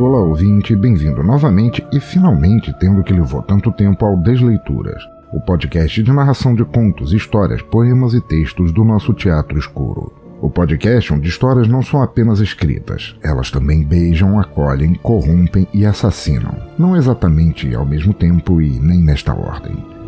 Olá, 0.00 0.18
ouvinte, 0.18 0.74
bem-vindo 0.74 1.22
novamente 1.22 1.86
e 1.92 2.00
finalmente 2.00 2.74
tendo 2.80 3.02
que 3.02 3.12
levou 3.12 3.42
tanto 3.42 3.70
tempo 3.70 4.06
ao 4.06 4.16
Desleituras, 4.16 5.06
o 5.30 5.38
podcast 5.38 6.02
de 6.02 6.10
narração 6.10 6.54
de 6.54 6.64
contos, 6.64 7.12
histórias, 7.12 7.60
poemas 7.60 8.14
e 8.14 8.20
textos 8.22 8.72
do 8.72 8.82
nosso 8.82 9.12
teatro 9.12 9.58
escuro. 9.58 10.10
O 10.40 10.48
podcast 10.48 11.12
onde 11.12 11.28
histórias 11.28 11.68
não 11.68 11.82
são 11.82 12.00
apenas 12.00 12.40
escritas, 12.40 13.14
elas 13.22 13.50
também 13.50 13.84
beijam, 13.84 14.40
acolhem, 14.40 14.94
corrompem 14.94 15.68
e 15.70 15.84
assassinam. 15.84 16.56
Não 16.78 16.96
exatamente 16.96 17.74
ao 17.74 17.84
mesmo 17.84 18.14
tempo 18.14 18.58
e 18.62 18.80
nem 18.80 19.02
nesta 19.02 19.34
ordem. 19.34 19.99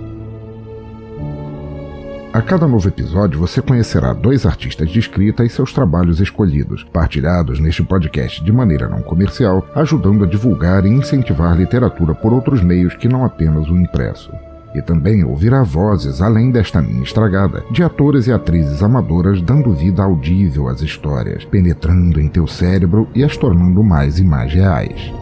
A 2.32 2.40
cada 2.40 2.66
novo 2.66 2.88
episódio 2.88 3.38
você 3.38 3.60
conhecerá 3.60 4.14
dois 4.14 4.46
artistas 4.46 4.88
de 4.88 4.98
escrita 4.98 5.44
e 5.44 5.50
seus 5.50 5.70
trabalhos 5.70 6.18
escolhidos, 6.18 6.82
partilhados 6.82 7.60
neste 7.60 7.82
podcast 7.82 8.42
de 8.42 8.50
maneira 8.50 8.88
não 8.88 9.02
comercial, 9.02 9.62
ajudando 9.74 10.24
a 10.24 10.26
divulgar 10.26 10.86
e 10.86 10.88
incentivar 10.88 11.54
literatura 11.54 12.14
por 12.14 12.32
outros 12.32 12.62
meios 12.62 12.94
que 12.96 13.06
não 13.06 13.22
apenas 13.22 13.68
o 13.68 13.76
impresso. 13.76 14.32
E 14.74 14.80
também 14.80 15.22
ouvirá 15.22 15.62
vozes, 15.62 16.22
além 16.22 16.50
desta 16.50 16.80
minha 16.80 17.02
estragada, 17.02 17.62
de 17.70 17.82
atores 17.82 18.26
e 18.26 18.32
atrizes 18.32 18.82
amadoras 18.82 19.42
dando 19.42 19.74
vida 19.74 20.02
audível 20.02 20.68
às 20.68 20.80
histórias, 20.80 21.44
penetrando 21.44 22.18
em 22.18 22.28
teu 22.28 22.46
cérebro 22.46 23.06
e 23.14 23.22
as 23.22 23.36
tornando 23.36 23.82
mais 23.82 24.18
e 24.18 24.24
mais 24.24 24.50
reais. 24.54 25.12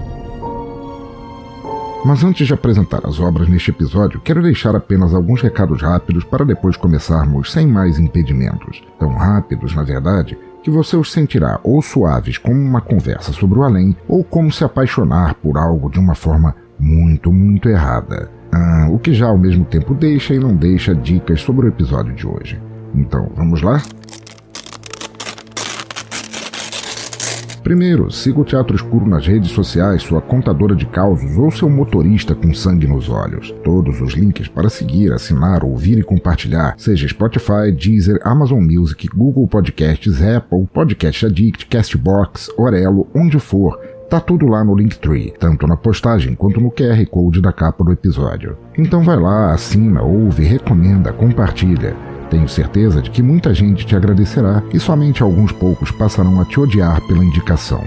Mas 2.04 2.24
antes 2.24 2.46
de 2.46 2.54
apresentar 2.54 3.06
as 3.06 3.20
obras 3.20 3.46
neste 3.48 3.70
episódio, 3.70 4.20
quero 4.20 4.42
deixar 4.42 4.74
apenas 4.74 5.12
alguns 5.14 5.42
recados 5.42 5.82
rápidos 5.82 6.24
para 6.24 6.46
depois 6.46 6.76
começarmos 6.76 7.52
sem 7.52 7.66
mais 7.66 7.98
impedimentos. 7.98 8.82
Tão 8.98 9.12
rápidos, 9.12 9.74
na 9.74 9.82
verdade, 9.82 10.38
que 10.62 10.70
você 10.70 10.96
os 10.96 11.12
sentirá 11.12 11.60
ou 11.62 11.82
suaves 11.82 12.38
como 12.38 12.58
uma 12.58 12.80
conversa 12.80 13.32
sobre 13.32 13.58
o 13.58 13.62
além, 13.62 13.94
ou 14.08 14.24
como 14.24 14.50
se 14.50 14.64
apaixonar 14.64 15.34
por 15.34 15.58
algo 15.58 15.90
de 15.90 15.98
uma 15.98 16.14
forma 16.14 16.54
muito, 16.78 17.30
muito 17.30 17.68
errada. 17.68 18.30
Ah, 18.50 18.88
o 18.90 18.98
que 18.98 19.12
já 19.12 19.26
ao 19.26 19.38
mesmo 19.38 19.64
tempo 19.64 19.94
deixa 19.94 20.34
e 20.34 20.38
não 20.38 20.56
deixa 20.56 20.94
dicas 20.94 21.42
sobre 21.42 21.66
o 21.66 21.68
episódio 21.68 22.14
de 22.14 22.26
hoje. 22.26 22.60
Então, 22.94 23.30
vamos 23.36 23.60
lá? 23.62 23.80
Primeiro, 27.70 28.10
siga 28.10 28.40
o 28.40 28.44
Teatro 28.44 28.74
Escuro 28.74 29.06
nas 29.06 29.24
redes 29.24 29.52
sociais, 29.52 30.02
sua 30.02 30.20
contadora 30.20 30.74
de 30.74 30.84
causos 30.86 31.38
ou 31.38 31.52
seu 31.52 31.70
motorista 31.70 32.34
com 32.34 32.52
sangue 32.52 32.84
nos 32.84 33.08
olhos. 33.08 33.54
Todos 33.62 34.00
os 34.00 34.14
links 34.14 34.48
para 34.48 34.68
seguir, 34.68 35.12
assinar, 35.12 35.62
ouvir 35.62 35.96
e 35.96 36.02
compartilhar, 36.02 36.74
seja 36.76 37.06
Spotify, 37.06 37.70
Deezer, 37.70 38.18
Amazon 38.24 38.60
Music, 38.60 39.06
Google 39.14 39.46
Podcasts, 39.46 40.20
Apple, 40.20 40.66
Podcast 40.74 41.26
Addict, 41.26 41.66
Castbox, 41.66 42.50
Orelo, 42.58 43.06
onde 43.14 43.38
for. 43.38 43.78
Tá 44.10 44.18
tudo 44.18 44.48
lá 44.48 44.64
no 44.64 44.74
Linktree, 44.74 45.32
tanto 45.38 45.64
na 45.68 45.76
postagem 45.76 46.34
quanto 46.34 46.60
no 46.60 46.72
QR 46.72 47.06
Code 47.06 47.40
da 47.40 47.52
capa 47.52 47.84
do 47.84 47.92
episódio. 47.92 48.58
Então 48.76 49.04
vai 49.04 49.16
lá, 49.16 49.52
assina, 49.52 50.02
ouve, 50.02 50.42
recomenda, 50.42 51.12
compartilha. 51.12 51.94
Tenho 52.30 52.48
certeza 52.48 53.02
de 53.02 53.10
que 53.10 53.22
muita 53.22 53.52
gente 53.52 53.84
te 53.84 53.96
agradecerá 53.96 54.62
e 54.72 54.78
somente 54.78 55.22
alguns 55.22 55.50
poucos 55.50 55.90
passarão 55.90 56.40
a 56.40 56.44
te 56.44 56.60
odiar 56.60 57.00
pela 57.06 57.24
indicação. 57.24 57.84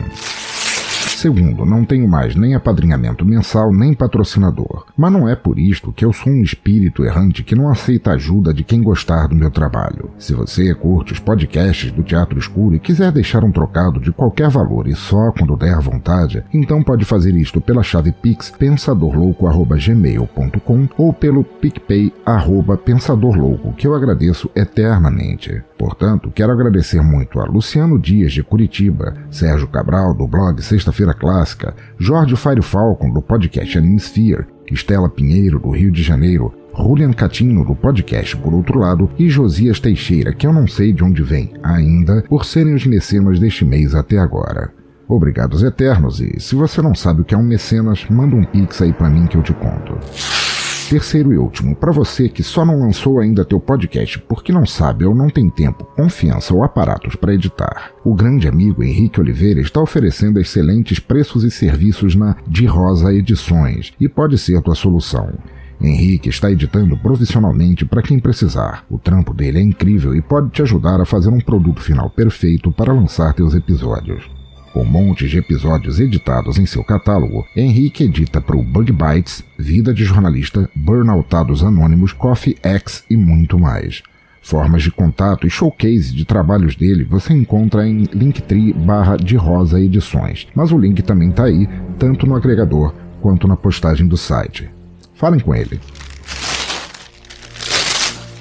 Segundo, 1.23 1.65
não 1.65 1.85
tenho 1.85 2.05
mais 2.05 2.35
nem 2.35 2.53
apadrinhamento 2.53 3.23
mensal 3.23 3.71
nem 3.71 3.93
patrocinador. 3.93 4.87
Mas 4.97 5.09
não 5.09 5.29
é 5.29 5.37
por 5.37 5.57
isto 5.57 5.93
que 5.93 6.03
eu 6.03 6.11
sou 6.11 6.33
um 6.33 6.43
espírito 6.43 7.05
errante 7.05 7.43
que 7.43 7.55
não 7.55 7.69
aceita 7.69 8.11
ajuda 8.11 8.53
de 8.53 8.61
quem 8.61 8.83
gostar 8.83 9.29
do 9.29 9.35
meu 9.35 9.49
trabalho. 9.49 10.11
Se 10.19 10.33
você 10.33 10.75
curte 10.75 11.13
os 11.13 11.19
podcasts 11.19 11.93
do 11.93 12.03
Teatro 12.03 12.37
Escuro 12.37 12.75
e 12.75 12.79
quiser 12.79 13.09
deixar 13.13 13.45
um 13.45 13.53
trocado 13.53 14.01
de 14.01 14.11
qualquer 14.11 14.49
valor 14.49 14.85
e 14.85 14.95
só 14.95 15.31
quando 15.31 15.55
der 15.55 15.79
vontade, 15.79 16.43
então 16.53 16.83
pode 16.83 17.05
fazer 17.05 17.33
isto 17.37 17.61
pela 17.61 17.83
chave 17.83 18.11
pix 18.11 18.51
pensadorlouco@gmail.com 18.51 20.89
ou 20.97 21.13
pelo 21.13 21.45
picpay 21.45 22.11
arroba 22.25 22.75
pensadorlouco, 22.75 23.71
que 23.77 23.87
eu 23.87 23.95
agradeço 23.95 24.51
eternamente. 24.53 25.63
Portanto, 25.77 26.31
quero 26.33 26.51
agradecer 26.51 27.01
muito 27.01 27.39
a 27.39 27.45
Luciano 27.45 27.99
Dias, 27.99 28.31
de 28.31 28.41
Curitiba, 28.41 29.15
Sérgio 29.29 29.67
Cabral, 29.67 30.13
do 30.13 30.27
blog 30.27 30.61
Sexta-feira 30.61 31.12
Clássica, 31.13 31.75
Jorge 31.97 32.35
Fire 32.35 32.61
Falcon, 32.61 33.09
do 33.11 33.21
podcast 33.21 33.77
Animesphere, 33.77 34.45
Estela 34.71 35.09
Pinheiro, 35.09 35.59
do 35.59 35.69
Rio 35.69 35.91
de 35.91 36.01
Janeiro, 36.03 36.53
Julian 36.75 37.13
Catino, 37.13 37.63
do 37.63 37.75
podcast 37.75 38.35
Por 38.37 38.53
Outro 38.53 38.79
Lado, 38.79 39.09
e 39.17 39.29
Josias 39.29 39.79
Teixeira, 39.79 40.33
que 40.33 40.47
eu 40.47 40.53
não 40.53 40.67
sei 40.67 40.91
de 40.91 41.03
onde 41.03 41.21
vem 41.21 41.53
ainda, 41.61 42.23
por 42.27 42.45
serem 42.45 42.73
os 42.73 42.85
mecenas 42.85 43.39
deste 43.39 43.63
mês 43.63 43.93
até 43.93 44.17
agora. 44.17 44.71
Obrigados 45.07 45.61
eternos, 45.61 46.19
e 46.19 46.39
se 46.39 46.55
você 46.55 46.81
não 46.81 46.95
sabe 46.95 47.21
o 47.21 47.25
que 47.25 47.35
é 47.35 47.37
um 47.37 47.43
mecenas, 47.43 48.05
manda 48.09 48.35
um 48.35 48.43
pix 48.43 48.81
aí 48.81 48.91
pra 48.91 49.09
mim 49.09 49.27
que 49.27 49.37
eu 49.37 49.43
te 49.43 49.53
conto. 49.53 50.42
Terceiro 50.89 51.33
e 51.33 51.37
último, 51.37 51.75
para 51.75 51.91
você 51.91 52.29
que 52.29 52.43
só 52.43 52.63
não 52.63 52.79
lançou 52.79 53.19
ainda 53.19 53.45
teu 53.45 53.59
podcast 53.59 54.19
porque 54.19 54.51
não 54.51 54.65
sabe 54.65 55.05
ou 55.05 55.15
não 55.15 55.29
tem 55.29 55.49
tempo, 55.49 55.85
confiança 55.95 56.53
ou 56.53 56.63
aparatos 56.63 57.15
para 57.15 57.33
editar, 57.33 57.91
o 58.03 58.13
grande 58.13 58.47
amigo 58.47 58.83
Henrique 58.83 59.19
Oliveira 59.19 59.61
está 59.61 59.81
oferecendo 59.81 60.39
excelentes 60.39 60.99
preços 60.99 61.43
e 61.43 61.49
serviços 61.49 62.15
na 62.15 62.35
De 62.47 62.65
Rosa 62.65 63.13
Edições 63.13 63.93
e 63.99 64.07
pode 64.07 64.37
ser 64.37 64.61
tua 64.61 64.75
solução. 64.75 65.33
Henrique 65.81 66.29
está 66.29 66.51
editando 66.51 66.97
profissionalmente 66.97 67.85
para 67.85 68.01
quem 68.01 68.19
precisar. 68.19 68.85
O 68.89 68.97
trampo 68.97 69.33
dele 69.33 69.59
é 69.59 69.61
incrível 69.61 70.15
e 70.15 70.21
pode 70.21 70.49
te 70.49 70.61
ajudar 70.61 71.01
a 71.01 71.05
fazer 71.05 71.29
um 71.29 71.39
produto 71.39 71.81
final 71.81 72.09
perfeito 72.09 72.71
para 72.71 72.93
lançar 72.93 73.33
teus 73.33 73.53
episódios. 73.53 74.42
Com 74.73 74.83
montes 74.83 75.29
de 75.29 75.37
episódios 75.37 75.99
editados 75.99 76.57
em 76.57 76.65
seu 76.65 76.83
catálogo, 76.83 77.47
Henrique 77.55 78.05
edita 78.05 78.41
para 78.41 78.57
o 78.57 78.63
Bug 78.63 78.91
Bites, 78.91 79.43
Vida 79.55 79.93
de 79.93 80.03
Jornalista, 80.03 80.67
Burnoutados 80.73 81.63
Anônimos, 81.63 82.11
Coffee 82.11 82.57
X 82.63 83.05
e 83.07 83.15
muito 83.15 83.59
mais. 83.59 84.01
Formas 84.41 84.81
de 84.81 84.89
contato 84.89 85.45
e 85.45 85.49
showcase 85.49 86.11
de 86.11 86.25
trabalhos 86.25 86.75
dele 86.75 87.03
você 87.03 87.33
encontra 87.33 87.87
em 87.87 88.09
linktree 88.11 88.73
barra 88.73 89.15
de 89.15 89.35
rosa 89.35 89.79
edições, 89.79 90.47
mas 90.55 90.71
o 90.71 90.77
link 90.79 91.03
também 91.03 91.29
está 91.29 91.43
aí, 91.43 91.69
tanto 91.99 92.25
no 92.25 92.35
agregador 92.35 92.95
quanto 93.21 93.47
na 93.47 93.55
postagem 93.55 94.07
do 94.07 94.17
site. 94.17 94.71
Falem 95.13 95.39
com 95.39 95.53
ele. 95.53 95.79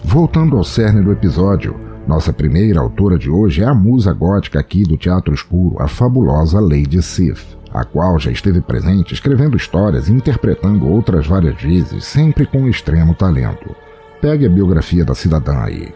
Voltando 0.03 0.57
ao 0.57 0.65
cerne 0.65 1.03
do 1.03 1.13
episódio, 1.13 1.92
nossa 2.07 2.33
primeira 2.33 2.81
autora 2.81 3.17
de 3.17 3.31
hoje 3.31 3.63
é 3.63 3.65
a 3.65 3.75
musa 3.75 4.13
gótica 4.13 4.59
aqui 4.59 4.83
do 4.83 4.97
Teatro 4.97 5.33
Escuro, 5.33 5.81
a 5.81 5.87
fabulosa 5.87 6.61
Lady 6.61 7.01
Sif, 7.01 7.57
a 7.73 7.85
qual 7.85 8.19
já 8.19 8.31
esteve 8.31 8.61
presente 8.61 9.15
escrevendo 9.15 9.57
histórias 9.57 10.09
e 10.09 10.13
interpretando 10.13 10.89
outras 10.89 11.27
várias 11.27 11.61
vezes, 11.63 12.05
sempre 12.05 12.45
com 12.45 12.69
extremo 12.69 13.15
talento. 13.15 13.75
Pegue 14.21 14.47
a 14.47 14.51
biografia 14.51 15.05
da 15.05 15.15
cidadã 15.15 15.63
aí. 15.63 15.95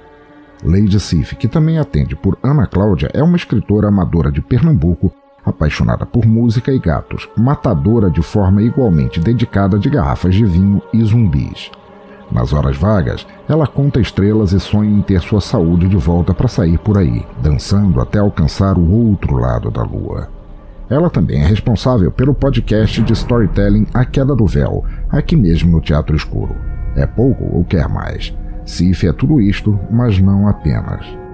Lady 0.64 0.99
Sif, 0.99 1.35
que 1.35 1.49
também 1.49 1.79
atende 1.79 2.14
por 2.14 2.38
Ana 2.43 2.67
Cláudia, 2.67 3.11
é 3.12 3.23
uma 3.23 3.37
escritora 3.37 3.88
amadora 3.88 4.31
de 4.31 4.41
Pernambuco, 4.41 5.12
apaixonada 5.44 6.06
por 6.06 6.25
música 6.25 6.73
e 6.73 6.79
gatos, 6.79 7.29
matadora 7.37 8.11
de 8.11 8.23
forma 8.23 8.62
igualmente 8.62 9.20
dedicada 9.20 9.79
de 9.79 9.91
garrafas 9.91 10.35
de 10.35 10.44
vinho 10.44 10.81
e 10.93 11.05
zumbis. 11.05 11.70
Nas 12.31 12.52
horas 12.52 12.76
vagas, 12.76 13.26
ela 13.49 13.67
conta 13.67 14.00
estrelas 14.00 14.52
e 14.52 14.61
sonha 14.61 14.90
em 14.90 15.02
ter 15.02 15.20
sua 15.20 15.40
saúde 15.40 15.88
de 15.88 15.96
volta 15.96 16.34
para 16.34 16.49
sair 16.49 16.78
por 16.78 16.99
aí, 16.99 17.25
dançando 17.40 18.00
até 18.00 18.19
alcançar 18.19 18.76
o 18.76 18.90
outro 18.90 19.37
lado 19.37 19.70
da 19.70 19.82
lua. 19.82 20.28
Ela 20.88 21.11
também 21.11 21.40
é 21.40 21.46
responsável 21.46 22.11
pelo 22.12 22.34
podcast 22.34 23.02
de 23.02 23.12
storytelling 23.12 23.87
A 23.93 24.05
Queda 24.05 24.34
do 24.37 24.46
Véu, 24.46 24.84
aqui 25.11 25.34
mesmo 25.34 25.70
no 25.70 25.81
Teatro 25.81 26.14
Escuro. 26.17 26.55
É 26.94 27.06
pouco 27.06 27.44
ou 27.56 27.64
quer 27.64 27.88
mais? 27.88 28.34
Sif 28.64 29.06
é 29.06 29.12
tudo 29.12 29.40
isto, 29.40 29.78
mas 29.90 30.19
não 30.19 30.49
apenas. 30.49 31.25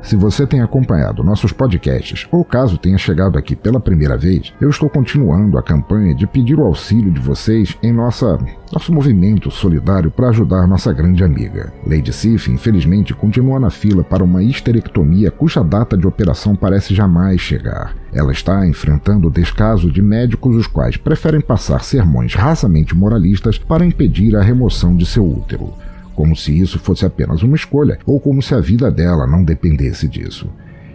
Se 0.00 0.16
você 0.16 0.46
tem 0.46 0.60
acompanhado 0.60 1.24
nossos 1.24 1.52
podcasts 1.52 2.26
ou 2.30 2.44
caso 2.44 2.78
tenha 2.78 2.96
chegado 2.96 3.36
aqui 3.36 3.54
pela 3.54 3.80
primeira 3.80 4.16
vez, 4.16 4.54
eu 4.60 4.70
estou 4.70 4.88
continuando 4.88 5.58
a 5.58 5.62
campanha 5.62 6.14
de 6.14 6.26
pedir 6.26 6.58
o 6.58 6.64
auxílio 6.64 7.10
de 7.10 7.20
vocês 7.20 7.76
em 7.82 7.92
nossa 7.92 8.38
nosso 8.72 8.92
movimento 8.92 9.50
solidário 9.50 10.10
para 10.10 10.28
ajudar 10.28 10.66
nossa 10.66 10.92
grande 10.92 11.24
amiga. 11.24 11.72
Lady 11.86 12.12
Sif, 12.12 12.50
infelizmente, 12.50 13.14
continua 13.14 13.58
na 13.58 13.70
fila 13.70 14.04
para 14.04 14.22
uma 14.22 14.42
histerectomia 14.42 15.30
cuja 15.30 15.62
data 15.62 15.96
de 15.96 16.06
operação 16.06 16.54
parece 16.54 16.94
jamais 16.94 17.40
chegar. 17.40 17.94
Ela 18.12 18.32
está 18.32 18.66
enfrentando 18.66 19.28
o 19.28 19.30
descaso 19.30 19.90
de 19.90 20.02
médicos 20.02 20.54
os 20.54 20.66
quais 20.66 20.96
preferem 20.96 21.40
passar 21.40 21.82
sermões 21.82 22.34
raçamente 22.34 22.94
moralistas 22.94 23.58
para 23.58 23.84
impedir 23.84 24.36
a 24.36 24.42
remoção 24.42 24.96
de 24.96 25.04
seu 25.04 25.26
útero 25.26 25.72
como 26.18 26.34
se 26.34 26.58
isso 26.58 26.80
fosse 26.80 27.06
apenas 27.06 27.44
uma 27.44 27.54
escolha 27.54 27.96
ou 28.04 28.18
como 28.18 28.42
se 28.42 28.52
a 28.52 28.58
vida 28.58 28.90
dela 28.90 29.24
não 29.24 29.44
dependesse 29.44 30.08
disso. 30.08 30.50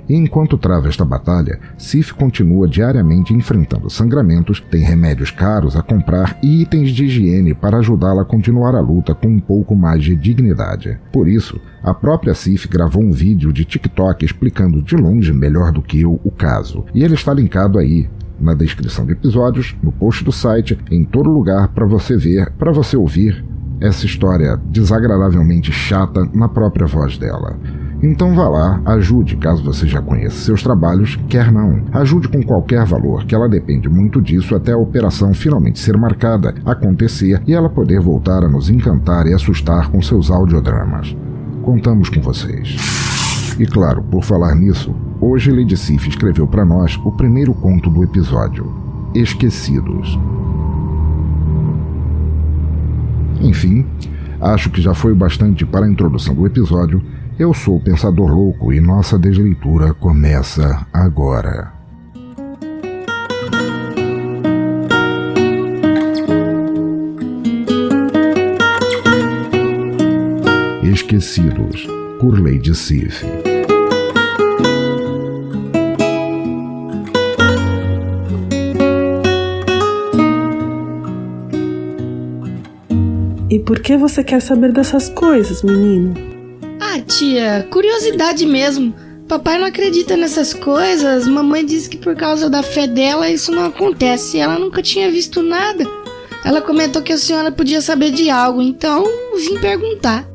E 0.10 0.14
enquanto 0.14 0.58
trava 0.58 0.90
esta 0.90 1.06
batalha, 1.06 1.62
Sif 1.78 2.12
continua 2.12 2.68
diariamente 2.68 3.34
enfrentando 3.34 3.90
sangramentos, 3.90 4.60
tem 4.60 4.82
remédios 4.82 5.32
caros 5.32 5.78
a 5.78 5.82
comprar 5.82 6.38
e 6.44 6.62
itens 6.62 6.90
de 6.90 7.06
higiene 7.06 7.54
para 7.54 7.78
ajudá-la 7.78 8.24
a 8.24 8.26
continuar 8.26 8.76
a 8.76 8.82
luta 8.82 9.16
com 9.16 9.30
um 9.30 9.40
pouco 9.40 9.78
mais 9.78 10.04
de 10.04 10.14
dignidade. 10.14 11.00
Por 11.14 11.26
isso, 11.30 11.58
a 11.82 11.94
própria 11.94 12.34
Sif 12.34 12.68
gravou 12.68 13.02
um 13.02 13.14
vídeo 13.14 13.54
de 13.54 13.64
TikTok 13.64 14.26
explicando 14.26 14.82
de 14.82 14.98
longe 14.98 15.32
melhor 15.32 15.72
do 15.72 15.82
que 15.82 16.02
eu 16.02 16.20
o 16.22 16.32
caso, 16.32 16.84
e 16.94 17.02
ele 17.02 17.14
está 17.14 17.34
linkado 17.34 17.80
aí, 17.80 18.10
na 18.38 18.54
descrição 18.54 19.06
de 19.06 19.14
episódios, 19.14 19.74
no 19.82 19.94
post 19.94 20.22
do 20.22 20.34
site, 20.34 20.78
em 20.92 21.06
todo 21.06 21.30
lugar 21.30 21.70
para 21.70 21.86
você 21.86 22.18
ver, 22.18 22.52
para 22.60 22.74
você 22.74 22.98
ouvir 22.98 23.53
essa 23.80 24.06
história 24.06 24.58
desagradavelmente 24.66 25.72
chata 25.72 26.28
na 26.34 26.48
própria 26.48 26.88
voz 26.88 27.18
dela. 27.18 27.58
Então 28.04 28.36
vá 28.36 28.50
lá, 28.50 28.82
ajude 28.86 29.38
caso 29.38 29.64
você 29.64 29.88
já 29.88 30.02
conheça 30.02 30.36
seus 30.36 30.62
trabalhos, 30.62 31.18
quer 31.30 31.50
não. 31.54 31.84
Ajude 31.94 32.28
com 32.28 32.44
qualquer 32.44 32.86
valor, 32.86 33.26
que 33.26 33.34
ela 33.34 33.48
depende 33.48 33.88
muito 33.88 34.22
disso 34.22 34.54
até 34.56 34.74
a 34.74 34.78
operação 34.78 35.34
finalmente 35.34 35.80
ser 35.80 35.96
marcada, 35.96 36.54
acontecer 36.66 37.42
e 37.48 37.54
ela 37.54 37.70
poder 37.70 38.02
voltar 38.02 38.44
a 38.44 38.50
nos 38.50 38.70
encantar 38.70 39.26
e 39.26 39.34
assustar 39.34 39.90
com 39.90 40.02
seus 40.02 40.30
audiodramas. 40.30 41.16
Contamos 41.62 42.10
com 42.10 42.22
vocês. 42.22 42.76
E 43.58 43.66
claro, 43.66 44.04
por 44.04 44.22
falar 44.22 44.54
nisso, 44.54 44.94
hoje 45.22 45.50
Lady 45.50 45.78
Sif 45.78 46.10
escreveu 46.10 46.46
para 46.46 46.66
nós 46.66 47.00
o 47.06 47.12
primeiro 47.14 47.54
conto 47.54 47.90
do 47.90 48.04
episódio, 48.04 48.70
Esquecidos. 49.16 50.20
Enfim, 53.42 53.86
acho 54.40 54.70
que 54.70 54.82
já 54.82 54.94
foi 54.94 55.14
bastante 55.14 55.66
para 55.66 55.86
a 55.86 55.90
introdução 55.90 56.34
do 56.36 56.46
episódio. 56.46 57.02
Eu 57.38 57.54
sou 57.54 57.78
o 57.78 57.80
Pensador 57.80 58.32
Louco 58.32 58.72
e 58.72 58.80
nossa 58.80 59.18
desleitura 59.18 59.94
começa 59.94 60.86
agora. 60.94 61.74
Esquecidos, 70.84 71.88
por 72.20 72.40
Lady 72.40 72.76
Sif. 72.76 73.53
Por 83.66 83.80
que 83.80 83.98
você 83.98 84.24
quer 84.24 84.42
saber 84.42 84.72
dessas 84.72 85.10
coisas, 85.10 85.64
menino? 85.64 86.14
Ah, 86.80 87.00
tia, 87.00 87.68
curiosidade 87.72 88.46
mesmo. 88.46 88.94
Papai 89.28 89.58
não 89.58 89.66
acredita 89.66 90.18
nessas 90.18 90.54
coisas. 90.54 91.28
Mamãe 91.28 91.66
disse 91.66 91.90
que 91.90 91.98
por 91.98 92.16
causa 92.16 92.50
da 92.50 92.62
fé 92.62 92.88
dela 92.88 93.30
isso 93.30 93.52
não 93.52 93.66
acontece. 93.66 94.38
Ela 94.38 94.60
nunca 94.60 94.82
tinha 94.82 95.10
visto 95.10 95.42
nada. 95.42 95.86
Ela 96.44 96.62
comentou 96.62 97.02
que 97.02 97.14
a 97.14 97.18
senhora 97.18 97.52
podia 97.52 97.80
saber 97.80 98.12
de 98.12 98.30
algo, 98.30 98.62
então 98.62 99.06
vim 99.38 99.58
perguntar. 99.60 100.28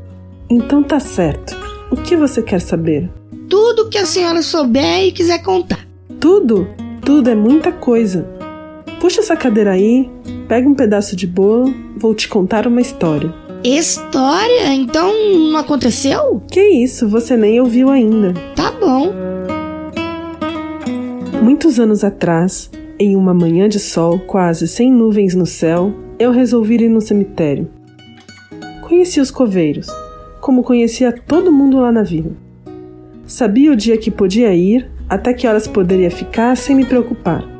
Então 0.48 0.82
tá 0.82 0.98
certo. 0.98 1.54
O 1.90 1.96
que 1.96 2.16
você 2.16 2.42
quer 2.42 2.60
saber? 2.60 3.10
Tudo 3.48 3.90
que 3.90 3.98
a 3.98 4.06
senhora 4.06 4.42
souber 4.42 5.04
e 5.04 5.12
quiser 5.12 5.42
contar. 5.42 5.86
Tudo? 6.18 6.66
Tudo 7.04 7.28
é 7.28 7.34
muita 7.34 7.70
coisa. 7.70 8.26
Puxa 9.00 9.20
essa 9.20 9.36
cadeira 9.36 9.72
aí, 9.72 10.10
pega 10.48 10.68
um 10.68 10.74
pedaço 10.74 11.14
de 11.14 11.26
bolo, 11.26 11.72
vou 11.98 12.14
te 12.14 12.28
contar 12.28 12.66
uma 12.66 12.80
história. 12.80 13.32
História? 13.64 14.72
Então 14.74 15.12
não 15.50 15.58
aconteceu? 15.58 16.40
Que 16.50 16.60
isso, 16.60 17.08
você 17.08 17.36
nem 17.36 17.60
ouviu 17.60 17.90
ainda. 17.90 18.32
Tá 18.54 18.72
bom. 18.72 19.12
Muitos 21.42 21.80
anos 21.80 22.04
atrás, 22.04 22.70
em 22.98 23.16
uma 23.16 23.34
manhã 23.34 23.68
de 23.68 23.80
sol 23.80 24.18
quase 24.20 24.68
sem 24.68 24.92
nuvens 24.92 25.34
no 25.34 25.46
céu, 25.46 25.92
eu 26.18 26.30
resolvi 26.30 26.76
ir 26.76 26.88
no 26.88 27.00
cemitério. 27.00 27.68
Conheci 28.82 29.20
os 29.20 29.30
coveiros, 29.30 29.88
como 30.40 30.62
conhecia 30.62 31.12
todo 31.12 31.52
mundo 31.52 31.78
lá 31.78 31.92
na 31.92 32.02
vila. 32.02 32.32
Sabia 33.26 33.72
o 33.72 33.76
dia 33.76 33.98
que 33.98 34.10
podia 34.10 34.54
ir, 34.54 34.90
até 35.08 35.34
que 35.34 35.46
horas 35.46 35.66
poderia 35.66 36.10
ficar 36.10 36.56
sem 36.56 36.74
me 36.74 36.84
preocupar 36.84 37.58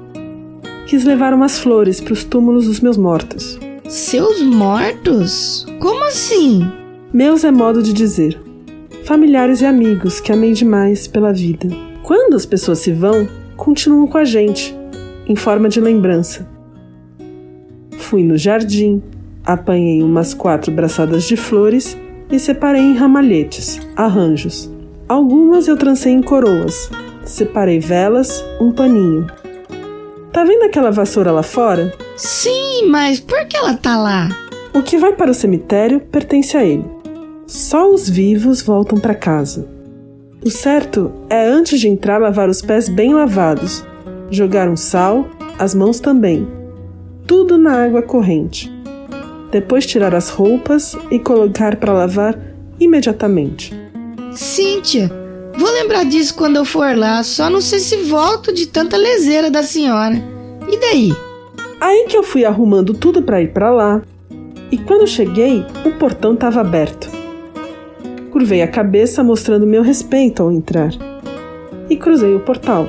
quis 0.88 1.04
levar 1.04 1.34
umas 1.34 1.58
flores 1.58 2.00
para 2.00 2.14
os 2.14 2.24
túmulos 2.24 2.64
dos 2.64 2.80
meus 2.80 2.96
mortos. 2.96 3.60
Seus 3.88 4.42
mortos? 4.42 5.64
Como 5.80 6.04
assim? 6.04 6.60
Meus 7.10 7.42
é 7.42 7.50
modo 7.50 7.82
de 7.82 7.94
dizer. 7.94 8.38
Familiares 9.04 9.62
e 9.62 9.64
amigos 9.64 10.20
que 10.20 10.30
amei 10.30 10.52
demais 10.52 11.06
pela 11.08 11.32
vida. 11.32 11.66
Quando 12.02 12.36
as 12.36 12.44
pessoas 12.44 12.80
se 12.80 12.92
vão, 12.92 13.26
continuam 13.56 14.06
com 14.06 14.18
a 14.18 14.26
gente, 14.26 14.76
em 15.26 15.34
forma 15.34 15.70
de 15.70 15.80
lembrança. 15.80 16.46
Fui 17.96 18.22
no 18.22 18.36
jardim, 18.36 19.02
apanhei 19.42 20.02
umas 20.02 20.34
quatro 20.34 20.70
braçadas 20.70 21.24
de 21.24 21.34
flores 21.34 21.96
e 22.30 22.38
separei 22.38 22.82
em 22.82 22.94
ramalhetes, 22.94 23.80
arranjos. 23.96 24.70
Algumas 25.08 25.66
eu 25.66 25.78
trancei 25.78 26.12
em 26.12 26.20
coroas. 26.20 26.90
Separei 27.24 27.80
velas, 27.80 28.44
um 28.60 28.70
paninho. 28.70 29.26
Tá 30.32 30.44
vendo 30.44 30.64
aquela 30.64 30.90
vassoura 30.90 31.32
lá 31.32 31.42
fora? 31.42 31.92
Sim, 32.16 32.86
mas 32.88 33.18
por 33.18 33.46
que 33.46 33.56
ela 33.56 33.74
tá 33.74 33.96
lá? 33.98 34.28
O 34.74 34.82
que 34.82 34.98
vai 34.98 35.12
para 35.12 35.30
o 35.30 35.34
cemitério 35.34 36.00
pertence 36.00 36.56
a 36.56 36.64
ele. 36.64 36.84
Só 37.46 37.90
os 37.90 38.08
vivos 38.08 38.60
voltam 38.60 38.98
para 38.98 39.14
casa. 39.14 39.66
O 40.44 40.50
certo 40.50 41.10
é 41.30 41.46
antes 41.46 41.80
de 41.80 41.88
entrar 41.88 42.20
lavar 42.20 42.48
os 42.48 42.62
pés 42.62 42.88
bem 42.88 43.14
lavados, 43.14 43.84
jogar 44.30 44.68
um 44.68 44.76
sal, 44.76 45.26
as 45.58 45.74
mãos 45.74 45.98
também. 45.98 46.46
Tudo 47.26 47.58
na 47.58 47.84
água 47.84 48.02
corrente. 48.02 48.72
Depois 49.50 49.86
tirar 49.86 50.14
as 50.14 50.28
roupas 50.28 50.96
e 51.10 51.18
colocar 51.18 51.76
para 51.76 51.92
lavar 51.92 52.38
imediatamente. 52.78 53.74
Cíntia, 54.32 55.10
Vou 55.58 55.72
lembrar 55.72 56.04
disso 56.04 56.36
quando 56.36 56.54
eu 56.54 56.64
for 56.64 56.96
lá, 56.96 57.20
só 57.24 57.50
não 57.50 57.60
sei 57.60 57.80
se 57.80 57.96
volto 57.96 58.54
de 58.54 58.68
tanta 58.68 58.96
leseira 58.96 59.50
da 59.50 59.64
senhora. 59.64 60.14
E 60.70 60.78
daí? 60.78 61.12
Aí 61.80 62.06
que 62.08 62.16
eu 62.16 62.22
fui 62.22 62.44
arrumando 62.44 62.94
tudo 62.94 63.22
para 63.22 63.42
ir 63.42 63.52
para 63.52 63.68
lá. 63.68 64.00
E 64.70 64.78
quando 64.78 65.04
cheguei, 65.04 65.66
o 65.84 65.90
portão 65.98 66.34
estava 66.34 66.60
aberto. 66.60 67.10
Curvei 68.30 68.62
a 68.62 68.68
cabeça 68.68 69.24
mostrando 69.24 69.66
meu 69.66 69.82
respeito 69.82 70.44
ao 70.44 70.52
entrar. 70.52 70.92
E 71.90 71.96
cruzei 71.96 72.36
o 72.36 72.40
portal. 72.40 72.86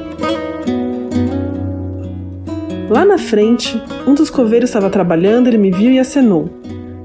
Lá 2.88 3.04
na 3.04 3.18
frente, 3.18 3.82
um 4.06 4.14
dos 4.14 4.30
coveiros 4.30 4.70
estava 4.70 4.92
trabalhando, 4.92 5.48
ele 5.48 5.58
me 5.58 5.72
viu 5.72 5.92
e 5.92 5.98
acenou. 5.98 6.48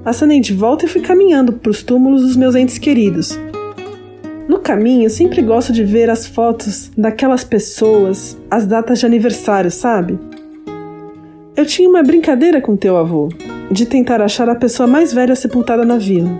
Acenei 0.04 0.40
de 0.40 0.52
volta 0.52 0.84
e 0.84 0.88
fui 0.88 1.00
caminhando 1.00 1.54
para 1.54 1.70
os 1.70 1.82
túmulos 1.82 2.20
dos 2.20 2.36
meus 2.36 2.54
entes 2.54 2.76
queridos, 2.76 3.38
no 4.48 4.58
caminho, 4.58 5.08
sempre 5.08 5.40
gosto 5.40 5.72
de 5.72 5.82
ver 5.82 6.10
as 6.10 6.26
fotos 6.26 6.90
daquelas 6.96 7.44
pessoas, 7.44 8.38
as 8.50 8.66
datas 8.66 8.98
de 8.98 9.06
aniversário, 9.06 9.70
sabe? 9.70 10.18
Eu 11.56 11.64
tinha 11.64 11.88
uma 11.88 12.02
brincadeira 12.02 12.60
com 12.60 12.76
teu 12.76 12.96
avô, 12.96 13.28
de 13.70 13.86
tentar 13.86 14.20
achar 14.20 14.48
a 14.48 14.54
pessoa 14.54 14.86
mais 14.86 15.12
velha 15.12 15.34
sepultada 15.34 15.84
na 15.84 15.96
vila. 15.96 16.38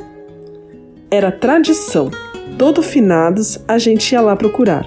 Era 1.11 1.33
tradição. 1.33 2.11
Todo 2.59 2.83
finados 2.83 3.59
a 3.67 3.79
gente 3.79 4.13
ia 4.13 4.21
lá 4.21 4.37
procurar. 4.37 4.87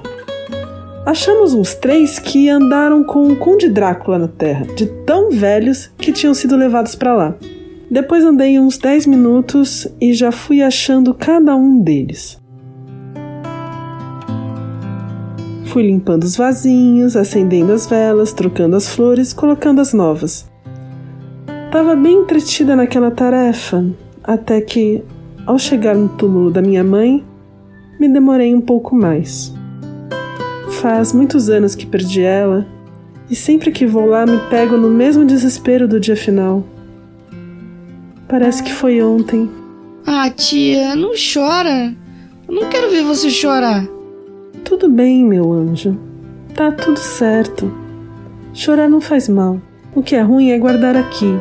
Achamos 1.06 1.54
uns 1.54 1.74
três 1.74 2.20
que 2.20 2.50
andaram 2.50 3.04
com 3.04 3.28
o 3.28 3.36
Conde 3.38 3.70
Drácula 3.70 4.20
na 4.20 4.28
terra, 4.28 4.66
de 4.76 4.86
tão 5.06 5.32
velhos 5.32 5.90
que 5.98 6.12
tinham 6.12 6.34
sido 6.34 6.58
levados 6.58 6.96
para 6.96 7.16
lá. 7.16 7.36
Depois 7.90 8.26
andei 8.26 8.60
uns 8.60 8.78
10 8.78 9.08
minutos 9.08 9.88
e 10.02 10.14
já 10.14 10.32
fui 10.32 10.62
achando 10.62 11.14
cada 11.14 11.56
um 11.56 11.82
deles. 11.82 12.38
Fui 15.68 15.84
limpando 15.84 16.24
os 16.24 16.38
vasinhos, 16.38 17.18
acendendo 17.18 17.74
as 17.74 17.86
velas, 17.86 18.32
trocando 18.32 18.78
as 18.78 18.88
flores, 18.88 19.34
colocando 19.34 19.82
as 19.82 19.94
novas. 19.94 20.50
Tava 21.72 21.94
bem 21.94 22.20
entretida 22.20 22.74
naquela 22.74 23.12
tarefa, 23.12 23.86
até 24.24 24.62
que, 24.62 25.04
ao 25.46 25.60
chegar 25.60 25.94
no 25.94 26.08
túmulo 26.08 26.50
da 26.50 26.62
minha 26.62 26.86
mãe, 26.86 27.24
me 28.00 28.08
demorei 28.08 28.56
um 28.56 28.62
pouco 28.62 28.96
mais. 28.96 29.54
Faz 30.82 31.12
muitos 31.12 31.50
anos 31.50 31.76
que 31.76 31.86
perdi 31.86 32.22
ela, 32.22 32.66
e 33.30 33.36
sempre 33.36 33.70
que 33.70 33.86
vou 33.86 34.06
lá 34.06 34.26
me 34.26 34.38
pego 34.50 34.78
no 34.78 34.90
mesmo 34.90 35.26
desespero 35.26 35.86
do 35.86 36.00
dia 36.00 36.16
final. 36.16 36.64
Parece 38.30 38.64
que 38.64 38.72
foi 38.72 39.02
ontem. 39.02 39.50
Ah, 40.06 40.30
tia, 40.30 40.96
não 40.96 41.12
chora. 41.12 41.94
Eu 42.48 42.56
não 42.56 42.70
quero 42.70 42.90
ver 42.90 43.04
você 43.04 43.30
chorar. 43.30 43.97
Tudo 44.68 44.90
bem, 44.90 45.24
meu 45.24 45.54
anjo. 45.54 45.98
Tá 46.54 46.70
tudo 46.74 47.00
certo. 47.00 47.72
Chorar 48.54 48.90
não 48.90 49.00
faz 49.00 49.30
mal. 49.30 49.62
O 49.96 50.04
que 50.04 50.14
é 50.14 50.22
ruim 50.22 50.52
é 50.52 50.60
guardar 50.60 50.94
aqui. 50.94 51.34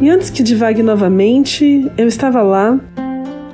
E 0.00 0.08
antes 0.08 0.30
que 0.30 0.40
divague 0.40 0.80
novamente, 0.80 1.90
eu 1.98 2.06
estava 2.06 2.42
lá, 2.42 2.78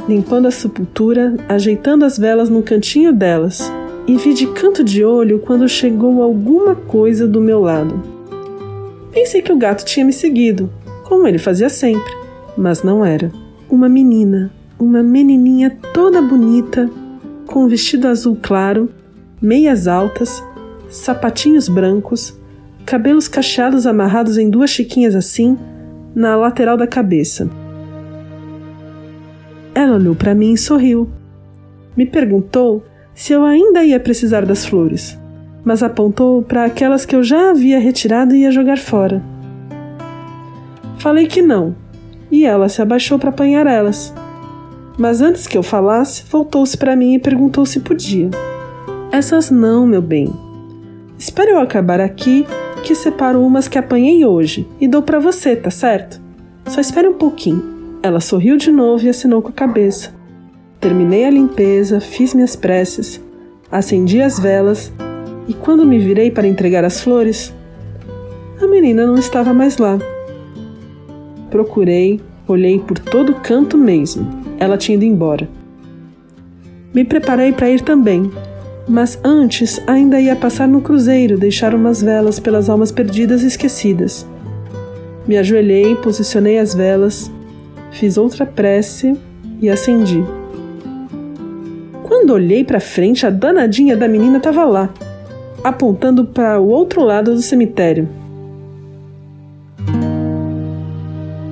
limpando 0.07 0.49
a 0.49 0.51
sepultura, 0.51 1.35
ajeitando 1.49 2.05
as 2.05 2.19
velas 2.19 2.51
no 2.51 2.63
cantinho 2.63 3.11
delas, 3.11 3.73
e 4.07 4.19
vi 4.19 4.35
de 4.35 4.47
canto 4.49 4.85
de 4.85 5.03
olho 5.03 5.39
quando 5.39 5.67
chegou 5.67 6.23
alguma 6.23 6.75
coisa 6.75 7.27
do 7.27 7.41
meu 7.41 7.63
lado. 7.63 8.03
Pensei 9.13 9.41
que 9.41 9.51
o 9.51 9.57
gato 9.57 9.83
tinha 9.83 10.05
me 10.05 10.13
seguido, 10.13 10.69
como 11.09 11.27
ele 11.27 11.39
fazia 11.39 11.71
sempre, 11.71 12.13
mas 12.55 12.83
não 12.83 13.03
era. 13.03 13.33
Uma 13.67 13.89
menina, 13.89 14.51
uma 14.79 15.03
menininha 15.03 15.75
toda 15.95 16.21
bonita, 16.21 16.91
com 17.51 17.65
um 17.65 17.69
vestido 17.69 18.07
azul 18.07 18.39
claro, 18.41 18.89
meias 19.43 19.89
altas, 19.89 20.43
sapatinhos 20.89 21.69
brancos, 21.69 22.39
cabelos 22.87 23.27
cacheados 23.27 23.87
amarrados 23.87 24.39
em 24.39 24.49
duas 24.49 24.71
chiquinhas 24.71 25.17
assim, 25.17 25.59
na 26.15 26.37
lateral 26.37 26.77
da 26.77 26.87
cabeça. 26.87 27.51
Ela 29.75 29.97
olhou 29.97 30.15
para 30.15 30.35
mim 30.35 30.53
e 30.53 30.59
sorriu. 30.59 31.11
Me 31.97 32.07
perguntou 32.07 32.85
se 33.15 33.33
eu 33.33 33.45
ainda 33.45 33.85
ia 33.85 33.99
precisar 33.99 34.47
das 34.47 34.65
flores, 34.65 35.19
mas 35.65 35.83
apontou 35.83 36.43
para 36.43 36.65
aquelas 36.65 37.05
que 37.05 37.17
eu 37.17 37.23
já 37.23 37.51
havia 37.51 37.81
retirado 37.81 38.35
e 38.35 38.43
ia 38.43 38.53
jogar 38.53 38.79
fora. 38.79 39.23
Falei 40.99 41.27
que 41.27 41.43
não, 41.43 41.75
e 42.31 42.45
ela 42.45 42.69
se 42.69 42.81
abaixou 42.81 43.19
para 43.19 43.31
apanhar 43.31 43.67
elas. 43.67 44.15
Mas 45.01 45.23
antes 45.23 45.47
que 45.47 45.57
eu 45.57 45.63
falasse, 45.63 46.25
voltou-se 46.31 46.77
para 46.77 46.95
mim 46.95 47.15
e 47.15 47.19
perguntou 47.19 47.65
se 47.65 47.81
podia. 47.81 48.29
Essas 49.11 49.51
não, 49.51 49.87
meu 49.87 50.03
bem. 50.03 50.31
Espere 51.19 51.53
eu 51.53 51.59
acabar 51.59 52.03
aqui, 52.03 52.47
que 52.83 52.95
separo 52.95 53.41
umas 53.41 53.67
que 53.67 53.79
apanhei 53.79 54.27
hoje 54.27 54.69
e 54.79 54.87
dou 54.87 55.01
para 55.01 55.19
você, 55.19 55.57
tá 55.57 55.71
certo? 55.71 56.21
Só 56.67 56.83
espere 56.83 57.09
um 57.09 57.15
pouquinho. 57.15 57.99
Ela 58.03 58.21
sorriu 58.21 58.59
de 58.59 58.71
novo 58.71 59.07
e 59.07 59.09
assinou 59.09 59.41
com 59.41 59.49
a 59.49 59.53
cabeça. 59.53 60.13
Terminei 60.79 61.25
a 61.25 61.31
limpeza, 61.31 61.99
fiz 61.99 62.35
minhas 62.35 62.55
preces, 62.55 63.19
acendi 63.73 64.21
as 64.21 64.39
velas 64.39 64.93
e 65.49 65.55
quando 65.55 65.87
me 65.87 65.99
virei 65.99 66.31
para 66.31 66.47
entregar 66.47 66.85
as 66.85 67.01
flores, 67.01 67.55
a 68.61 68.67
menina 68.67 69.07
não 69.07 69.15
estava 69.15 69.55
mais 69.55 69.79
lá. 69.79 69.99
Procurei, 71.51 72.21
olhei 72.47 72.79
por 72.79 72.99
todo 72.99 73.35
canto 73.37 73.79
mesmo. 73.79 74.40
Ela 74.61 74.77
tinha 74.77 74.95
ido 74.95 75.05
embora. 75.05 75.49
Me 76.95 77.05
preparei 77.05 77.51
para 77.51 77.71
ir 77.71 77.81
também, 77.81 78.31
mas 78.87 79.19
antes 79.25 79.81
ainda 79.87 80.21
ia 80.21 80.37
passar 80.37 80.69
no 80.69 80.81
cruzeiro 80.81 81.39
deixar 81.39 81.75
umas 81.75 82.03
velas 82.03 82.39
pelas 82.39 82.69
almas 82.69 82.93
perdidas 82.93 83.43
e 83.43 83.47
esquecidas. 83.47 84.27
Me 85.27 85.39
ajoelhei, 85.39 85.95
posicionei 85.97 86.59
as 86.59 86.75
velas, 86.75 87.31
fiz 87.93 88.19
outra 88.19 88.45
prece 88.45 89.17
e 89.61 89.71
acendi. 89.71 90.23
Quando 92.03 92.33
olhei 92.33 92.65
para 92.65 92.81
frente, 92.81 93.25
a 93.25 93.31
danadinha 93.31 93.97
da 93.97 94.09
menina 94.09 94.39
estava 94.39 94.65
lá, 94.65 94.91
apontando 95.63 96.25
para 96.25 96.61
o 96.61 96.69
outro 96.69 97.03
lado 97.03 97.33
do 97.35 97.41
cemitério. 97.41 98.09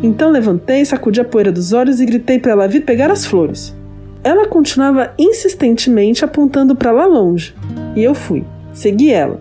Então 0.02 0.30
levantei, 0.30 0.84
sacudi 0.84 1.20
a 1.20 1.24
poeira 1.24 1.50
dos 1.50 1.72
olhos 1.72 2.00
e 2.00 2.06
gritei 2.06 2.38
para 2.38 2.52
ela 2.52 2.68
vir 2.68 2.84
pegar 2.84 3.10
as 3.10 3.26
flores. 3.26 3.74
Ela 4.22 4.46
continuava 4.46 5.12
insistentemente 5.18 6.24
apontando 6.24 6.76
para 6.76 6.92
lá 6.92 7.06
longe, 7.06 7.54
e 7.96 8.02
eu 8.02 8.14
fui. 8.14 8.44
Segui 8.72 9.10
ela. 9.10 9.40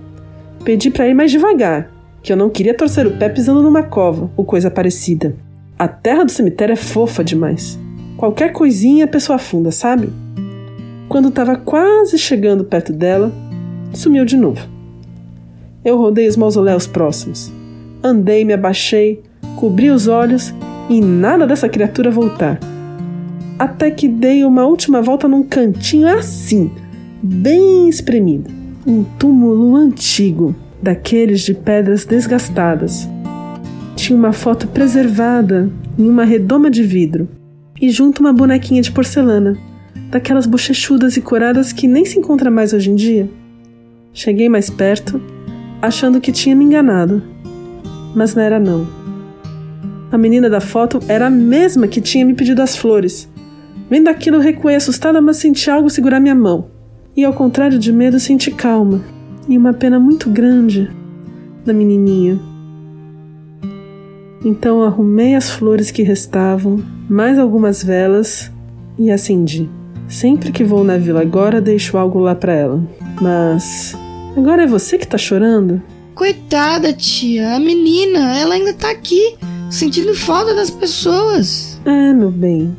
Pedi 0.64 0.90
para 0.90 1.08
ir 1.08 1.14
mais 1.14 1.32
devagar, 1.32 1.92
que 2.24 2.34
eu 2.34 2.38
não 2.38 2.50
queria 2.50 2.74
torcer 2.74 3.06
o 3.06 3.18
pé 3.18 3.30
pisando 3.30 3.62
numa 3.62 3.84
cova 3.84 4.30
ou 4.36 4.44
coisa 4.44 4.72
parecida. 4.72 5.36
A 5.78 5.88
terra 5.88 6.24
do 6.24 6.32
cemitério 6.32 6.74
é 6.74 6.76
fofa 6.76 7.24
demais. 7.24 7.80
Qualquer 8.18 8.52
coisinha 8.52 9.06
a 9.06 9.08
pessoa 9.08 9.36
afunda, 9.36 9.70
sabe? 9.70 10.10
Quando 11.08 11.30
estava 11.30 11.56
quase 11.56 12.18
chegando 12.18 12.64
perto 12.64 12.92
dela, 12.92 13.32
sumiu 13.94 14.26
de 14.26 14.36
novo. 14.36 14.68
Eu 15.86 15.98
rodei 15.98 16.28
os 16.28 16.36
mausoléus 16.36 16.88
próximos. 16.88 17.52
Andei, 18.04 18.44
me 18.44 18.54
abaixei, 18.54 19.22
cobri 19.58 19.90
os 19.90 20.08
olhos 20.08 20.54
e 20.88 21.02
nada 21.02 21.46
dessa 21.46 21.68
criatura 21.68 22.12
voltar. 22.12 22.60
Até 23.60 23.90
que 23.90 24.08
dei 24.08 24.46
uma 24.46 24.66
última 24.66 25.02
volta 25.02 25.28
num 25.28 25.44
cantinho 25.44 26.08
assim, 26.08 26.72
bem 27.22 27.90
espremido. 27.90 28.50
Um 28.86 29.04
túmulo 29.04 29.76
antigo, 29.76 30.56
daqueles 30.82 31.42
de 31.42 31.54
pedras 31.56 32.06
desgastadas. 32.06 33.10
Tinha 33.96 34.18
uma 34.18 34.32
foto 34.32 34.68
preservada 34.68 35.70
em 35.98 36.08
uma 36.08 36.24
redoma 36.24 36.70
de 36.70 36.84
vidro 36.84 37.28
e 37.82 37.90
junto 37.90 38.20
uma 38.20 38.32
bonequinha 38.32 38.82
de 38.82 38.92
porcelana, 38.92 39.58
daquelas 40.12 40.46
bochechudas 40.46 41.18
e 41.18 41.22
coradas 41.22 41.74
que 41.74 41.88
nem 41.88 42.06
se 42.06 42.20
encontra 42.20 42.52
mais 42.52 42.74
hoje 42.74 42.92
em 42.92 42.96
dia. 42.96 43.28
Cheguei 44.14 44.48
mais 44.48 44.70
perto, 44.70 45.20
achando 45.82 46.22
que 46.22 46.32
tinha 46.32 46.56
me 46.56 46.64
enganado, 46.64 47.24
mas 48.16 48.36
não 48.36 48.44
era 48.44 48.60
não. 48.60 48.97
A 50.12 50.18
menina 50.18 50.50
da 50.50 50.62
foto 50.62 51.00
era 51.08 51.28
a 51.28 51.30
mesma 51.30 51.88
que 51.88 52.00
tinha 52.00 52.26
me 52.26 52.34
pedido 52.34 52.62
as 52.62 52.78
flores. 52.78 53.30
Vendo 53.90 54.08
aquilo, 54.08 54.40
recuei 54.40 54.76
assustada, 54.76 55.22
mas 55.22 55.38
senti 55.38 55.70
algo 55.70 55.90
segurar 55.90 56.20
minha 56.20 56.36
mão. 56.36 56.68
E 57.16 57.26
ao 57.26 57.34
contrário 57.34 57.78
de 57.78 57.92
medo, 57.92 58.20
senti 58.20 58.52
calma 58.52 59.02
e 59.50 59.58
uma 59.58 59.74
pena 59.74 60.00
muito 60.00 60.30
grande 60.30 60.90
da 61.66 61.74
menininha. 61.74 62.40
Então 64.46 64.84
arrumei 64.84 65.36
as 65.36 65.50
flores 65.50 65.92
que 65.92 66.04
restavam, 66.04 66.82
mais 67.10 67.38
algumas 67.40 67.84
velas 67.84 68.52
e 68.98 69.12
acendi. 69.12 69.70
Sempre 70.08 70.52
que 70.52 70.64
vou 70.64 70.84
na 70.84 70.98
vila 70.98 71.22
agora, 71.22 71.60
deixo 71.60 71.98
algo 71.98 72.20
lá 72.20 72.34
para 72.34 72.54
ela. 72.54 72.82
Mas 73.22 73.94
agora 74.38 74.64
é 74.64 74.68
você 74.68 74.98
que 74.98 75.08
tá 75.08 75.18
chorando? 75.18 75.82
Coitada, 76.16 76.94
tia. 76.94 77.56
A 77.56 77.60
menina, 77.60 78.38
ela 78.38 78.56
ainda 78.56 78.74
tá 78.74 78.90
aqui 78.90 79.36
sentindo 79.70 80.14
falta 80.14 80.54
das 80.54 80.70
pessoas. 80.70 81.80
É, 81.86 82.14
meu 82.14 82.32
bem. 82.32 82.76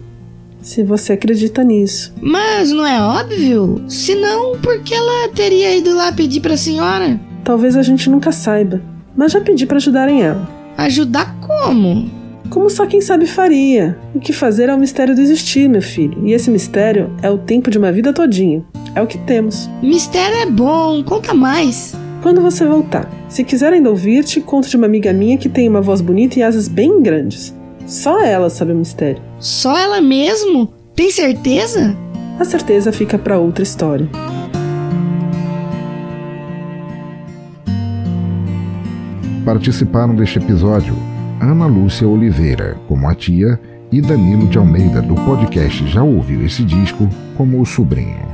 Se 0.61 0.83
você 0.83 1.15
acredita 1.15 1.63
nisso. 1.63 2.13
Mas 2.21 2.71
não 2.71 2.87
é 2.87 3.01
óbvio? 3.01 3.83
Se 3.89 4.15
não, 4.15 4.59
por 4.59 4.81
que 4.83 4.95
ela 4.95 5.29
teria 5.29 5.77
ido 5.77 5.95
lá 5.95 6.13
pedir 6.13 6.41
pra 6.41 6.57
senhora? 6.57 7.19
Talvez 7.45 7.77
a 7.77 7.83
gente 7.83 8.11
nunca 8.11 8.33
saiba, 8.33 8.83
mas 9.17 9.33
já 9.33 9.41
pedi 9.41 9.65
para 9.65 9.77
ajudarem 9.77 10.23
ela. 10.23 10.49
Ajudar 10.77 11.39
como? 11.41 12.11
Como 12.51 12.69
só 12.71 12.87
quem 12.87 13.01
sabe 13.01 13.27
faria. 13.27 13.99
O 14.15 14.21
que 14.21 14.33
fazer 14.33 14.69
é 14.69 14.75
o 14.75 14.79
mistério 14.79 15.15
do 15.15 15.21
existir, 15.21 15.69
meu 15.69 15.83
filho. 15.83 16.27
E 16.27 16.33
esse 16.33 16.51
mistério 16.51 17.11
é 17.23 17.31
o 17.31 17.39
tempo 17.39 17.71
de 17.71 17.79
uma 17.79 17.93
vida 17.93 18.13
todinha. 18.13 18.65
É 18.95 19.03
o 19.03 19.07
que 19.07 19.19
temos. 19.19 19.69
Mistério 19.83 20.39
é 20.39 20.47
bom, 20.47 21.03
conta 21.05 21.35
mais. 21.35 21.95
Quando 22.23 22.41
você 22.41 22.67
voltar. 22.67 23.09
Se 23.29 23.45
quiser 23.45 23.73
ainda 23.73 23.89
ouvir-te, 23.89 24.41
conto 24.41 24.69
de 24.69 24.77
uma 24.77 24.87
amiga 24.87 25.13
minha 25.13 25.39
que 25.39 25.49
tem 25.49 25.69
uma 25.69 25.81
voz 25.81 26.01
bonita 26.01 26.39
e 26.39 26.43
asas 26.43 26.67
bem 26.67 27.01
grandes. 27.01 27.55
Só 27.87 28.23
ela 28.25 28.51
sabe 28.51 28.73
o 28.73 28.77
mistério. 28.77 29.23
Só 29.39 29.77
ela 29.79 30.01
mesmo? 30.01 30.73
Tem 30.97 31.11
certeza? 31.11 31.97
A 32.39 32.45
certeza 32.45 32.93
fica 32.93 33.17
para 33.17 33.39
outra 33.39 33.63
história. 33.63 34.09
Participaram 39.45 40.15
deste 40.15 40.39
episódio 40.39 40.95
Ana 41.41 41.67
Lúcia 41.67 42.07
Oliveira, 42.07 42.77
como 42.89 43.09
a 43.09 43.15
tia, 43.15 43.59
e 43.91 44.01
Danilo 44.01 44.47
de 44.49 44.59
Almeida, 44.59 45.01
do 45.01 45.15
podcast 45.15 45.87
Já 45.87 46.03
Ouviu 46.03 46.45
Esse 46.45 46.65
Disco, 46.65 47.09
como 47.37 47.61
o 47.61 47.65
sobrinho. 47.65 48.27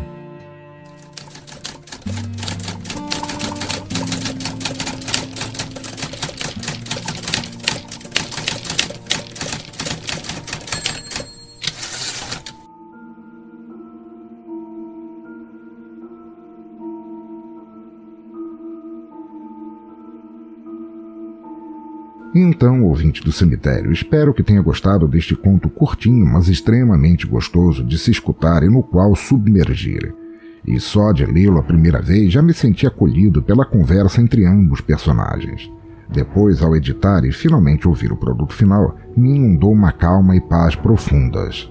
Então, 22.35 22.83
ouvinte 22.83 23.23
do 23.23 23.31
cemitério, 23.31 23.93
espero 23.93 24.35
que 24.35 24.43
tenha 24.43 24.61
gostado 24.61 25.07
deste 25.07 25.37
conto 25.37 25.71
curtinho, 25.71 26.27
mas 26.27 26.49
extremamente 26.49 27.29
gostoso 27.29 27.85
de 27.85 27.97
se 27.97 28.11
escutar 28.11 28.65
e 28.65 28.69
no 28.69 28.83
qual 28.83 29.15
submergir. 29.15 30.13
e 30.67 30.81
só 30.81 31.13
de 31.13 31.27
lê-lo 31.27 31.59
a 31.59 31.63
primeira 31.63 32.01
vez 32.01 32.33
já 32.33 32.41
me 32.41 32.55
senti 32.55 32.87
acolhido 32.87 33.43
pela 33.43 33.67
conversa 33.67 34.21
entre 34.21 34.47
ambos 34.47 34.81
personagens. 34.81 35.71
Depois, 36.11 36.63
ao 36.63 36.75
editar 36.75 37.23
e 37.25 37.31
finalmente 37.31 37.87
ouvir 37.87 38.11
o 38.11 38.17
produto 38.17 38.55
final, 38.55 38.97
me 39.15 39.37
inundou 39.37 39.71
uma 39.71 39.93
calma 39.93 40.35
e 40.35 40.41
paz 40.41 40.75
profundas. 40.75 41.71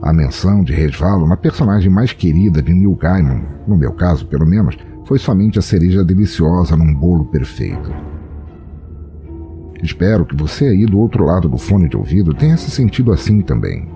A 0.00 0.12
menção 0.12 0.64
de 0.64 0.72
resvalo 0.72 1.28
na 1.28 1.36
personagem 1.36 1.90
mais 1.90 2.12
querida 2.12 2.62
de 2.62 2.72
Neil 2.72 2.94
Gaiman, 2.96 3.44
no 3.68 3.76
meu 3.76 3.92
caso 3.92 4.26
pelo 4.26 4.46
menos, 4.46 4.76
foi 5.06 5.18
somente 5.18 5.58
a 5.58 5.62
cereja 5.62 6.02
deliciosa 6.02 6.76
num 6.76 6.94
bolo 6.94 7.26
perfeito. 7.26 7.92
Espero 9.82 10.24
que 10.24 10.36
você 10.36 10.66
aí 10.66 10.86
do 10.86 10.98
outro 10.98 11.24
lado 11.24 11.48
do 11.48 11.58
fone 11.58 11.88
de 11.88 11.96
ouvido 11.96 12.32
tenha 12.32 12.56
se 12.56 12.70
sentido 12.70 13.12
assim 13.12 13.42
também. 13.42 13.88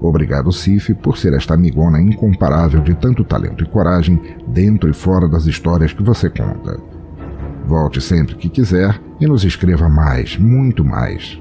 Obrigado, 0.00 0.52
Cif, 0.52 0.94
por 0.94 1.16
ser 1.16 1.32
esta 1.32 1.54
amigona 1.54 2.00
incomparável 2.00 2.80
de 2.80 2.94
tanto 2.94 3.24
talento 3.24 3.64
e 3.64 3.68
coragem 3.68 4.20
dentro 4.46 4.90
e 4.90 4.92
fora 4.92 5.28
das 5.28 5.46
histórias 5.46 5.92
que 5.92 6.02
você 6.02 6.28
conta. 6.28 6.80
Volte 7.66 8.00
sempre 8.00 8.34
que 8.34 8.48
quiser 8.48 9.00
e 9.20 9.26
nos 9.26 9.44
escreva 9.44 9.88
mais, 9.88 10.36
muito 10.36 10.84
mais. 10.84 11.40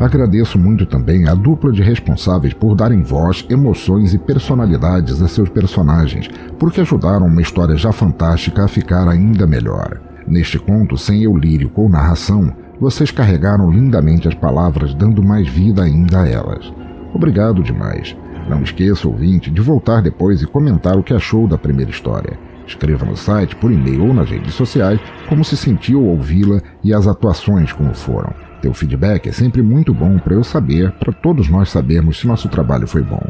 Agradeço 0.00 0.58
muito 0.58 0.86
também 0.86 1.28
a 1.28 1.34
dupla 1.34 1.70
de 1.70 1.82
responsáveis 1.82 2.52
por 2.52 2.74
darem 2.74 3.02
voz, 3.02 3.46
emoções 3.48 4.14
e 4.14 4.18
personalidades 4.18 5.22
a 5.22 5.28
seus 5.28 5.48
personagens, 5.48 6.28
porque 6.58 6.80
ajudaram 6.80 7.26
uma 7.26 7.42
história 7.42 7.76
já 7.76 7.92
fantástica 7.92 8.64
a 8.64 8.68
ficar 8.68 9.06
ainda 9.06 9.46
melhor. 9.46 10.00
Neste 10.26 10.58
conto, 10.58 10.96
sem 10.96 11.22
eu 11.22 11.36
lírico 11.36 11.82
ou 11.82 11.88
narração, 11.88 12.52
vocês 12.82 13.12
carregaram 13.12 13.70
lindamente 13.70 14.26
as 14.26 14.34
palavras, 14.34 14.92
dando 14.92 15.22
mais 15.22 15.46
vida 15.46 15.84
ainda 15.84 16.22
a 16.22 16.28
elas. 16.28 16.72
Obrigado 17.14 17.62
demais. 17.62 18.16
Não 18.48 18.60
esqueça, 18.60 19.06
ouvinte, 19.06 19.52
de 19.52 19.60
voltar 19.60 20.02
depois 20.02 20.42
e 20.42 20.48
comentar 20.48 20.98
o 20.98 21.02
que 21.04 21.14
achou 21.14 21.46
da 21.46 21.56
primeira 21.56 21.92
história. 21.92 22.36
Escreva 22.66 23.06
no 23.06 23.16
site, 23.16 23.54
por 23.54 23.70
e-mail 23.70 24.08
ou 24.08 24.12
nas 24.12 24.28
redes 24.28 24.54
sociais 24.54 25.00
como 25.28 25.44
se 25.44 25.56
sentiu 25.56 26.02
ouvi-la 26.04 26.60
e 26.82 26.92
as 26.92 27.06
atuações 27.06 27.72
como 27.72 27.94
foram. 27.94 28.34
Teu 28.60 28.74
feedback 28.74 29.28
é 29.28 29.32
sempre 29.32 29.62
muito 29.62 29.94
bom 29.94 30.18
para 30.18 30.34
eu 30.34 30.42
saber, 30.42 30.90
para 30.90 31.12
todos 31.12 31.48
nós 31.48 31.70
sabermos 31.70 32.18
se 32.18 32.26
nosso 32.26 32.48
trabalho 32.48 32.88
foi 32.88 33.02
bom. 33.02 33.22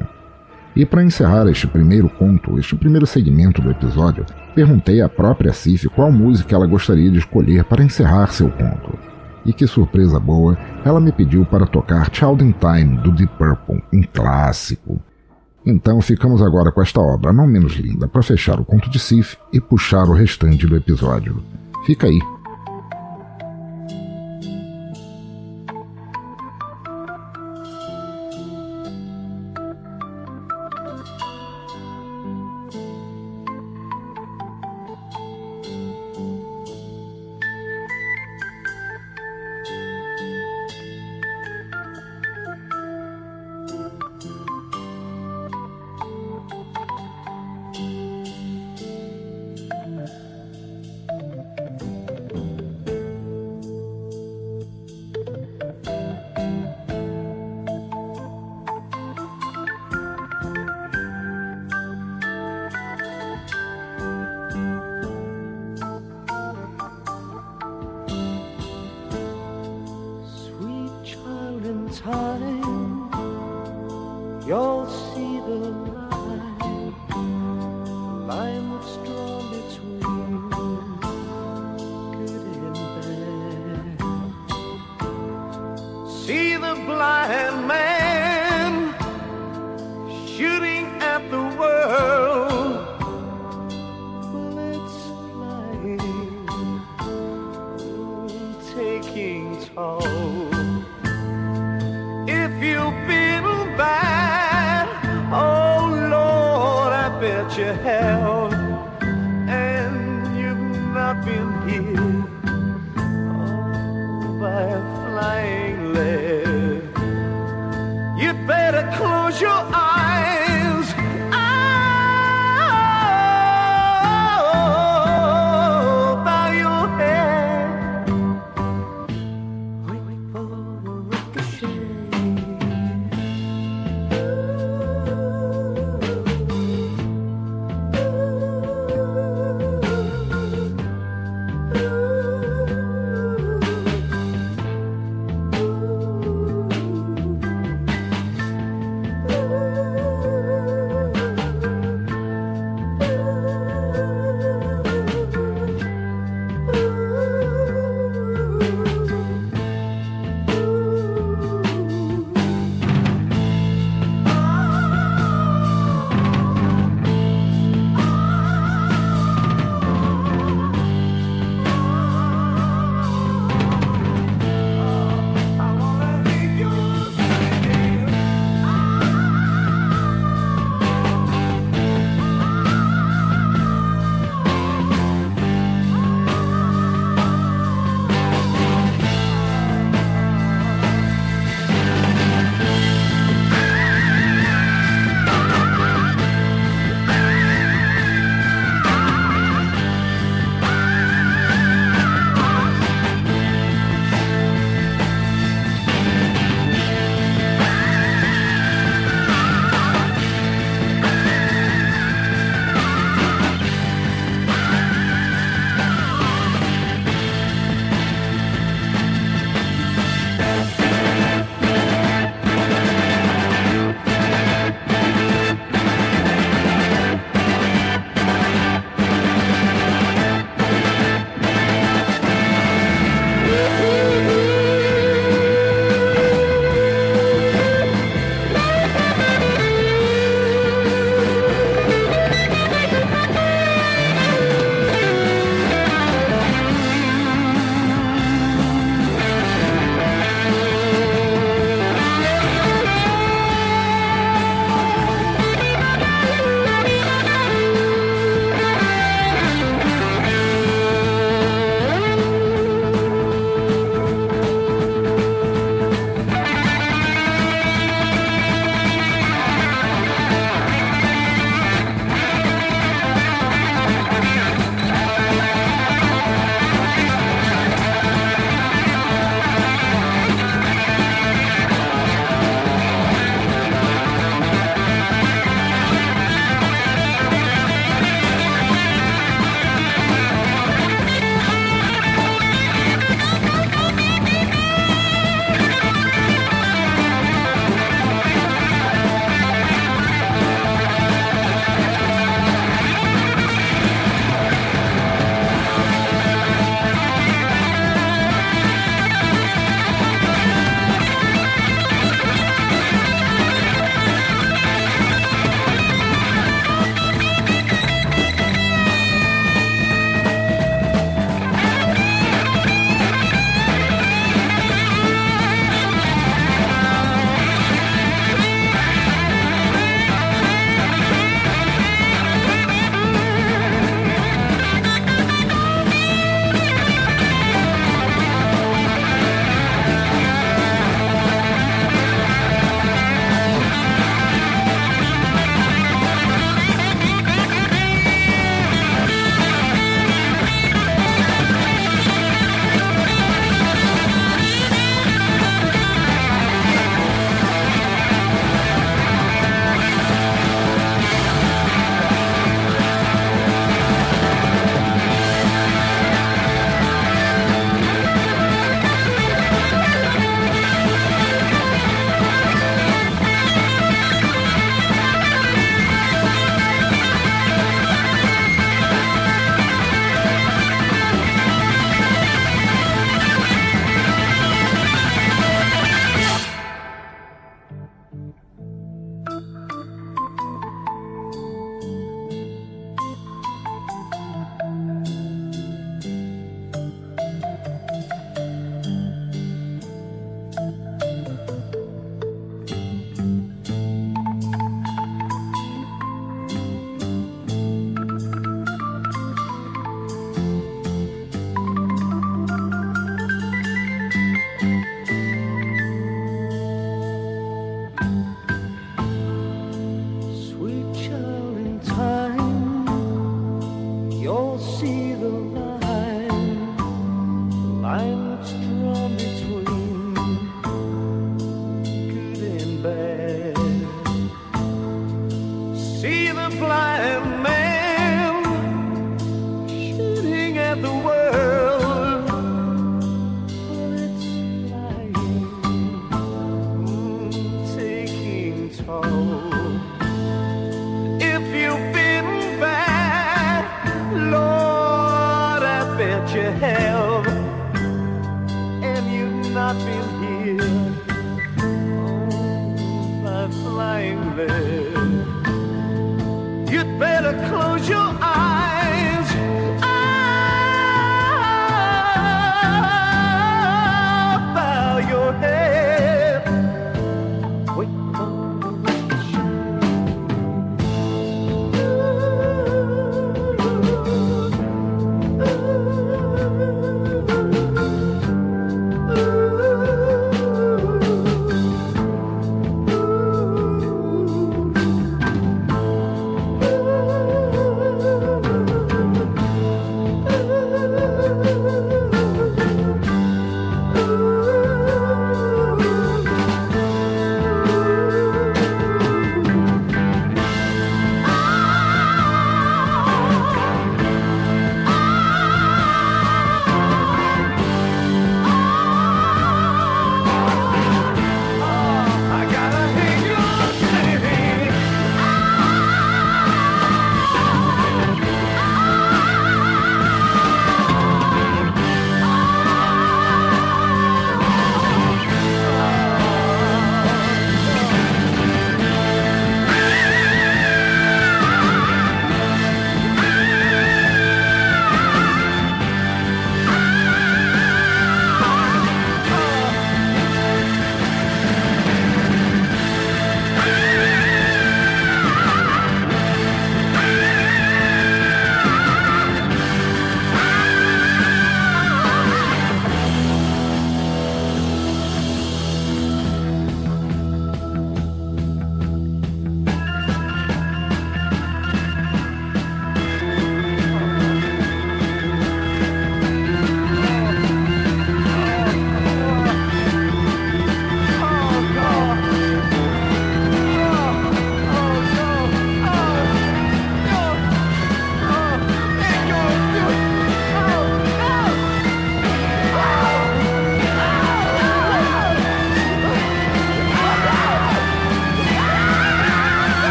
E 0.75 0.87
para 0.87 1.05
encerrar 1.05 1.47
este 1.47 1.67
primeiro 1.67 2.09
conto, 2.09 2.59
este 2.59 2.75
primeiro 2.75 3.07
segmento 3.07 3.61
do 3.61 3.71
episódio, 3.71 4.25
perguntei 4.55 5.03
à 5.03 5.11
própria 5.11 5.53
Cif 5.53 5.91
qual 5.91 6.11
música 6.11 6.55
ela 6.55 6.67
gostaria 6.67 7.11
de 7.11 7.19
escolher 7.19 7.65
para 7.65 7.85
encerrar 7.85 8.29
seu 8.29 8.49
conto. 8.49 9.12
E 9.45 9.53
que 9.53 9.67
surpresa 9.67 10.21
boa, 10.21 10.57
ela 10.85 11.01
me 11.01 11.11
pediu 11.11 11.45
para 11.45 11.67
tocar 11.67 12.09
Child 12.13 12.45
in 12.45 12.53
Time 12.53 12.97
do 12.99 13.11
Deep 13.11 13.33
Purple, 13.37 13.83
um 13.93 14.03
clássico. 14.03 15.01
Então 15.65 16.01
ficamos 16.01 16.43
agora 16.43 16.73
com 16.73 16.83
esta 16.83 17.01
obra 17.01 17.33
não 17.33 17.47
menos 17.47 17.75
linda 17.75 18.09
para 18.09 18.23
fechar 18.23 18.59
o 18.61 18.65
conto 18.65 18.91
de 18.91 18.99
Sif 18.99 19.37
e 19.53 19.61
puxar 19.61 20.09
o 20.09 20.13
restante 20.13 20.67
do 20.67 20.77
episódio. 20.77 21.43
Fica 21.87 22.07
aí. 22.07 22.19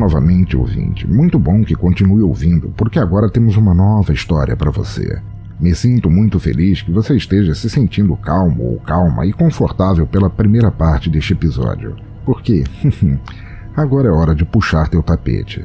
Novamente, 0.00 0.56
ouvinte. 0.56 1.06
Muito 1.06 1.38
bom 1.38 1.62
que 1.62 1.76
continue 1.76 2.22
ouvindo, 2.22 2.72
porque 2.76 2.98
agora 2.98 3.30
temos 3.30 3.56
uma 3.56 3.74
nova 3.74 4.12
história 4.12 4.56
para 4.56 4.70
você. 4.70 5.20
Me 5.60 5.74
sinto 5.74 6.10
muito 6.10 6.40
feliz 6.40 6.80
que 6.80 6.90
você 6.90 7.14
esteja 7.14 7.54
se 7.54 7.68
sentindo 7.68 8.16
calmo 8.16 8.64
ou 8.64 8.80
calma 8.80 9.26
e 9.26 9.32
confortável 9.32 10.06
pela 10.06 10.30
primeira 10.30 10.70
parte 10.70 11.10
deste 11.10 11.34
episódio, 11.34 11.94
porque 12.24 12.64
agora 13.76 14.08
é 14.08 14.10
hora 14.10 14.34
de 14.34 14.44
puxar 14.46 14.88
teu 14.88 15.02
tapete. 15.02 15.64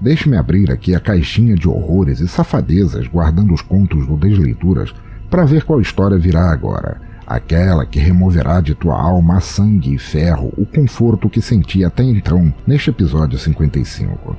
Deixe-me 0.00 0.36
abrir 0.36 0.70
aqui 0.72 0.94
a 0.94 1.00
caixinha 1.00 1.54
de 1.54 1.68
horrores 1.68 2.20
e 2.20 2.26
safadezas 2.26 3.06
guardando 3.06 3.52
os 3.52 3.60
contos 3.60 4.06
do 4.06 4.16
Desleituras 4.16 4.94
para 5.30 5.44
ver 5.44 5.64
qual 5.64 5.80
história 5.80 6.16
virá 6.16 6.50
agora 6.50 7.13
aquela 7.26 7.86
que 7.86 7.98
removerá 7.98 8.60
de 8.60 8.74
tua 8.74 9.00
alma 9.00 9.40
sangue 9.40 9.94
e 9.94 9.98
ferro 9.98 10.52
o 10.56 10.66
conforto 10.66 11.30
que 11.30 11.40
senti 11.40 11.84
até 11.84 12.02
então 12.02 12.52
neste 12.66 12.90
episódio 12.90 13.38
55. 13.38 14.36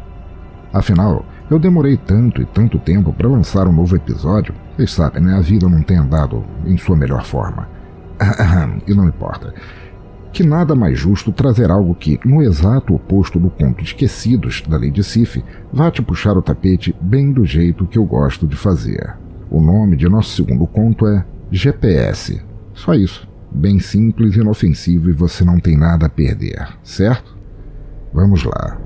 Afinal, 0.74 1.26
eu 1.50 1.58
demorei 1.58 1.98
tanto 1.98 2.42
e 2.42 2.46
tanto 2.46 2.78
tempo 2.80 3.14
para 3.14 3.28
lançar 3.28 3.68
um 3.68 3.72
novo 3.72 3.96
episódio, 3.96 4.54
vocês 4.76 4.92
sabem, 4.92 5.24
né? 5.24 5.36
A 5.36 5.42
vida 5.42 5.70
não 5.70 5.82
tem 5.82 5.98
andado 5.98 6.44
em 6.66 6.78
sua 6.78 6.96
melhor 6.96 7.24
forma. 7.24 7.68
e 8.88 8.94
não 8.94 9.08
importa. 9.08 9.54
Que 10.34 10.44
nada 10.44 10.76
mais 10.76 11.00
justo 11.00 11.32
trazer 11.32 11.72
algo 11.72 11.96
que, 11.96 12.20
no 12.26 12.42
exato 12.42 12.94
oposto 12.94 13.40
do 13.40 13.50
conto 13.50 13.84
Esquecidos 13.84 14.64
da 14.68 14.78
Lady 14.78 15.02
Sif, 15.02 15.42
vá 15.72 15.90
te 15.90 16.02
puxar 16.02 16.38
o 16.38 16.42
tapete 16.42 16.94
bem 17.00 17.32
do 17.32 17.46
jeito 17.46 17.86
que 17.88 17.98
eu 17.98 18.04
gosto 18.04 18.46
de 18.46 18.56
fazer. 18.56 19.16
O 19.50 19.62
nome 19.62 19.96
de 19.96 20.10
nosso 20.10 20.36
segundo 20.36 20.68
conto 20.68 21.08
é 21.08 21.24
GPS 21.50 22.44
só 22.76 22.94
isso. 22.94 23.28
Bem 23.52 23.80
simples, 23.80 24.36
inofensivo 24.36 25.10
e 25.10 25.14
você 25.14 25.44
não 25.44 25.60
tem 25.60 25.78
nada 25.78 26.08
a 26.08 26.10
perder, 26.10 26.68
certo? 26.84 27.38
Vamos 28.14 28.44
lá. 28.44 28.78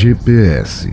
GPS 0.00 0.90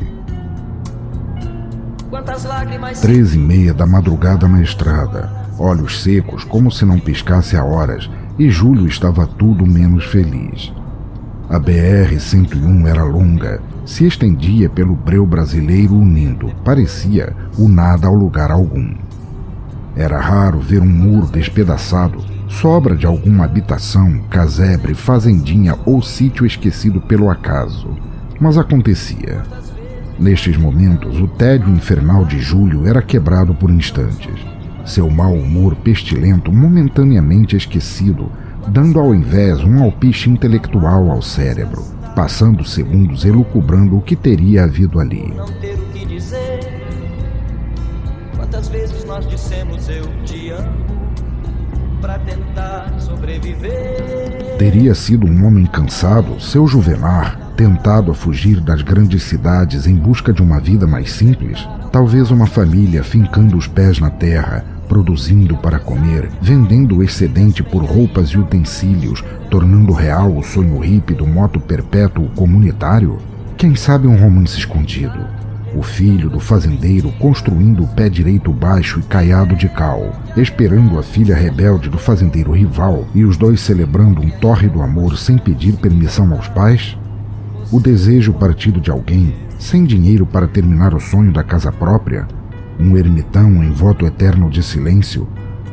Três 3.01 3.33
e 3.33 3.37
meia 3.37 3.73
da 3.73 3.85
madrugada 3.85 4.49
na 4.49 4.61
estrada, 4.61 5.31
olhos 5.57 6.03
secos 6.03 6.43
como 6.43 6.69
se 6.69 6.83
não 6.83 6.99
piscasse 6.99 7.55
há 7.55 7.63
horas, 7.63 8.09
e 8.37 8.49
Júlio 8.49 8.85
estava 8.85 9.25
tudo 9.25 9.65
menos 9.65 10.03
feliz. 10.03 10.73
A 11.49 11.57
BR-101 11.57 12.85
era 12.85 13.05
longa, 13.05 13.61
se 13.85 14.05
estendia 14.05 14.69
pelo 14.69 14.93
breu 14.93 15.25
brasileiro 15.25 15.95
unindo, 15.95 16.53
parecia 16.65 17.33
o 17.57 17.69
nada 17.69 18.07
ao 18.07 18.13
lugar 18.13 18.51
algum. 18.51 18.93
Era 19.95 20.19
raro 20.19 20.59
ver 20.59 20.81
um 20.81 20.85
muro 20.85 21.27
despedaçado, 21.27 22.19
sobra 22.49 22.93
de 22.93 23.05
alguma 23.05 23.45
habitação, 23.45 24.19
casebre, 24.29 24.93
fazendinha 24.93 25.77
ou 25.85 26.01
sítio 26.01 26.45
esquecido 26.45 26.99
pelo 26.99 27.29
acaso. 27.29 27.95
Mas 28.39 28.57
acontecia. 28.57 29.43
Nestes 30.19 30.57
momentos, 30.57 31.19
o 31.19 31.27
tédio 31.27 31.69
infernal 31.69 32.25
de 32.25 32.39
Júlio 32.39 32.87
era 32.87 33.01
quebrado 33.01 33.53
por 33.53 33.69
instantes. 33.69 34.33
Seu 34.85 35.09
mau 35.09 35.33
humor 35.33 35.75
pestilento 35.75 36.51
momentaneamente 36.51 37.55
esquecido, 37.55 38.31
dando 38.67 38.99
ao 38.99 39.13
invés 39.13 39.63
um 39.63 39.83
alpiste 39.83 40.29
intelectual 40.29 41.11
ao 41.11 41.21
cérebro, 41.21 41.83
passando 42.15 42.63
segundos 42.63 43.25
elucubrando 43.25 43.97
o 43.97 44.01
que 44.01 44.15
teria 44.15 44.63
havido 44.63 44.99
ali. 44.99 45.33
Quantas 48.35 48.67
vezes 48.69 49.03
nós 49.05 49.27
dissemos 49.27 49.87
eu 49.89 50.05
te 50.25 50.49
amo? 50.49 50.97
para 52.01 52.19
tentar 52.19 52.93
sobreviver. 52.99 54.55
Teria 54.57 54.93
sido 54.93 55.27
um 55.27 55.45
homem 55.45 55.65
cansado, 55.65 56.39
seu 56.39 56.67
Juvenar, 56.67 57.46
tentado 57.57 58.11
a 58.11 58.13
fugir 58.13 58.61
das 58.61 58.83
grandes 58.83 59.23
cidades 59.23 59.87
em 59.87 59.95
busca 59.95 60.31
de 60.31 60.43
uma 60.43 60.59
vida 60.59 60.85
mais 60.85 61.11
simples? 61.11 61.67
Talvez 61.91 62.29
uma 62.29 62.45
família 62.45 63.03
fincando 63.03 63.57
os 63.57 63.65
pés 63.65 63.99
na 63.99 64.11
terra, 64.11 64.63
produzindo 64.87 65.57
para 65.57 65.79
comer, 65.79 66.29
vendendo 66.39 66.97
o 66.97 67.03
excedente 67.03 67.63
por 67.63 67.83
roupas 67.83 68.29
e 68.29 68.37
utensílios, 68.37 69.23
tornando 69.49 69.91
real 69.91 70.37
o 70.37 70.43
sonho 70.43 70.77
hippie 70.77 71.15
do 71.15 71.25
moto 71.25 71.59
perpétuo 71.59 72.29
comunitário? 72.35 73.17
Quem 73.57 73.75
sabe 73.75 74.07
um 74.07 74.15
romance 74.15 74.59
escondido? 74.59 75.17
O 75.75 75.81
filho 75.81 76.29
do 76.29 76.39
fazendeiro 76.39 77.11
construindo 77.13 77.83
o 77.83 77.87
pé 77.87 78.07
direito 78.07 78.53
baixo 78.53 78.99
e 78.99 79.03
caiado 79.03 79.55
de 79.55 79.67
cal, 79.67 80.13
esperando 80.37 80.99
a 80.99 81.03
filha 81.03 81.35
rebelde 81.35 81.89
do 81.89 81.97
fazendeiro 81.97 82.51
rival 82.51 83.07
e 83.15 83.25
os 83.25 83.35
dois 83.35 83.61
celebrando 83.61 84.21
um 84.21 84.29
tórrido 84.29 84.79
amor 84.83 85.17
sem 85.17 85.39
pedir 85.39 85.73
permissão 85.73 86.31
aos 86.33 86.47
pais? 86.47 86.95
O 87.69 87.81
desejo 87.81 88.33
partido 88.33 88.79
de 88.79 88.89
alguém, 88.89 89.35
sem 89.59 89.83
dinheiro 89.83 90.25
para 90.25 90.47
terminar 90.47 90.93
o 90.93 91.01
sonho 91.01 91.33
da 91.33 91.43
casa 91.43 91.69
própria? 91.69 92.25
Um 92.79 92.95
ermitão 92.95 93.61
em 93.61 93.71
voto 93.71 94.05
eterno 94.05 94.49
de 94.49 94.63
silêncio? 94.63 95.27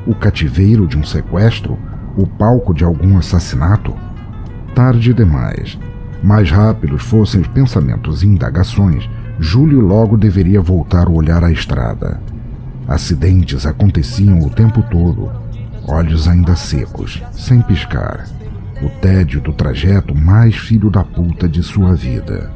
O 0.05 0.13
cativeiro 0.13 0.89
de 0.89 0.99
um 0.99 1.05
sequestro? 1.05 1.79
O 2.17 2.27
palco 2.27 2.75
de 2.75 2.83
algum 2.83 3.17
assassinato? 3.17 3.95
Tarde 4.75 5.15
demais. 5.15 5.79
Mais 6.21 6.51
rápidos 6.51 7.05
fossem 7.05 7.41
os 7.41 7.47
pensamentos 7.47 8.25
e 8.25 8.27
indagações, 8.27 9.09
Júlio 9.39 9.81
logo 9.81 10.17
deveria 10.17 10.61
voltar 10.61 11.09
o 11.09 11.15
olhar 11.15 11.45
à 11.45 11.53
estrada. 11.53 12.21
Acidentes 12.89 13.67
aconteciam 13.67 14.41
o 14.41 14.51
tempo 14.51 14.83
todo, 14.91 15.31
olhos 15.87 16.27
ainda 16.27 16.57
secos, 16.57 17.23
sem 17.31 17.63
piscar. 17.63 18.27
O 18.83 18.89
tédio 19.01 19.41
do 19.41 19.53
trajeto 19.53 20.15
mais 20.15 20.57
filho 20.57 20.91
da 20.91 21.03
puta 21.03 21.49
de 21.49 21.63
sua 21.63 21.95
vida. 21.95 22.51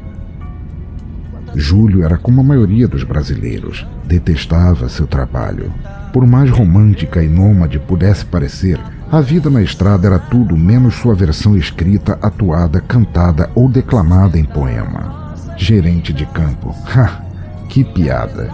Júlio 1.55 2.03
era 2.03 2.17
como 2.17 2.41
a 2.41 2.43
maioria 2.43 2.87
dos 2.87 3.03
brasileiros, 3.03 3.87
detestava 4.05 4.87
seu 4.87 5.07
trabalho. 5.07 5.73
Por 6.13 6.25
mais 6.27 6.49
romântica 6.49 7.23
e 7.23 7.27
nômade 7.27 7.79
pudesse 7.79 8.25
parecer, 8.25 8.79
a 9.11 9.21
vida 9.21 9.49
na 9.49 9.61
estrada 9.61 10.07
era 10.07 10.19
tudo 10.19 10.55
menos 10.55 10.95
sua 10.95 11.15
versão 11.15 11.57
escrita, 11.57 12.19
atuada, 12.21 12.79
cantada 12.79 13.49
ou 13.55 13.67
declamada 13.67 14.37
em 14.37 14.43
poema 14.43 15.19
gerente 15.59 16.13
de 16.13 16.25
campo. 16.25 16.73
Ha! 16.95 17.21
Que 17.67 17.83
piada! 17.83 18.49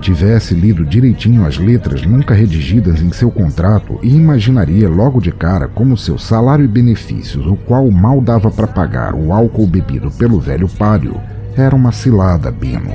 Tivesse 0.00 0.54
lido 0.54 0.84
direitinho 0.84 1.46
as 1.46 1.58
letras 1.58 2.06
nunca 2.06 2.34
redigidas 2.34 3.02
em 3.02 3.12
seu 3.12 3.30
contrato 3.30 3.98
e 4.02 4.16
imaginaria 4.16 4.88
logo 4.88 5.20
de 5.20 5.30
cara 5.30 5.68
como 5.68 5.96
seu 5.96 6.18
salário 6.18 6.64
e 6.64 6.68
benefícios, 6.68 7.46
o 7.46 7.54
qual 7.54 7.90
mal 7.90 8.20
dava 8.20 8.50
para 8.50 8.66
pagar 8.66 9.14
o 9.14 9.30
álcool 9.30 9.66
bebido 9.66 10.10
pelo 10.12 10.40
velho 10.40 10.68
páreo, 10.68 11.20
era 11.54 11.76
uma 11.76 11.92
cilada, 11.92 12.50
Bino. 12.50 12.94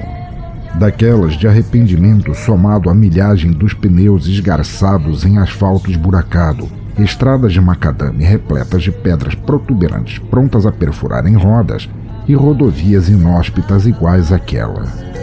Daquelas 0.79 1.33
de 1.33 1.47
arrependimento 1.47 2.33
somado 2.33 2.89
à 2.89 2.93
milhagem 2.93 3.51
dos 3.51 3.73
pneus 3.73 4.27
esgarçados 4.27 5.23
em 5.23 5.37
asfalto 5.37 5.91
esburacado, 5.91 6.67
estradas 6.97 7.53
de 7.53 7.61
macadame 7.61 8.23
repletas 8.23 8.81
de 8.81 8.91
pedras 8.91 9.35
protuberantes 9.35 10.17
prontas 10.17 10.65
a 10.65 10.71
perfurar 10.71 11.27
em 11.27 11.35
rodas 11.35 11.87
e 12.27 12.33
rodovias 12.33 13.09
inóspitas 13.09 13.85
iguais 13.85 14.31
àquela. 14.31 15.14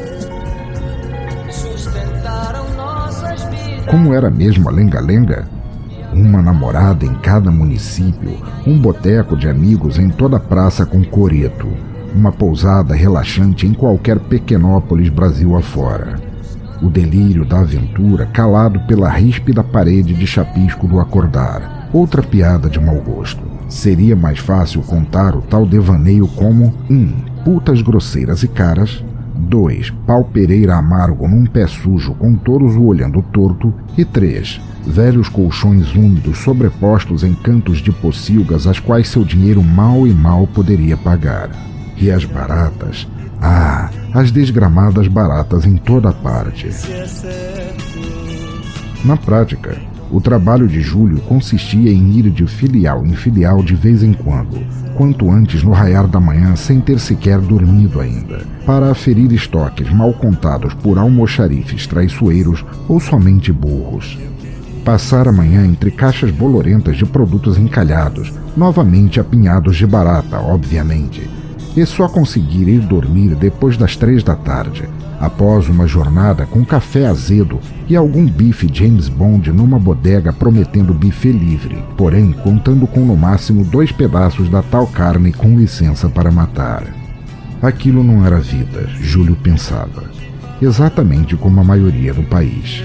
Como 3.93 4.15
era 4.15 4.31
mesmo 4.31 4.71
a 4.71 4.73
lenga-lenga? 4.73 5.47
Uma 6.15 6.41
namorada 6.41 7.05
em 7.05 7.13
cada 7.17 7.51
município, 7.51 8.39
um 8.67 8.79
boteco 8.79 9.37
de 9.37 9.51
amigos 9.51 9.99
em 9.99 10.09
toda 10.09 10.41
praça 10.41 10.87
com 10.87 11.05
coreto, 11.05 11.69
uma 12.15 12.33
pousada 12.33 12.95
relaxante 12.95 13.67
em 13.67 13.75
qualquer 13.75 14.19
pequenópolis 14.19 15.11
Brasil 15.11 15.55
afora. 15.55 16.19
O 16.81 16.89
delírio 16.89 17.45
da 17.45 17.61
aventura 17.61 18.25
calado 18.25 18.81
pela 18.87 19.11
ríspida 19.11 19.63
parede 19.63 20.15
de 20.15 20.27
chapisco 20.27 20.89
do 20.89 20.99
acordar, 20.99 21.91
outra 21.93 22.23
piada 22.23 22.71
de 22.71 22.81
mau 22.81 22.97
gosto. 22.97 23.43
Seria 23.69 24.17
mais 24.17 24.39
fácil 24.39 24.81
contar 24.81 25.37
o 25.37 25.43
tal 25.43 25.67
devaneio 25.67 26.27
como 26.29 26.73
1. 26.89 26.95
Um, 26.95 27.13
putas 27.45 27.83
grosseiras 27.83 28.43
e 28.43 28.49
caras 28.49 29.05
2. 29.35 29.91
Pau 30.07 30.25
pereira 30.25 30.77
amargo 30.77 31.27
num 31.27 31.45
pé 31.47 31.67
sujo 31.67 32.15
com 32.15 32.35
todos 32.35 32.77
o 32.77 32.85
olhando 32.85 33.23
torto 33.23 33.73
e 33.97 34.05
3. 34.05 34.61
Velhos 34.87 35.29
colchões 35.29 35.95
úmidos 35.95 36.39
sobrepostos 36.39 37.23
em 37.23 37.35
cantos 37.35 37.79
de 37.79 37.93
pocilgas 37.93 38.67
às 38.67 38.81
quais 38.81 39.09
seu 39.09 39.25
dinheiro 39.25 39.63
mal 39.63 40.07
e 40.07 40.13
mal 40.13 40.47
poderia 40.47 40.97
pagar. 40.97 41.51
E 41.97 42.11
as 42.11 42.25
baratas? 42.25 43.07
Ah, 43.41 43.91
as 44.15 44.31
desgramadas 44.31 45.09
baratas 45.09 45.65
em 45.65 45.77
toda 45.77 46.13
parte. 46.13 46.69
Na 49.05 49.17
prática, 49.17 49.77
o 50.13 50.21
trabalho 50.21 50.69
de 50.69 50.81
Júlio 50.81 51.19
consistia 51.23 51.91
em 51.91 52.19
ir 52.19 52.31
de 52.31 52.47
filial 52.47 53.05
em 53.07 53.17
filial 53.17 53.63
de 53.63 53.75
vez 53.75 54.03
em 54.03 54.13
quando, 54.13 54.61
quanto 54.95 55.31
antes 55.31 55.63
no 55.63 55.73
raiar 55.73 56.07
da 56.07 56.21
manhã 56.21 56.55
sem 56.55 56.81
ter 56.81 57.01
sequer 57.01 57.41
dormido 57.41 57.99
ainda, 57.99 58.47
para 58.67 58.91
aferir 58.91 59.33
estoques 59.33 59.91
mal 59.91 60.13
contados 60.13 60.75
por 60.75 60.99
almoxarifes 60.99 61.87
traiçoeiros 61.87 62.63
ou 62.87 63.01
somente 63.01 63.51
burros. 63.51 64.19
Passar 64.85 65.27
a 65.27 65.33
manhã 65.33 65.65
entre 65.65 65.91
caixas 65.91 66.31
bolorentas 66.31 66.97
de 66.97 67.07
produtos 67.07 67.57
encalhados, 67.57 68.33
novamente 68.57 69.19
apinhados 69.19 69.77
de 69.77 69.87
barata, 69.87 70.41
obviamente, 70.41 71.29
e 71.77 71.85
só 71.87 72.09
conseguir 72.09 72.69
ir 72.69 72.81
dormir 72.81 73.35
depois 73.35 73.77
das 73.77 73.97
três 73.97 74.23
da 74.23 74.35
tarde, 74.35 74.89
após 75.21 75.69
uma 75.69 75.87
jornada 75.87 76.47
com 76.47 76.65
café 76.65 77.07
azedo 77.07 77.61
e 77.89 77.97
algum 77.97 78.27
bife 78.27 78.69
James 78.73 79.09
Bond 79.09 79.53
numa 79.53 79.79
bodega 79.79 80.33
prometendo 80.33 80.93
bife 80.93 81.31
livre, 81.31 81.83
porém 81.97 82.33
contando 82.33 82.87
com 82.87 83.01
no 83.01 83.17
máximo 83.17 83.65
dois 83.65 83.93
pedaços 83.93 84.49
da 84.49 84.63
tal 84.63 84.87
carne 84.87 85.33
com 85.33 85.59
licença 85.59 86.09
para 86.09 86.31
matar. 86.31 86.85
Aquilo 87.63 88.03
não 88.03 88.27
era 88.27 88.41
vida, 88.41 88.89
Júlio 89.01 89.37
pensava. 89.37 90.11
Exatamente 90.61 91.37
como 91.37 91.61
a 91.61 91.65
maioria 91.65 92.13
do 92.13 92.23
país. 92.25 92.83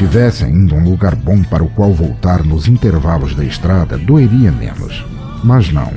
Tivesse 0.00 0.46
ainda 0.46 0.74
um 0.74 0.82
lugar 0.82 1.14
bom 1.14 1.42
para 1.42 1.62
o 1.62 1.68
qual 1.68 1.92
voltar 1.92 2.42
nos 2.42 2.66
intervalos 2.66 3.34
da 3.34 3.44
estrada, 3.44 3.98
doeria 3.98 4.50
menos. 4.50 5.04
Mas 5.44 5.70
não. 5.70 5.92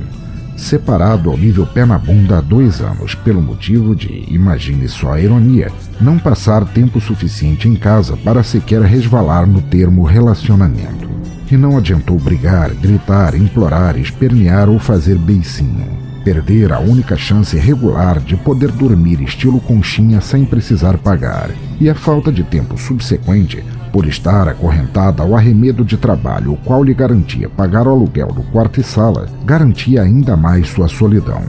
Separado 0.58 1.30
ao 1.30 1.38
nível 1.38 1.66
pé 1.66 1.86
na 1.86 1.96
bunda 1.96 2.36
há 2.36 2.40
dois 2.42 2.82
anos, 2.82 3.14
pelo 3.14 3.40
motivo 3.40 3.96
de, 3.96 4.26
imagine 4.28 4.86
só 4.88 5.14
a 5.14 5.20
ironia, 5.22 5.72
não 6.02 6.18
passar 6.18 6.66
tempo 6.66 7.00
suficiente 7.00 7.66
em 7.66 7.76
casa 7.76 8.14
para 8.14 8.42
sequer 8.42 8.82
resvalar 8.82 9.46
no 9.46 9.62
termo 9.62 10.02
relacionamento. 10.02 11.08
E 11.50 11.56
não 11.56 11.78
adiantou 11.78 12.18
brigar, 12.18 12.74
gritar, 12.74 13.34
implorar, 13.34 13.96
espernear 13.96 14.68
ou 14.68 14.78
fazer 14.78 15.16
beicinho. 15.16 16.03
Perder 16.24 16.72
a 16.72 16.80
única 16.80 17.16
chance 17.16 17.56
regular 17.56 18.18
de 18.18 18.36
poder 18.36 18.72
dormir 18.72 19.20
estilo 19.20 19.60
conchinha 19.60 20.20
sem 20.20 20.44
precisar 20.44 20.96
pagar, 20.96 21.50
e 21.78 21.90
a 21.90 21.94
falta 21.94 22.32
de 22.32 22.42
tempo 22.42 22.78
subsequente 22.78 23.62
por 23.92 24.06
estar 24.06 24.48
acorrentada 24.48 25.22
ao 25.22 25.36
arremedo 25.36 25.84
de 25.84 25.96
trabalho, 25.96 26.54
o 26.54 26.56
qual 26.56 26.82
lhe 26.82 26.92
garantia 26.92 27.48
pagar 27.48 27.86
o 27.86 27.90
aluguel 27.90 28.26
do 28.28 28.42
quarto 28.44 28.80
e 28.80 28.82
sala, 28.82 29.28
garantia 29.44 30.02
ainda 30.02 30.36
mais 30.36 30.68
sua 30.68 30.88
solidão, 30.88 31.42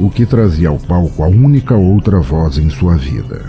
o 0.00 0.08
que 0.08 0.24
trazia 0.24 0.70
ao 0.70 0.78
palco 0.78 1.22
a 1.22 1.26
única 1.26 1.74
outra 1.74 2.18
voz 2.20 2.56
em 2.56 2.70
sua 2.70 2.96
vida. 2.96 3.44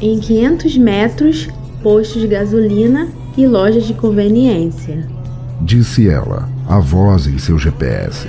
Em 0.00 0.18
500 0.18 0.78
metros, 0.78 1.48
postos 1.82 2.22
de 2.22 2.28
gasolina 2.28 3.08
e 3.36 3.46
lojas 3.46 3.84
de 3.84 3.92
conveniência. 3.92 5.06
Disse 5.60 6.08
ela, 6.08 6.48
a 6.66 6.78
voz 6.78 7.26
em 7.26 7.36
seu 7.36 7.58
GPS. 7.58 8.26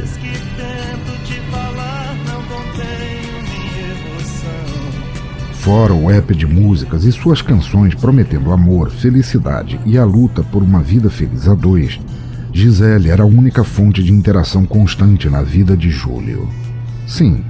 Fora 5.65 5.95
o 5.95 6.12
app 6.12 6.36
de 6.36 6.45
músicas 6.45 7.05
e 7.05 7.11
suas 7.11 7.41
canções 7.41 7.95
prometendo 7.95 8.51
amor, 8.51 8.91
felicidade 8.91 9.80
e 9.84 9.97
a 9.97 10.05
luta 10.05 10.43
por 10.43 10.61
uma 10.61 10.80
vida 10.80 11.09
feliz 11.09 11.47
a 11.47 11.55
dois, 11.55 11.99
Gisele 12.53 13.09
era 13.09 13.24
a 13.24 13.26
única 13.26 13.63
fonte 13.63 14.03
de 14.03 14.13
interação 14.13 14.63
constante 14.63 15.28
na 15.28 15.41
vida 15.41 15.76
de 15.76 15.89
Júlio. 15.89 16.47
Sim, 17.07 17.43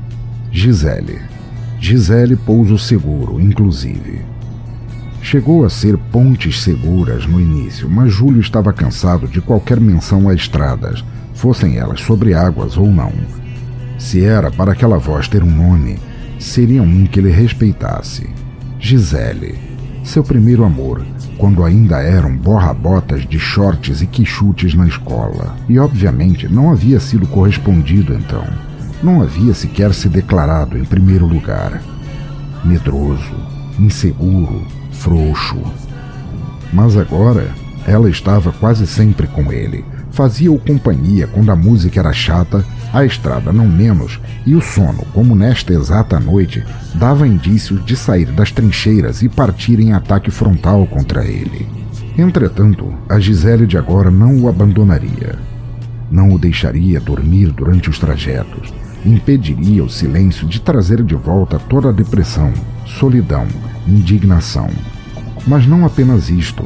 Gisele. 0.49 1.19
Gisele 1.77 2.37
Pouso 2.37 2.79
Seguro, 2.79 3.37
inclusive. 3.37 4.21
Chegou 5.21 5.65
a 5.65 5.69
ser 5.69 5.97
pontes 5.97 6.63
seguras 6.63 7.27
no 7.27 7.41
início, 7.41 7.89
mas 7.89 8.13
Júlio 8.13 8.39
estava 8.39 8.71
cansado 8.71 9.27
de 9.27 9.41
qualquer 9.41 9.77
menção 9.77 10.29
a 10.29 10.33
estradas, 10.33 11.03
fossem 11.33 11.75
elas 11.75 11.99
sobre 11.99 12.33
águas 12.33 12.77
ou 12.77 12.87
não. 12.87 13.11
Se 13.99 14.23
era 14.23 14.49
para 14.49 14.71
aquela 14.71 14.97
voz 14.97 15.27
ter 15.27 15.43
um 15.43 15.51
nome, 15.51 15.99
seria 16.39 16.81
um 16.81 17.05
que 17.05 17.19
ele 17.19 17.31
respeitasse. 17.31 18.29
Gisele, 18.79 19.55
seu 20.03 20.23
primeiro 20.23 20.63
amor, 20.63 21.05
quando 21.37 21.63
ainda 21.63 21.97
eram 22.01 22.35
borra-botas 22.35 23.25
de 23.27 23.39
shorts 23.39 24.01
e 24.01 24.07
quichutes 24.07 24.73
na 24.73 24.87
escola. 24.87 25.55
E 25.67 25.79
obviamente 25.79 26.47
não 26.47 26.71
havia 26.71 26.99
sido 26.99 27.27
correspondido 27.27 28.13
então. 28.13 28.45
Não 29.03 29.21
havia 29.21 29.53
sequer 29.53 29.93
se 29.93 30.07
declarado 30.07 30.77
em 30.77 30.85
primeiro 30.85 31.25
lugar. 31.25 31.81
Medroso, 32.63 33.35
inseguro, 33.79 34.65
frouxo. 34.91 35.61
Mas 36.73 36.97
agora 36.97 37.53
ela 37.85 38.09
estava 38.09 38.51
quase 38.51 38.87
sempre 38.87 39.27
com 39.27 39.51
ele. 39.51 39.85
Fazia-o 40.11 40.57
companhia 40.57 41.27
quando 41.27 41.51
a 41.51 41.55
música 41.55 41.99
era 41.99 42.13
chata 42.13 42.65
a 42.95 43.05
estrada 43.05 43.51
não 43.51 43.67
menos, 43.67 44.21
e 44.45 44.55
o 44.55 44.61
sono, 44.61 45.05
como 45.13 45.35
nesta 45.35 45.73
exata 45.73 46.17
noite, 46.17 46.63
dava 46.93 47.27
indícios 47.27 47.83
de 47.83 47.93
sair 47.93 48.27
das 48.27 48.53
trincheiras 48.53 49.21
e 49.21 49.27
partir 49.27 49.81
em 49.81 49.91
ataque 49.91 50.31
frontal 50.31 50.87
contra 50.87 51.25
ele. 51.25 51.67
Entretanto, 52.17 52.93
a 53.09 53.19
Gisele 53.19 53.67
de 53.67 53.77
agora 53.77 54.09
não 54.09 54.39
o 54.39 54.47
abandonaria. 54.47 55.35
Não 56.09 56.31
o 56.31 56.39
deixaria 56.39 57.01
dormir 57.01 57.51
durante 57.51 57.89
os 57.89 57.99
trajetos. 57.99 58.73
Impediria 59.05 59.83
o 59.83 59.89
silêncio 59.89 60.47
de 60.47 60.61
trazer 60.61 61.03
de 61.03 61.15
volta 61.15 61.59
toda 61.59 61.89
a 61.89 61.91
depressão, 61.91 62.53
solidão, 62.85 63.45
indignação. 63.85 64.69
Mas 65.45 65.67
não 65.67 65.85
apenas 65.85 66.29
isto. 66.29 66.63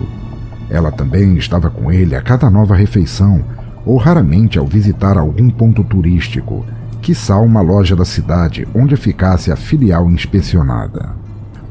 Ela 0.69 0.91
também 0.91 1.38
estava 1.38 1.71
com 1.71 1.91
ele 1.91 2.15
a 2.15 2.21
cada 2.21 2.51
nova 2.51 2.75
refeição, 2.75 3.43
ou 3.86 3.97
raramente 3.97 4.59
ao 4.59 4.65
visitar 4.65 5.17
algum 5.17 5.49
ponto 5.49 5.84
turístico, 5.84 6.65
quiçá 7.01 7.38
uma 7.39 7.61
loja 7.61 7.95
da 7.95 8.05
cidade 8.05 8.67
onde 8.73 8.95
ficasse 8.95 9.51
a 9.51 9.55
filial 9.55 10.09
inspecionada. 10.09 11.17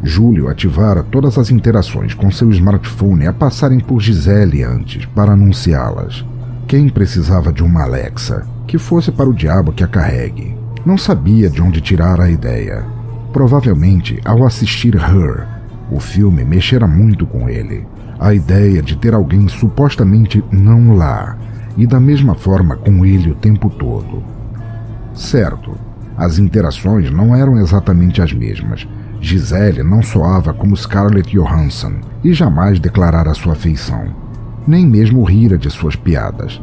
Júlio 0.03 0.49
ativara 0.49 1.03
todas 1.03 1.37
as 1.39 1.51
interações 1.51 2.15
com 2.15 2.31
seu 2.31 2.51
smartphone 2.51 3.27
a 3.27 3.33
passarem 3.33 3.81
por 3.81 4.01
Gisele 4.01 4.63
antes 4.63 5.05
para 5.07 5.33
anunciá-las. 5.33 6.25
Quem 6.67 6.89
precisava 6.89 7.53
de 7.53 7.63
uma 7.63 7.83
Alexa? 7.83 8.47
Que 8.67 8.79
fosse 8.79 9.11
para 9.11 9.29
o 9.29 9.35
diabo 9.35 9.73
que 9.73 9.83
a 9.83 9.89
carregue. 9.89 10.57
Não 10.85 10.97
sabia 10.97 11.51
de 11.51 11.61
onde 11.61 11.81
tirar 11.81 12.21
a 12.21 12.31
ideia. 12.31 12.85
Provavelmente 13.33 14.21
ao 14.25 14.47
assistir 14.47 14.95
Her, 14.95 15.47
o 15.91 15.99
filme 15.99 16.45
mexera 16.45 16.87
muito 16.87 17.27
com 17.27 17.49
ele. 17.49 17.87
A 18.19 18.35
ideia 18.35 18.83
de 18.83 18.97
ter 18.97 19.15
alguém 19.15 19.49
supostamente 19.49 20.45
não 20.51 20.95
lá, 20.95 21.37
e 21.77 21.87
da 21.87 22.01
mesma 22.01 22.35
forma 22.35 22.77
com 22.77 23.05
ele 23.05 23.31
o 23.31 23.35
tempo 23.35 23.71
todo. 23.71 24.23
Certo, 25.15 25.77
as 26.17 26.39
interações 26.39 27.11
não 27.11 27.35
eram 27.35 27.59
exatamente 27.59 28.21
as 28.21 28.33
mesmas. 28.33 28.87
Gisele 29.21 29.83
não 29.83 30.03
soava 30.03 30.53
como 30.53 30.77
Scarlett 30.77 31.31
Johansson 31.31 31.95
e 32.23 32.33
jamais 32.33 32.79
declarara 32.79 33.35
sua 33.35 33.53
afeição, 33.53 34.07
nem 34.67 34.87
mesmo 34.87 35.23
rira 35.25 35.59
de 35.59 35.71
suas 35.71 35.97
piadas. 35.97 36.61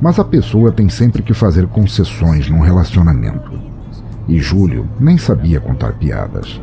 Mas 0.00 0.18
a 0.18 0.24
pessoa 0.24 0.72
tem 0.72 0.88
sempre 0.88 1.22
que 1.22 1.32
fazer 1.32 1.66
concessões 1.68 2.48
num 2.50 2.60
relacionamento. 2.60 3.52
E 4.28 4.38
Júlio 4.40 4.88
nem 4.98 5.16
sabia 5.16 5.60
contar 5.60 5.92
piadas. 5.94 6.60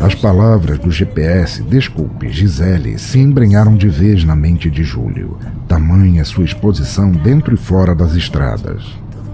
As 0.00 0.14
palavras 0.14 0.78
do 0.78 0.90
GPS, 0.90 1.62
desculpe, 1.62 2.28
Gisele, 2.28 2.98
se 2.98 3.18
embrenharam 3.18 3.76
de 3.76 3.88
vez 3.88 4.24
na 4.24 4.34
mente 4.34 4.68
de 4.68 4.82
Júlio, 4.82 5.38
tamanha 5.68 6.24
sua 6.24 6.44
exposição 6.44 7.10
dentro 7.12 7.54
e 7.54 7.56
fora 7.56 7.94
das 7.94 8.14
estradas. 8.14 8.82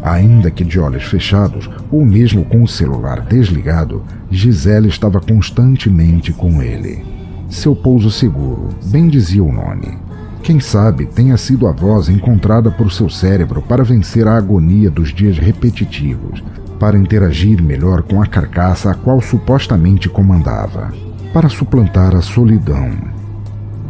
Ainda 0.03 0.51
que 0.51 0.63
de 0.63 0.79
olhos 0.79 1.05
fechados, 1.05 1.69
ou 1.91 2.05
mesmo 2.05 2.45
com 2.45 2.63
o 2.63 2.69
celular 2.69 3.21
desligado, 3.23 4.03
Gisele 4.31 4.89
estava 4.89 5.21
constantemente 5.21 6.33
com 6.33 6.63
ele. 6.63 7.05
Seu 7.49 7.75
pouso 7.75 8.11
seguro, 8.11 8.69
bem 8.87 9.09
dizia 9.09 9.43
o 9.43 9.53
nome. 9.53 9.99
Quem 10.43 10.61
sabe 10.61 11.07
tenha 11.07 11.37
sido 11.37 11.67
a 11.67 11.73
voz 11.73 12.09
encontrada 12.09 12.71
por 12.71 12.93
seu 12.93 13.11
cérebro 13.11 13.61
para 13.61 13.85
vencer 13.85 14.27
a 14.27 14.37
agonia 14.37 14.91
dos 14.91 15.13
dias 15.13 15.37
repetitivos, 15.37 16.43
para 16.81 16.99
interagir 16.99 17.63
melhor 17.63 18.03
com 18.03 18.23
a 18.23 18.27
carcaça 18.27 18.91
a 18.91 18.95
qual 18.95 19.21
supostamente 19.21 20.09
comandava, 20.09 20.91
para 21.31 21.51
suplantar 21.51 22.17
a 22.17 22.23
solidão. 22.23 22.91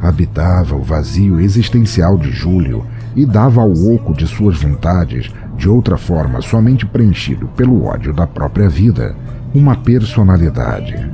Habitava 0.02 0.74
o 0.74 0.82
vazio 0.82 1.40
existencial 1.40 2.18
de 2.18 2.32
Júlio 2.32 2.84
e 3.14 3.24
dava 3.24 3.60
ao 3.60 3.70
oco 3.70 4.12
de 4.12 4.26
suas 4.26 4.60
vontades, 4.60 5.30
de 5.56 5.68
outra 5.68 5.96
forma 5.96 6.42
somente 6.42 6.84
preenchido 6.84 7.46
pelo 7.56 7.84
ódio 7.84 8.12
da 8.12 8.26
própria 8.26 8.68
vida, 8.68 9.14
uma 9.54 9.76
personalidade. 9.76 11.08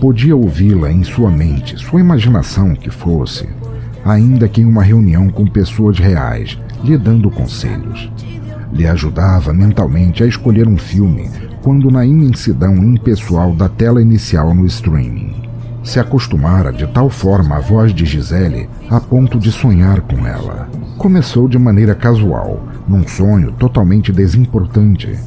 Podia 0.00 0.36
ouvi-la 0.36 0.92
em 0.92 1.02
sua 1.02 1.30
mente, 1.30 1.76
sua 1.78 2.00
imaginação 2.00 2.74
que 2.74 2.90
fosse, 2.90 3.48
ainda 4.04 4.46
que 4.46 4.60
em 4.60 4.66
uma 4.66 4.84
reunião 4.84 5.28
com 5.30 5.46
pessoas 5.46 5.98
reais, 5.98 6.56
lhe 6.84 6.96
dando 6.96 7.30
conselhos 7.30 8.10
lhe 8.72 8.86
ajudava 8.86 9.52
mentalmente 9.52 10.22
a 10.22 10.26
escolher 10.26 10.66
um 10.66 10.78
filme 10.78 11.30
quando 11.62 11.90
na 11.90 12.04
imensidão 12.04 12.74
impessoal 12.76 13.54
da 13.54 13.68
tela 13.68 14.02
inicial 14.02 14.54
no 14.54 14.66
streaming. 14.66 15.42
Se 15.84 16.00
acostumara 16.00 16.72
de 16.72 16.86
tal 16.86 17.10
forma 17.10 17.56
à 17.56 17.60
voz 17.60 17.92
de 17.92 18.04
Gisele 18.04 18.68
a 18.88 19.00
ponto 19.00 19.38
de 19.38 19.50
sonhar 19.50 20.00
com 20.00 20.26
ela. 20.26 20.68
Começou 20.96 21.48
de 21.48 21.58
maneira 21.58 21.94
casual, 21.94 22.62
num 22.88 23.06
sonho 23.06 23.52
totalmente 23.52 24.12
desimportante. 24.12 25.18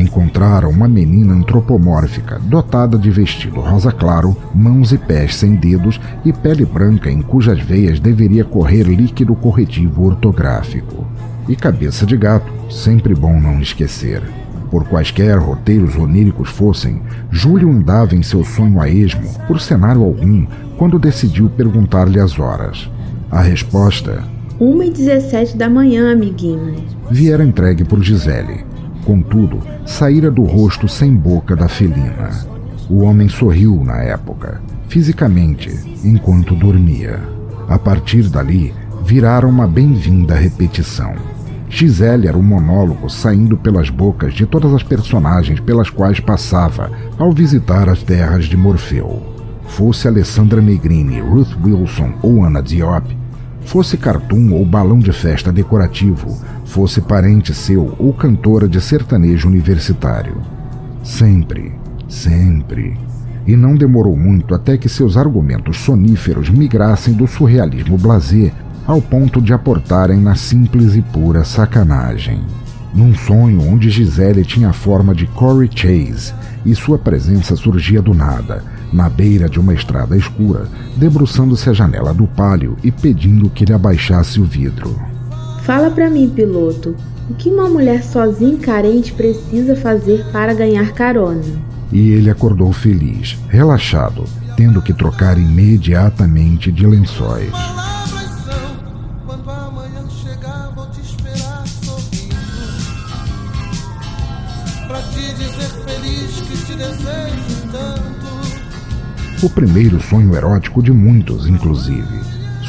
Encontrara 0.00 0.66
uma 0.66 0.88
menina 0.88 1.34
antropomórfica, 1.34 2.38
dotada 2.38 2.96
de 2.96 3.10
vestido 3.10 3.60
rosa 3.60 3.92
claro, 3.92 4.34
mãos 4.54 4.92
e 4.92 4.98
pés 4.98 5.36
sem 5.36 5.54
dedos 5.54 6.00
e 6.24 6.32
pele 6.32 6.64
branca 6.64 7.10
em 7.10 7.20
cujas 7.20 7.60
veias 7.60 8.00
deveria 8.00 8.42
correr 8.42 8.84
líquido 8.84 9.34
corretivo 9.34 10.06
ortográfico 10.06 11.06
e 11.46 11.54
cabeça 11.54 12.06
de 12.06 12.16
gato, 12.16 12.50
sempre 12.70 13.14
bom 13.14 13.38
não 13.38 13.60
esquecer. 13.60 14.22
Por 14.70 14.84
quaisquer 14.84 15.36
roteiros 15.36 15.96
oníricos 15.96 16.48
fossem, 16.48 17.02
Júlio 17.30 17.70
andava 17.70 18.14
em 18.14 18.22
seu 18.22 18.42
sonho 18.42 18.80
a 18.80 18.88
esmo, 18.88 19.28
por 19.46 19.60
cenário 19.60 20.02
algum, 20.02 20.46
quando 20.78 20.98
decidiu 20.98 21.50
perguntar-lhe 21.50 22.20
as 22.20 22.38
horas. 22.38 22.88
A 23.30 23.42
resposta... 23.42 24.24
1 24.60 24.82
e 24.82 24.90
17 24.90 25.56
da 25.56 25.68
manhã, 25.68 26.12
amiguinho. 26.12 26.76
Viera 27.10 27.42
entregue 27.42 27.82
por 27.82 28.02
Gisele. 28.02 28.69
Contudo, 29.04 29.60
saíra 29.86 30.30
do 30.30 30.42
rosto 30.42 30.88
sem 30.88 31.14
boca 31.14 31.56
da 31.56 31.68
felina. 31.68 32.30
O 32.88 33.00
homem 33.02 33.28
sorriu 33.28 33.82
na 33.84 33.98
época, 33.98 34.60
fisicamente, 34.88 35.70
enquanto 36.04 36.54
dormia. 36.54 37.20
A 37.68 37.78
partir 37.78 38.28
dali, 38.28 38.74
viraram 39.04 39.48
uma 39.48 39.66
bem-vinda 39.66 40.34
repetição. 40.34 41.14
Gisele 41.68 42.26
era 42.26 42.36
o 42.36 42.42
monólogo 42.42 43.08
saindo 43.08 43.56
pelas 43.56 43.88
bocas 43.88 44.34
de 44.34 44.44
todas 44.44 44.74
as 44.74 44.82
personagens 44.82 45.60
pelas 45.60 45.88
quais 45.88 46.18
passava 46.18 46.90
ao 47.16 47.32
visitar 47.32 47.88
as 47.88 48.02
terras 48.02 48.46
de 48.46 48.56
Morfeu. 48.56 49.22
Fosse 49.68 50.08
Alessandra 50.08 50.60
Negrini, 50.60 51.20
Ruth 51.20 51.56
Wilson 51.64 52.14
ou 52.22 52.44
Anna 52.44 52.60
Diop, 52.60 53.16
Fosse 53.70 53.96
cartoon 53.96 54.50
ou 54.50 54.66
balão 54.66 54.98
de 54.98 55.12
festa 55.12 55.52
decorativo, 55.52 56.36
fosse 56.64 57.00
parente 57.00 57.54
seu 57.54 57.94
ou 58.00 58.12
cantora 58.12 58.68
de 58.68 58.80
sertanejo 58.80 59.46
universitário. 59.46 60.38
Sempre, 61.04 61.72
sempre. 62.08 62.98
E 63.46 63.54
não 63.54 63.76
demorou 63.76 64.16
muito 64.16 64.56
até 64.56 64.76
que 64.76 64.88
seus 64.88 65.16
argumentos 65.16 65.76
soníferos 65.76 66.50
migrassem 66.50 67.14
do 67.14 67.28
surrealismo 67.28 67.96
blasé 67.96 68.50
ao 68.84 69.00
ponto 69.00 69.40
de 69.40 69.52
aportarem 69.52 70.20
na 70.20 70.34
simples 70.34 70.96
e 70.96 71.02
pura 71.02 71.44
sacanagem. 71.44 72.40
Num 72.92 73.14
sonho 73.14 73.62
onde 73.62 73.88
Gisele 73.88 74.44
tinha 74.44 74.70
a 74.70 74.72
forma 74.72 75.14
de 75.14 75.28
Corey 75.28 75.70
Chase 75.72 76.34
e 76.66 76.74
sua 76.74 76.98
presença 76.98 77.54
surgia 77.54 78.02
do 78.02 78.14
nada, 78.14 78.64
na 78.92 79.08
beira 79.08 79.48
de 79.48 79.60
uma 79.60 79.74
estrada 79.74 80.16
escura, 80.16 80.66
debruçando-se 80.96 81.68
à 81.70 81.72
janela 81.72 82.12
do 82.12 82.26
pálio 82.26 82.76
e 82.82 82.90
pedindo 82.90 83.50
que 83.50 83.64
ele 83.64 83.72
abaixasse 83.72 84.40
o 84.40 84.44
vidro. 84.44 84.98
Fala 85.62 85.90
para 85.90 86.10
mim, 86.10 86.28
piloto, 86.28 86.96
o 87.28 87.34
que 87.34 87.48
uma 87.48 87.68
mulher 87.68 88.02
sozinha 88.02 88.54
e 88.54 88.58
carente 88.58 89.12
precisa 89.12 89.76
fazer 89.76 90.24
para 90.32 90.52
ganhar 90.52 90.92
carona? 90.92 91.42
E 91.92 92.10
ele 92.10 92.30
acordou 92.30 92.72
feliz, 92.72 93.38
relaxado, 93.48 94.24
tendo 94.56 94.82
que 94.82 94.92
trocar 94.92 95.38
imediatamente 95.38 96.72
de 96.72 96.86
lençóis. 96.86 97.52
O 109.42 109.48
primeiro 109.48 109.98
sonho 110.02 110.34
erótico 110.34 110.82
de 110.82 110.92
muitos, 110.92 111.46
inclusive. 111.46 112.20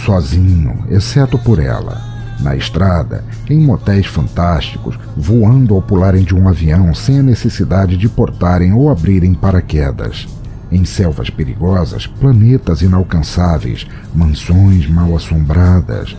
Sozinho, 0.06 0.86
exceto 0.90 1.38
por 1.38 1.60
ela. 1.60 2.02
Na 2.40 2.56
estrada, 2.56 3.26
em 3.50 3.60
motéis 3.60 4.06
fantásticos, 4.06 4.98
voando 5.16 5.76
ao 5.76 5.82
pularem 5.82 6.24
de 6.24 6.34
um 6.34 6.48
avião 6.48 6.94
sem 6.94 7.20
a 7.20 7.24
necessidade 7.24 7.98
de 7.98 8.08
portarem 8.08 8.72
ou 8.72 8.90
abrirem 8.90 9.34
paraquedas. 9.34 10.28
Em 10.72 10.86
selvas 10.86 11.30
perigosas, 11.30 12.08
planetas 12.08 12.82
inalcançáveis, 12.82 13.86
mansões 14.16 14.90
mal 14.90 15.14
assombradas. 15.14 16.16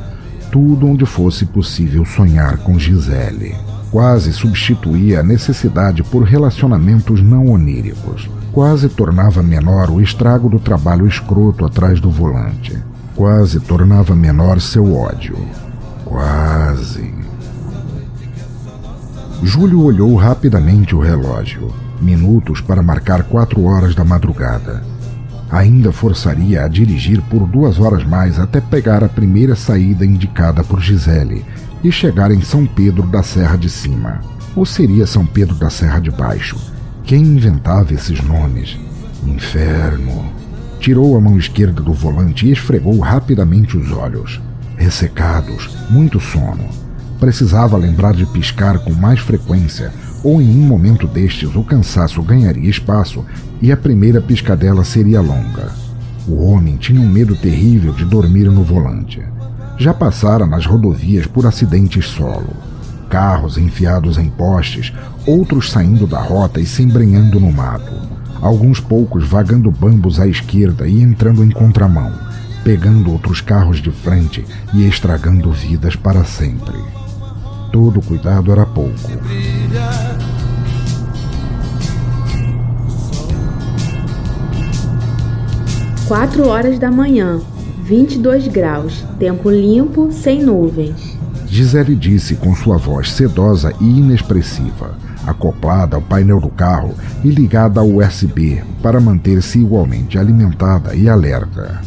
Tudo 0.50 0.86
onde 0.86 1.06
fosse 1.06 1.46
possível 1.46 2.04
sonhar 2.04 2.58
com 2.58 2.78
Gisele 2.78 3.54
quase 3.92 4.32
substituía 4.32 5.20
a 5.20 5.22
necessidade 5.22 6.02
por 6.02 6.22
relacionamentos 6.22 7.22
não 7.22 7.48
oníricos. 7.48 8.26
Quase 8.52 8.90
tornava 8.90 9.42
menor 9.42 9.90
o 9.90 9.98
estrago 9.98 10.46
do 10.46 10.60
trabalho 10.60 11.06
escroto 11.06 11.64
atrás 11.64 11.98
do 12.00 12.10
volante. 12.10 12.76
Quase 13.16 13.58
tornava 13.60 14.14
menor 14.14 14.60
seu 14.60 14.94
ódio. 14.94 15.38
Quase. 16.04 17.14
Júlio 19.42 19.82
olhou 19.82 20.14
rapidamente 20.16 20.94
o 20.94 21.00
relógio. 21.00 21.72
Minutos 21.98 22.60
para 22.60 22.82
marcar 22.82 23.22
quatro 23.22 23.64
horas 23.64 23.94
da 23.94 24.04
madrugada. 24.04 24.82
Ainda 25.50 25.90
forçaria 25.90 26.62
a 26.62 26.68
dirigir 26.68 27.22
por 27.22 27.46
duas 27.46 27.80
horas 27.80 28.04
mais 28.04 28.38
até 28.38 28.60
pegar 28.60 29.02
a 29.02 29.08
primeira 29.08 29.56
saída 29.56 30.04
indicada 30.04 30.62
por 30.62 30.78
Gisele 30.78 31.42
e 31.82 31.90
chegar 31.90 32.30
em 32.30 32.42
São 32.42 32.66
Pedro 32.66 33.06
da 33.06 33.22
Serra 33.22 33.56
de 33.56 33.70
Cima. 33.70 34.20
Ou 34.54 34.66
seria 34.66 35.06
São 35.06 35.24
Pedro 35.24 35.54
da 35.54 35.70
Serra 35.70 36.00
de 36.00 36.10
Baixo? 36.10 36.71
Quem 37.04 37.22
inventava 37.22 37.92
esses 37.94 38.22
nomes? 38.22 38.78
Inferno. 39.26 40.32
Tirou 40.80 41.16
a 41.16 41.20
mão 41.20 41.38
esquerda 41.38 41.82
do 41.82 41.92
volante 41.92 42.46
e 42.46 42.52
esfregou 42.52 42.98
rapidamente 42.98 43.76
os 43.76 43.92
olhos. 43.92 44.40
Ressecados, 44.76 45.76
muito 45.90 46.18
sono. 46.18 46.68
Precisava 47.20 47.76
lembrar 47.76 48.14
de 48.14 48.26
piscar 48.26 48.78
com 48.78 48.92
mais 48.92 49.20
frequência, 49.20 49.92
ou 50.24 50.40
em 50.40 50.48
um 50.48 50.66
momento 50.66 51.06
destes 51.06 51.54
o 51.54 51.62
cansaço 51.62 52.22
ganharia 52.22 52.68
espaço 52.68 53.24
e 53.60 53.70
a 53.70 53.76
primeira 53.76 54.20
piscadela 54.20 54.84
seria 54.84 55.20
longa. 55.20 55.70
O 56.26 56.44
homem 56.46 56.76
tinha 56.76 57.00
um 57.00 57.08
medo 57.08 57.36
terrível 57.36 57.92
de 57.92 58.04
dormir 58.04 58.50
no 58.50 58.64
volante 58.64 59.22
já 59.82 59.92
passara 59.92 60.46
nas 60.46 60.64
rodovias 60.64 61.26
por 61.26 61.44
acidentes 61.44 62.06
solo. 62.06 62.54
Carros 63.12 63.58
enfiados 63.58 64.16
em 64.16 64.30
postes, 64.30 64.90
outros 65.26 65.70
saindo 65.70 66.06
da 66.06 66.18
rota 66.18 66.58
e 66.58 66.64
se 66.64 66.82
embrenhando 66.82 67.38
no 67.38 67.52
mato. 67.52 67.92
Alguns 68.40 68.80
poucos 68.80 69.28
vagando 69.28 69.70
bambos 69.70 70.18
à 70.18 70.26
esquerda 70.26 70.88
e 70.88 71.02
entrando 71.02 71.44
em 71.44 71.50
contramão, 71.50 72.10
pegando 72.64 73.12
outros 73.12 73.42
carros 73.42 73.82
de 73.82 73.90
frente 73.90 74.46
e 74.72 74.88
estragando 74.88 75.52
vidas 75.52 75.94
para 75.94 76.24
sempre. 76.24 76.78
Todo 77.70 78.00
cuidado 78.00 78.50
era 78.50 78.64
pouco. 78.64 78.94
Quatro 86.08 86.48
horas 86.48 86.78
da 86.78 86.90
manhã, 86.90 87.42
22 87.84 88.48
graus, 88.48 89.04
tempo 89.18 89.50
limpo, 89.50 90.10
sem 90.10 90.42
nuvens. 90.42 91.11
Gisele 91.52 91.94
disse 91.94 92.34
com 92.36 92.56
sua 92.56 92.78
voz 92.78 93.12
sedosa 93.12 93.74
e 93.78 93.84
inexpressiva, 93.84 94.96
acoplada 95.26 95.96
ao 95.96 96.00
painel 96.00 96.40
do 96.40 96.48
carro 96.48 96.94
e 97.22 97.28
ligada 97.28 97.78
ao 97.78 97.96
USB 97.96 98.62
para 98.82 98.98
manter-se 98.98 99.58
igualmente 99.58 100.18
alimentada 100.18 100.94
e 100.94 101.10
alerta. 101.10 101.82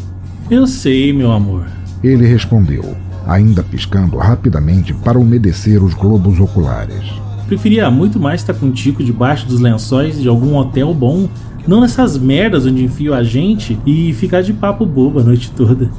Eu 0.51 0.68
sei, 0.68 1.11
meu 1.11 1.32
amor. 1.32 1.66
Ele 2.03 2.28
respondeu, 2.28 2.95
ainda 3.26 3.63
piscando 3.63 4.18
rapidamente 4.18 4.93
para 4.93 5.18
umedecer 5.18 5.84
os 5.84 5.95
globos 5.95 6.39
oculares. 6.39 7.03
Preferia 7.47 7.89
muito 7.89 8.20
mais 8.20 8.41
estar 8.41 8.53
contigo 8.53 9.03
debaixo 9.03 9.47
dos 9.47 9.59
lençóis 9.59 10.22
de 10.22 10.28
algum 10.28 10.57
hotel 10.57 10.93
bom 10.93 11.28
não 11.68 11.82
nessas 11.82 12.20
merdas 12.20 12.68
onde 12.68 12.84
enfio 12.84 13.16
a 13.16 13.24
gente 13.24 13.80
e 13.84 14.13
ficar 14.13 14.43
de 14.43 14.53
papo 14.53 14.86
bobo 14.86 15.22
a 15.22 15.24
noite 15.24 15.49
toda. 15.49 15.89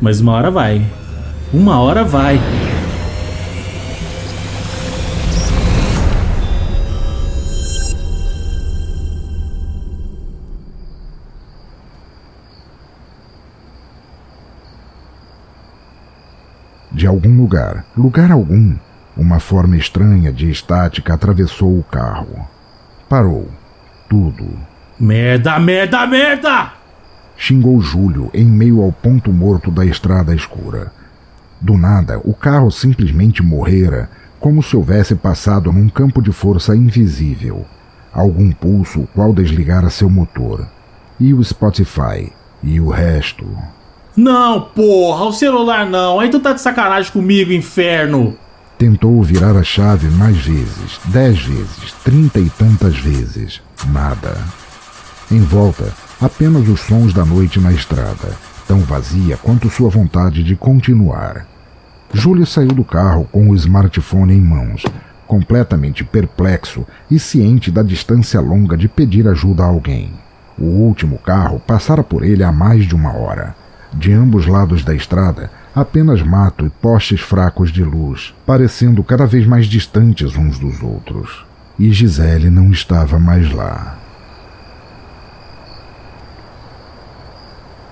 Mas 0.00 0.20
uma 0.20 0.32
hora 0.32 0.50
vai. 0.50 0.84
Uma 1.54 1.78
hora 1.78 2.02
vai. 2.02 2.40
De 17.02 17.08
algum 17.08 17.36
lugar, 17.36 17.84
lugar 17.96 18.30
algum, 18.30 18.76
uma 19.16 19.40
forma 19.40 19.76
estranha 19.76 20.32
de 20.32 20.48
estática 20.48 21.12
atravessou 21.12 21.76
o 21.76 21.82
carro. 21.82 22.48
Parou. 23.08 23.48
Tudo 24.08 24.46
Merda, 25.00 25.58
merda, 25.58 26.06
merda! 26.06 26.74
Xingou 27.36 27.80
Júlio 27.80 28.30
em 28.32 28.44
meio 28.44 28.80
ao 28.80 28.92
ponto 28.92 29.32
morto 29.32 29.68
da 29.68 29.84
estrada 29.84 30.32
escura. 30.32 30.92
Do 31.60 31.76
nada, 31.76 32.20
o 32.22 32.32
carro 32.32 32.70
simplesmente 32.70 33.42
morrera, 33.42 34.08
como 34.38 34.62
se 34.62 34.76
houvesse 34.76 35.16
passado 35.16 35.72
num 35.72 35.88
campo 35.88 36.22
de 36.22 36.30
força 36.30 36.76
invisível. 36.76 37.66
Algum 38.12 38.52
pulso 38.52 39.08
qual 39.12 39.32
desligara 39.32 39.90
seu 39.90 40.08
motor. 40.08 40.68
E 41.18 41.34
o 41.34 41.42
Spotify. 41.42 42.30
E 42.62 42.80
o 42.80 42.90
resto. 42.90 43.44
Não, 44.16 44.60
porra, 44.60 45.24
o 45.24 45.32
celular 45.32 45.86
não. 45.86 46.20
Aí 46.20 46.28
tu 46.28 46.38
tá 46.38 46.52
de 46.52 46.60
sacanagem 46.60 47.12
comigo, 47.12 47.52
inferno. 47.52 48.36
Tentou 48.78 49.22
virar 49.22 49.56
a 49.56 49.62
chave 49.62 50.08
mais 50.08 50.36
vezes, 50.36 51.00
dez 51.06 51.40
vezes, 51.40 51.92
trinta 52.04 52.40
e 52.40 52.50
tantas 52.50 52.98
vezes. 52.98 53.62
Nada. 53.90 54.36
Em 55.30 55.40
volta, 55.40 55.92
apenas 56.20 56.68
os 56.68 56.80
sons 56.80 57.12
da 57.12 57.24
noite 57.24 57.58
na 57.58 57.72
estrada, 57.72 58.36
tão 58.66 58.80
vazia 58.80 59.36
quanto 59.36 59.70
sua 59.70 59.88
vontade 59.88 60.42
de 60.42 60.56
continuar. 60.56 61.46
Júlia 62.12 62.44
saiu 62.44 62.72
do 62.72 62.84
carro 62.84 63.26
com 63.32 63.48
o 63.48 63.54
smartphone 63.54 64.34
em 64.34 64.40
mãos, 64.40 64.82
completamente 65.26 66.04
perplexo 66.04 66.84
e 67.10 67.18
ciente 67.18 67.70
da 67.70 67.82
distância 67.82 68.40
longa 68.40 68.76
de 68.76 68.88
pedir 68.88 69.26
ajuda 69.26 69.62
a 69.62 69.66
alguém. 69.66 70.12
O 70.58 70.66
último 70.66 71.18
carro 71.18 71.58
passara 71.58 72.02
por 72.02 72.22
ele 72.22 72.44
há 72.44 72.52
mais 72.52 72.86
de 72.86 72.94
uma 72.94 73.16
hora. 73.16 73.61
De 73.94 74.12
ambos 74.12 74.46
lados 74.46 74.84
da 74.84 74.94
estrada, 74.94 75.50
apenas 75.74 76.22
mato 76.22 76.64
e 76.66 76.70
postes 76.70 77.20
fracos 77.20 77.70
de 77.70 77.84
luz, 77.84 78.34
parecendo 78.46 79.02
cada 79.04 79.26
vez 79.26 79.46
mais 79.46 79.66
distantes 79.66 80.36
uns 80.36 80.58
dos 80.58 80.82
outros. 80.82 81.44
E 81.78 81.90
Gisele 81.92 82.50
não 82.50 82.70
estava 82.70 83.18
mais 83.18 83.52
lá. 83.52 83.98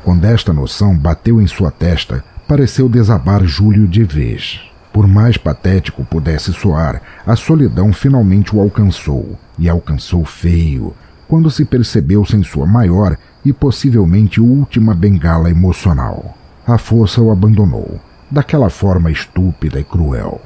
Quando 0.02 0.24
esta 0.24 0.52
noção 0.52 0.96
bateu 0.96 1.40
em 1.40 1.46
sua 1.46 1.70
testa, 1.70 2.24
pareceu 2.48 2.88
desabar 2.88 3.44
Júlio 3.44 3.86
de 3.86 4.02
vez. 4.02 4.60
Por 4.92 5.06
mais 5.06 5.36
patético 5.36 6.04
pudesse 6.04 6.52
soar, 6.52 7.00
a 7.24 7.36
solidão 7.36 7.92
finalmente 7.92 8.54
o 8.56 8.60
alcançou, 8.60 9.38
e 9.58 9.68
alcançou 9.68 10.24
feio, 10.24 10.94
quando 11.28 11.50
se 11.50 11.64
percebeu 11.64 12.24
sem 12.24 12.42
sua 12.42 12.66
maior 12.66 13.16
e 13.44 13.52
possivelmente 13.52 14.40
última 14.40 14.94
bengala 14.94 15.50
emocional. 15.50 16.36
A 16.66 16.78
força 16.78 17.20
o 17.20 17.30
abandonou, 17.30 18.00
daquela 18.30 18.70
forma 18.70 19.10
estúpida 19.10 19.80
e 19.80 19.84
cruel. 19.84 20.40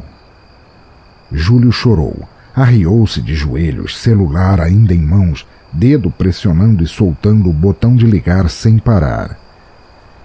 Júlio 1.33 1.73
chorou, 1.73 2.17
arriou-se 2.55 3.21
de 3.21 3.35
joelhos, 3.35 3.99
celular 3.99 4.61
ainda 4.61 4.95
em 4.95 5.03
mãos, 5.03 5.47
dedo 5.73 6.11
pressionando 6.11 6.85
e 6.85 6.87
soltando 6.87 7.51
o 7.51 7.53
botão 7.53 7.97
de 7.97 8.07
ligar 8.07 8.49
sem 8.49 8.79
parar. 8.79 9.39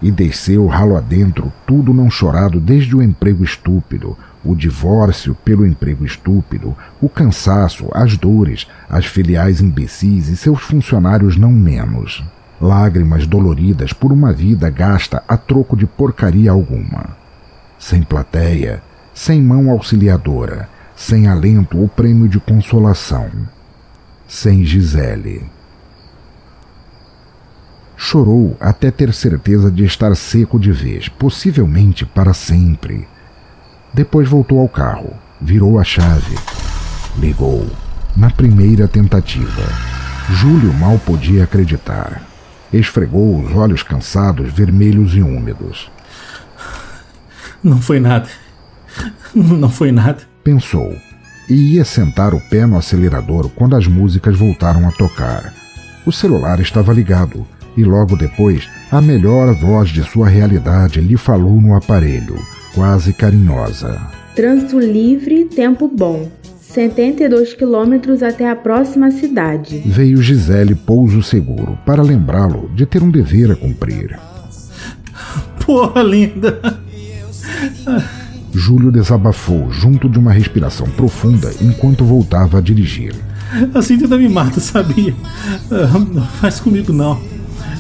E 0.02 0.12
desceu 0.12 0.66
ralo 0.68 0.96
adentro, 0.96 1.52
tudo 1.66 1.94
não 1.94 2.10
chorado 2.10 2.60
desde 2.60 2.96
o 2.96 3.02
emprego 3.02 3.44
estúpido, 3.44 4.16
o 4.46 4.56
divórcio 4.56 5.36
pelo 5.36 5.66
emprego 5.66 6.06
estúpido, 6.06 6.78
o 7.02 7.10
cansaço, 7.10 7.90
as 7.94 8.16
dores, 8.16 8.68
as 8.90 9.06
filiais 9.06 9.60
imbecis 9.60 10.30
e 10.30 10.38
seus 10.38 10.62
funcionários 10.62 11.36
não 11.36 11.52
menos. 11.52 12.24
Lágrimas 12.62 13.26
doloridas 13.26 13.94
por 13.94 14.12
uma 14.12 14.34
vida 14.34 14.70
gasta 14.70 15.24
a 15.28 15.38
troco 15.38 15.78
de 15.78 15.86
porcaria 15.86 16.52
alguma. 16.52 17.18
Sem 17.78 18.04
plateia, 18.04 18.84
sem 19.14 19.42
mão 19.42 19.70
auxiliadora, 19.70 20.68
sem 20.96 21.28
alento 21.28 21.78
ou 21.80 21.88
prêmio 21.88 22.28
de 22.28 22.40
consolação. 22.40 23.30
Sem 24.28 24.66
Gisele. 24.66 25.50
Chorou 27.96 28.58
até 28.60 28.92
ter 28.92 29.14
certeza 29.14 29.72
de 29.72 29.86
estar 29.86 30.16
seco 30.16 30.60
de 30.60 30.72
vez, 30.72 31.08
possivelmente 31.08 32.06
para 32.06 32.34
sempre. 32.34 33.08
Depois 33.94 34.28
voltou 34.28 34.60
ao 34.60 34.70
carro, 34.70 35.14
virou 35.40 35.80
a 35.80 35.84
chave, 35.84 36.38
ligou. 37.18 37.68
Na 38.16 38.30
primeira 38.30 38.88
tentativa, 38.88 39.64
Júlio 40.30 40.74
mal 40.74 41.00
podia 41.00 41.44
acreditar. 41.46 42.29
Esfregou 42.72 43.42
os 43.42 43.56
olhos 43.56 43.84
cansados, 43.84 44.52
vermelhos 44.52 45.14
e 45.16 45.22
úmidos. 45.22 45.90
Não 47.64 47.82
foi 47.82 48.00
nada. 48.00 48.30
Não 49.34 49.70
foi 49.70 49.92
nada 49.92 50.30
pensou 50.50 50.96
e 51.48 51.76
ia 51.76 51.86
sentar 51.86 52.34
o 52.34 52.42
pé 52.50 52.66
no 52.66 52.76
acelerador 52.76 53.50
quando 53.50 53.76
as 53.76 53.86
músicas 53.86 54.36
voltaram 54.36 54.88
a 54.88 54.92
tocar. 54.92 55.54
O 56.08 56.12
celular 56.12 56.60
estava 56.60 56.92
ligado 56.92 57.46
e 57.78 57.84
logo 57.84 58.16
depois 58.16 58.68
a 58.92 59.00
melhor 59.00 59.54
voz 59.54 59.90
de 59.90 60.04
sua 60.04 60.28
realidade 60.28 61.00
lhe 61.00 61.18
falou 61.18 61.62
no 61.62 61.76
aparelho, 61.76 62.36
quase 62.74 63.14
carinhosa. 63.14 64.02
Trânsito 64.36 64.80
livre, 64.80 65.46
tempo 65.46 65.88
bom. 65.88 66.32
72 66.74 67.56
quilômetros 67.56 68.22
até 68.22 68.48
a 68.48 68.56
próxima 68.56 69.10
cidade. 69.10 69.80
Veio 69.88 70.22
Gisele 70.22 70.76
Pouso 70.76 71.24
Seguro 71.24 71.80
para 71.84 72.04
lembrá-lo 72.04 72.70
de 72.76 72.86
ter 72.86 73.02
um 73.02 73.10
dever 73.10 73.52
a 73.52 73.56
cumprir. 73.56 74.20
Porra, 75.66 76.04
linda! 76.04 76.80
Júlio 78.54 78.92
desabafou 78.92 79.72
junto 79.72 80.08
de 80.08 80.20
uma 80.20 80.32
respiração 80.32 80.88
profunda 80.92 81.52
enquanto 81.60 82.06
voltava 82.06 82.60
a 82.60 82.62
dirigir. 82.62 83.16
Assim 83.74 83.98
tu 83.98 84.08
me 84.08 84.30
mata, 84.30 84.60
sabia? 84.60 85.16
Não 86.14 86.22
faz 86.22 86.60
comigo 86.60 86.94
não. 86.94 87.20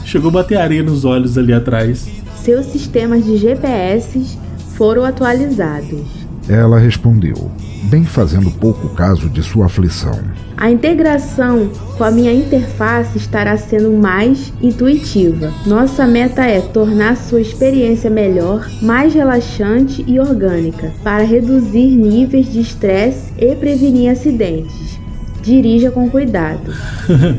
Chegou 0.04 0.30
a 0.30 0.34
bater 0.34 0.58
areia 0.58 0.82
nos 0.82 1.06
olhos 1.06 1.38
ali 1.38 1.54
atrás. 1.54 2.10
Seus 2.38 2.66
sistemas 2.66 3.24
de 3.24 3.38
GPS 3.38 4.36
foram 4.76 5.06
atualizados. 5.06 6.28
Ela 6.50 6.80
respondeu, 6.80 7.52
bem 7.84 8.04
fazendo 8.04 8.50
pouco 8.50 8.89
caso 8.89 9.30
de 9.30 9.43
sua 9.43 9.68
aflição. 9.68 10.20
A 10.58 10.72
integração 10.72 11.70
com 11.95 12.04
a 12.04 12.10
minha 12.10 12.34
interface 12.34 13.20
estará 13.20 13.56
sendo 13.56 13.91
mais 13.91 14.52
intuitiva. 14.60 15.54
Nossa 15.68 16.08
meta 16.08 16.41
é 16.41 16.60
tornar 16.60 17.16
sua 17.18 17.39
experiência 17.39 18.10
melhor, 18.10 18.68
mais 18.82 19.14
relaxante 19.14 20.04
e 20.08 20.20
orgânica, 20.20 20.91
para 21.04 21.24
reduzir 21.24 21.95
níveis 21.95 22.52
de 22.52 22.62
estresse 22.62 23.32
e 23.38 23.56
prevenir 23.56 24.10
acidentes. 24.10 25.00
Dirija 25.43 25.91
com 25.91 26.10
cuidado. 26.10 26.74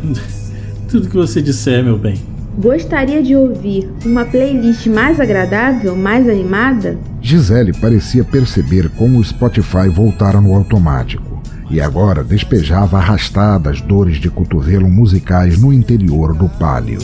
Tudo 0.89 1.09
que 1.09 1.17
você 1.17 1.43
disser, 1.43 1.83
meu 1.83 1.99
bem. 1.99 2.40
Gostaria 2.59 3.23
de 3.23 3.35
ouvir 3.35 3.91
uma 4.05 4.25
playlist 4.25 4.87
mais 4.87 5.21
agradável, 5.21 5.97
mais 5.97 6.29
animada? 6.29 6.99
Gisele 7.21 7.73
parecia 7.73 8.25
perceber 8.25 8.91
como 8.91 9.19
o 9.19 9.25
Spotify 9.25 9.89
voltara 9.89 10.41
no 10.41 10.55
automático 10.55 11.41
e 11.71 11.81
agora 11.81 12.25
despejava 12.25 12.99
arrastadas 12.99 13.81
dores 13.81 14.17
de 14.17 14.29
cotovelo 14.29 14.89
musicais 14.89 15.59
no 15.59 15.73
interior 15.73 16.35
do 16.35 16.49
pálio. 16.49 17.01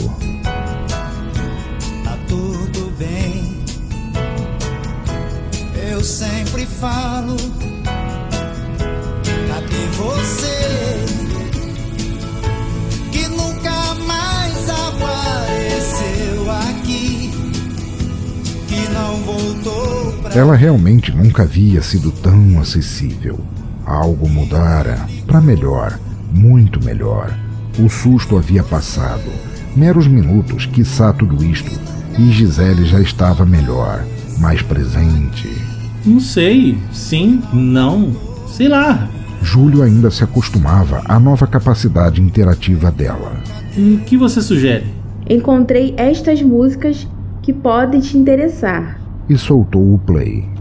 Tá 2.03 2.17
tudo 2.27 2.91
bem, 2.99 3.63
eu 5.89 6.03
sempre 6.03 6.65
falo. 6.65 7.56
Ela 20.33 20.55
realmente 20.55 21.11
nunca 21.11 21.43
havia 21.43 21.81
sido 21.81 22.11
tão 22.11 22.59
acessível. 22.59 23.39
Algo 23.85 24.27
mudara, 24.29 25.07
para 25.25 25.41
melhor, 25.41 25.97
muito 26.31 26.83
melhor. 26.83 27.33
O 27.79 27.89
susto 27.89 28.37
havia 28.37 28.63
passado. 28.63 29.31
Meros 29.75 30.07
minutos, 30.07 30.65
quiçá 30.65 31.13
tudo 31.13 31.43
isto, 31.43 31.71
e 32.17 32.31
Gisele 32.31 32.85
já 32.85 32.99
estava 32.99 33.45
melhor, 33.45 34.03
mais 34.39 34.61
presente. 34.61 35.49
Não 36.05 36.19
sei, 36.19 36.77
sim, 36.91 37.41
não, 37.53 38.15
sei 38.47 38.67
lá. 38.67 39.09
Júlio 39.41 39.83
ainda 39.83 40.09
se 40.09 40.23
acostumava 40.23 41.01
à 41.05 41.19
nova 41.19 41.45
capacidade 41.45 42.21
interativa 42.21 42.91
dela. 42.91 43.41
O 43.77 43.99
que 43.99 44.17
você 44.17 44.41
sugere? 44.41 44.85
Encontrei 45.29 45.93
estas 45.97 46.41
músicas 46.41 47.07
que 47.41 47.53
podem 47.53 47.99
te 47.99 48.17
interessar. 48.17 48.99
E 49.29 49.37
soltou 49.37 49.93
o 49.93 49.99
play. 49.99 50.57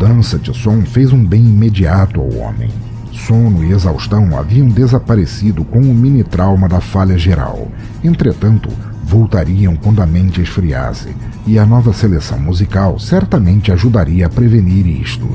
mudança 0.00 0.38
de 0.38 0.56
som 0.56 0.80
fez 0.82 1.12
um 1.12 1.22
bem 1.22 1.40
imediato 1.42 2.20
ao 2.20 2.34
homem. 2.36 2.70
Sono 3.12 3.62
e 3.62 3.70
exaustão 3.70 4.38
haviam 4.38 4.68
desaparecido 4.68 5.62
com 5.62 5.78
o 5.78 5.94
mini 5.94 6.24
trauma 6.24 6.66
da 6.68 6.80
falha 6.80 7.18
geral. 7.18 7.68
Entretanto, 8.02 8.70
voltariam 9.04 9.76
quando 9.76 10.00
a 10.00 10.06
mente 10.06 10.40
esfriasse, 10.40 11.14
e 11.46 11.58
a 11.58 11.66
nova 11.66 11.92
seleção 11.92 12.38
musical 12.38 12.98
certamente 12.98 13.72
ajudaria 13.72 14.24
a 14.24 14.30
prevenir 14.30 14.86
isto. 14.86 15.28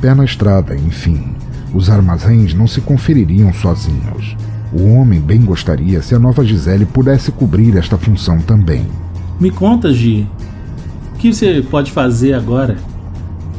Pé 0.00 0.14
na 0.14 0.24
estrada, 0.24 0.76
enfim. 0.76 1.34
Os 1.74 1.90
armazéns 1.90 2.54
não 2.54 2.66
se 2.66 2.80
confeririam 2.80 3.52
sozinhos. 3.52 4.36
O 4.72 4.94
homem 4.94 5.20
bem 5.20 5.40
gostaria 5.40 6.00
se 6.02 6.14
a 6.14 6.18
nova 6.18 6.44
Gisele 6.44 6.86
pudesse 6.86 7.32
cobrir 7.32 7.76
esta 7.76 7.98
função 7.98 8.38
também. 8.38 8.86
Me 9.40 9.50
conta, 9.50 9.92
Gi. 9.92 10.28
O 11.14 11.18
que 11.18 11.32
você 11.32 11.64
pode 11.68 11.90
fazer 11.90 12.34
agora? 12.34 12.76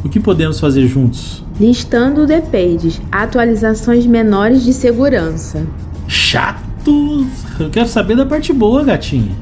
O 0.03 0.07
que 0.07 0.19
podemos 0.19 0.59
fazer 0.59 0.87
juntos? 0.87 1.43
Listando 1.59 2.25
pages, 2.49 3.01
atualizações 3.11 4.05
menores 4.05 4.63
de 4.63 4.71
segurança. 4.71 5.65
Chato! 6.07 7.27
Eu 7.59 7.69
quero 7.69 7.89
saber 7.89 8.15
da 8.15 8.25
parte 8.25 8.53
boa, 8.53 8.83
gatinha. 8.83 9.35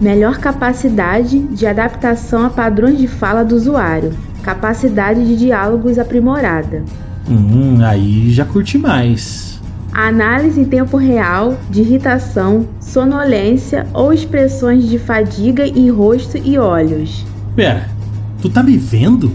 Melhor 0.00 0.38
capacidade 0.38 1.38
de 1.38 1.66
adaptação 1.66 2.44
a 2.46 2.50
padrões 2.50 2.98
de 2.98 3.08
fala 3.08 3.44
do 3.44 3.56
usuário. 3.56 4.12
Capacidade 4.46 5.26
de 5.26 5.34
diálogos 5.34 5.98
aprimorada. 5.98 6.84
Hum, 7.28 7.78
aí 7.84 8.30
já 8.30 8.44
curti 8.44 8.78
mais. 8.78 9.60
Análise 9.92 10.60
em 10.60 10.64
tempo 10.64 10.96
real 10.96 11.58
de 11.68 11.80
irritação, 11.80 12.64
sonolência 12.80 13.88
ou 13.92 14.12
expressões 14.12 14.88
de 14.88 15.00
fadiga 15.00 15.66
em 15.66 15.90
rosto 15.90 16.38
e 16.38 16.56
olhos. 16.58 17.26
Pera, 17.56 17.88
tu 18.40 18.48
tá 18.48 18.62
me 18.62 18.76
vendo? 18.76 19.32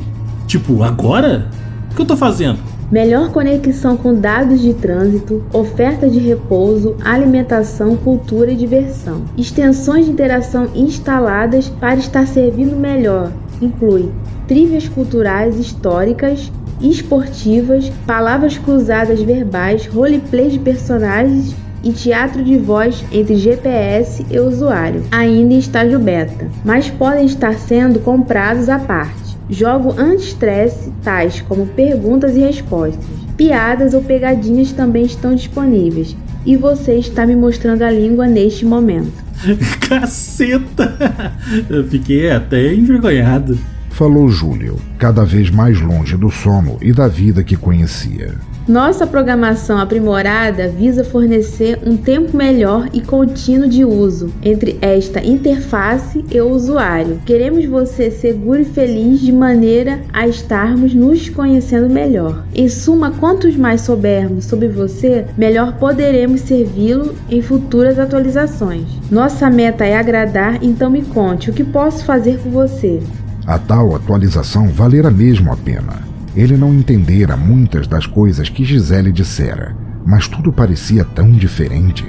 Tipo, 0.48 0.82
agora? 0.82 1.50
O 1.92 1.96
que 1.96 2.02
eu 2.02 2.06
tô 2.06 2.16
fazendo? 2.16 2.60
Melhor 2.90 3.32
conexão 3.32 3.98
com 3.98 4.14
dados 4.14 4.62
de 4.62 4.74
trânsito, 4.74 5.44
oferta 5.52 6.10
de 6.10 6.20
repouso, 6.20 6.96
alimentação, 7.04 7.98
cultura 7.98 8.54
e 8.54 8.56
diversão. 8.56 9.24
Extensões 9.38 10.06
de 10.06 10.12
interação 10.12 10.70
instaladas 10.74 11.68
para 11.68 11.96
estar 11.96 12.26
servindo 12.26 12.78
melhor. 12.78 13.30
Inclui 13.62 14.12
trilhas 14.48 14.90
culturais 14.90 15.58
históricas, 15.58 16.52
esportivas, 16.82 17.90
palavras 18.08 18.58
cruzadas 18.58 19.22
verbais, 19.22 19.86
roleplay 19.86 20.50
de 20.50 20.60
personagens 20.60 21.56
e 21.84 21.92
teatro 21.92 22.44
de 22.44 22.58
voz 22.58 23.04
entre 23.12 23.36
GPS 23.36 24.26
e 24.30 24.40
usuário, 24.40 25.04
ainda 25.12 25.54
em 25.54 25.60
estágio 25.60 26.00
beta, 26.00 26.48
mas 26.64 26.90
podem 26.90 27.26
estar 27.26 27.54
sendo 27.54 28.00
comprados 28.00 28.70
à 28.70 28.80
parte. 28.80 29.38
Jogo 29.50 29.94
anti-estresse, 29.98 30.92
tais 31.04 31.42
como 31.42 31.68
perguntas 31.68 32.36
e 32.36 32.40
respostas. 32.40 33.04
Piadas 33.36 33.94
ou 33.94 34.02
pegadinhas 34.02 34.72
também 34.72 35.04
estão 35.04 35.36
disponíveis. 35.36 36.16
E 36.46 36.56
você 36.56 36.96
está 36.96 37.26
me 37.26 37.36
mostrando 37.36 37.82
a 37.82 37.92
língua 37.92 38.28
neste 38.28 38.66
momento. 38.66 39.21
Caceta! 39.88 41.34
Eu 41.70 41.88
fiquei 41.88 42.32
até 42.32 42.74
envergonhado. 42.74 43.58
Falou 43.92 44.30
Júlio, 44.30 44.80
cada 44.98 45.26
vez 45.26 45.50
mais 45.50 45.80
longe 45.80 46.16
do 46.16 46.32
sono 46.32 46.78
e 46.82 46.94
da 46.94 47.08
vida 47.08 47.44
que 47.44 47.58
conhecia. 47.58 48.36
Nossa 48.72 49.06
programação 49.06 49.78
aprimorada 49.78 50.70
visa 50.70 51.04
fornecer 51.04 51.78
um 51.86 51.98
tempo 51.98 52.38
melhor 52.38 52.88
e 52.94 53.02
contínuo 53.02 53.68
de 53.68 53.84
uso 53.84 54.32
entre 54.42 54.80
esta 54.82 55.22
interface 55.22 56.24
e 56.32 56.40
o 56.40 56.50
usuário. 56.50 57.20
Queremos 57.26 57.66
você 57.66 58.10
seguro 58.10 58.62
e 58.62 58.64
feliz 58.64 59.20
de 59.20 59.34
maneira 59.34 60.00
a 60.14 60.26
estarmos 60.26 60.94
nos 60.94 61.28
conhecendo 61.28 61.90
melhor. 61.90 62.46
Em 62.56 62.70
suma, 62.70 63.12
quantos 63.12 63.58
mais 63.58 63.82
soubermos 63.82 64.46
sobre 64.46 64.70
você, 64.70 65.26
melhor 65.38 65.74
poderemos 65.74 66.40
servi-lo 66.40 67.14
em 67.30 67.42
futuras 67.42 68.00
atualizações. 68.00 68.88
Nossa 69.12 69.50
meta 69.50 69.84
é 69.84 69.98
agradar, 69.98 70.64
então 70.64 70.90
me 70.90 71.02
conte 71.02 71.50
o 71.50 71.54
que 71.54 71.66
posso 71.66 72.06
fazer 72.06 72.40
por 72.40 72.50
você. 72.54 73.04
A 73.46 73.60
tal 73.60 73.94
atualização 73.94 74.70
valera 74.70 75.12
mesmo 75.12 75.52
a 75.52 75.58
pena. 75.58 76.11
Ele 76.36 76.56
não 76.56 76.74
entendera 76.74 77.36
muitas 77.36 77.88
das 77.88 78.06
coisas 78.06 78.48
que 78.48 78.64
Gisele 78.64 79.12
dissera, 79.12 79.76
mas 80.06 80.28
tudo 80.28 80.52
parecia 80.52 81.04
tão 81.04 81.32
diferente, 81.32 82.06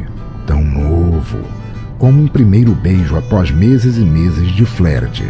tão 0.47 0.63
novo, 0.63 1.39
como 1.99 2.23
um 2.23 2.29
primeiro 2.29 2.73
beijo 2.73 3.17
após 3.17 3.51
meses 3.51 3.97
e 3.97 4.05
meses 4.05 4.53
de 4.53 4.65
flerte. 4.65 5.25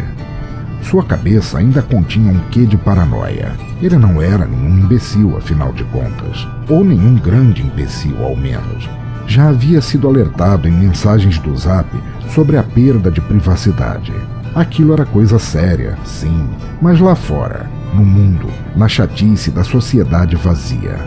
Sua 0.83 1.03
cabeça 1.03 1.57
ainda 1.57 1.81
continha 1.81 2.31
um 2.31 2.39
quê 2.49 2.65
de 2.65 2.77
paranoia. 2.77 3.53
Ele 3.81 3.97
não 3.97 4.21
era 4.21 4.45
nenhum 4.45 4.79
imbecil, 4.79 5.37
afinal 5.37 5.73
de 5.73 5.83
contas, 5.85 6.47
ou 6.69 6.83
nenhum 6.83 7.15
grande 7.15 7.63
imbecil, 7.63 8.23
ao 8.23 8.35
menos. 8.35 8.87
Já 9.25 9.49
havia 9.49 9.81
sido 9.81 10.07
alertado 10.07 10.67
em 10.67 10.71
mensagens 10.71 11.39
do 11.39 11.55
Zap 11.55 11.89
sobre 12.29 12.57
a 12.57 12.63
perda 12.63 13.09
de 13.09 13.21
privacidade. 13.21 14.13
Aquilo 14.53 14.93
era 14.93 15.05
coisa 15.05 15.39
séria, 15.39 15.97
sim, 16.05 16.47
mas 16.81 16.99
lá 16.99 17.15
fora, 17.15 17.67
no 17.93 18.03
mundo, 18.03 18.47
na 18.75 18.87
chatice 18.87 19.51
da 19.51 19.63
sociedade 19.63 20.35
vazia. 20.35 20.97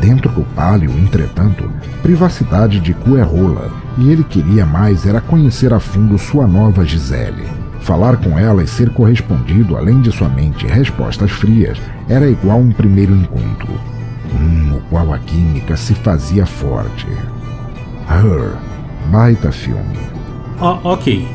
Dentro 0.00 0.30
do 0.30 0.42
pálio, 0.54 0.90
entretanto, 0.92 1.70
privacidade 2.02 2.80
de 2.80 2.94
cu 2.94 3.16
é 3.16 3.22
rola, 3.22 3.70
e 3.98 4.10
ele 4.10 4.24
queria 4.24 4.64
mais 4.64 5.04
era 5.04 5.20
conhecer 5.20 5.74
a 5.74 5.80
fundo 5.80 6.16
sua 6.18 6.46
nova 6.46 6.84
Gisele. 6.84 7.46
Falar 7.80 8.16
com 8.16 8.38
ela 8.38 8.62
e 8.62 8.66
ser 8.66 8.90
correspondido, 8.90 9.76
além 9.76 10.00
de 10.00 10.12
somente 10.12 10.66
respostas 10.66 11.30
frias, 11.30 11.78
era 12.08 12.28
igual 12.28 12.58
um 12.58 12.72
primeiro 12.72 13.14
encontro, 13.14 13.72
um 14.34 14.72
no 14.72 14.80
qual 14.82 15.12
a 15.12 15.18
química 15.18 15.76
se 15.76 15.94
fazia 15.94 16.46
forte. 16.46 17.06
Her, 18.08 18.56
baita 19.10 19.52
filme. 19.52 19.98
Ó, 20.58 20.78
ok. 20.92 21.26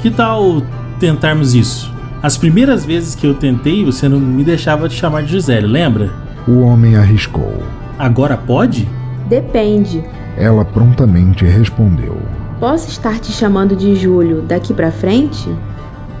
Que 0.00 0.10
tal 0.10 0.62
tentarmos 0.98 1.54
isso? 1.54 1.93
As 2.24 2.38
primeiras 2.38 2.86
vezes 2.86 3.14
que 3.14 3.26
eu 3.26 3.34
tentei, 3.34 3.84
você 3.84 4.08
não 4.08 4.18
me 4.18 4.42
deixava 4.42 4.88
te 4.88 4.94
chamar 4.94 5.24
de 5.24 5.32
Gisele, 5.32 5.66
lembra? 5.66 6.10
O 6.48 6.60
homem 6.60 6.96
arriscou. 6.96 7.62
Agora 7.98 8.34
pode? 8.34 8.88
Depende. 9.28 10.02
Ela 10.34 10.64
prontamente 10.64 11.44
respondeu. 11.44 12.16
Posso 12.58 12.88
estar 12.88 13.20
te 13.20 13.30
chamando 13.30 13.76
de 13.76 13.94
Júlio 13.94 14.40
daqui 14.40 14.72
pra 14.72 14.90
frente? 14.90 15.54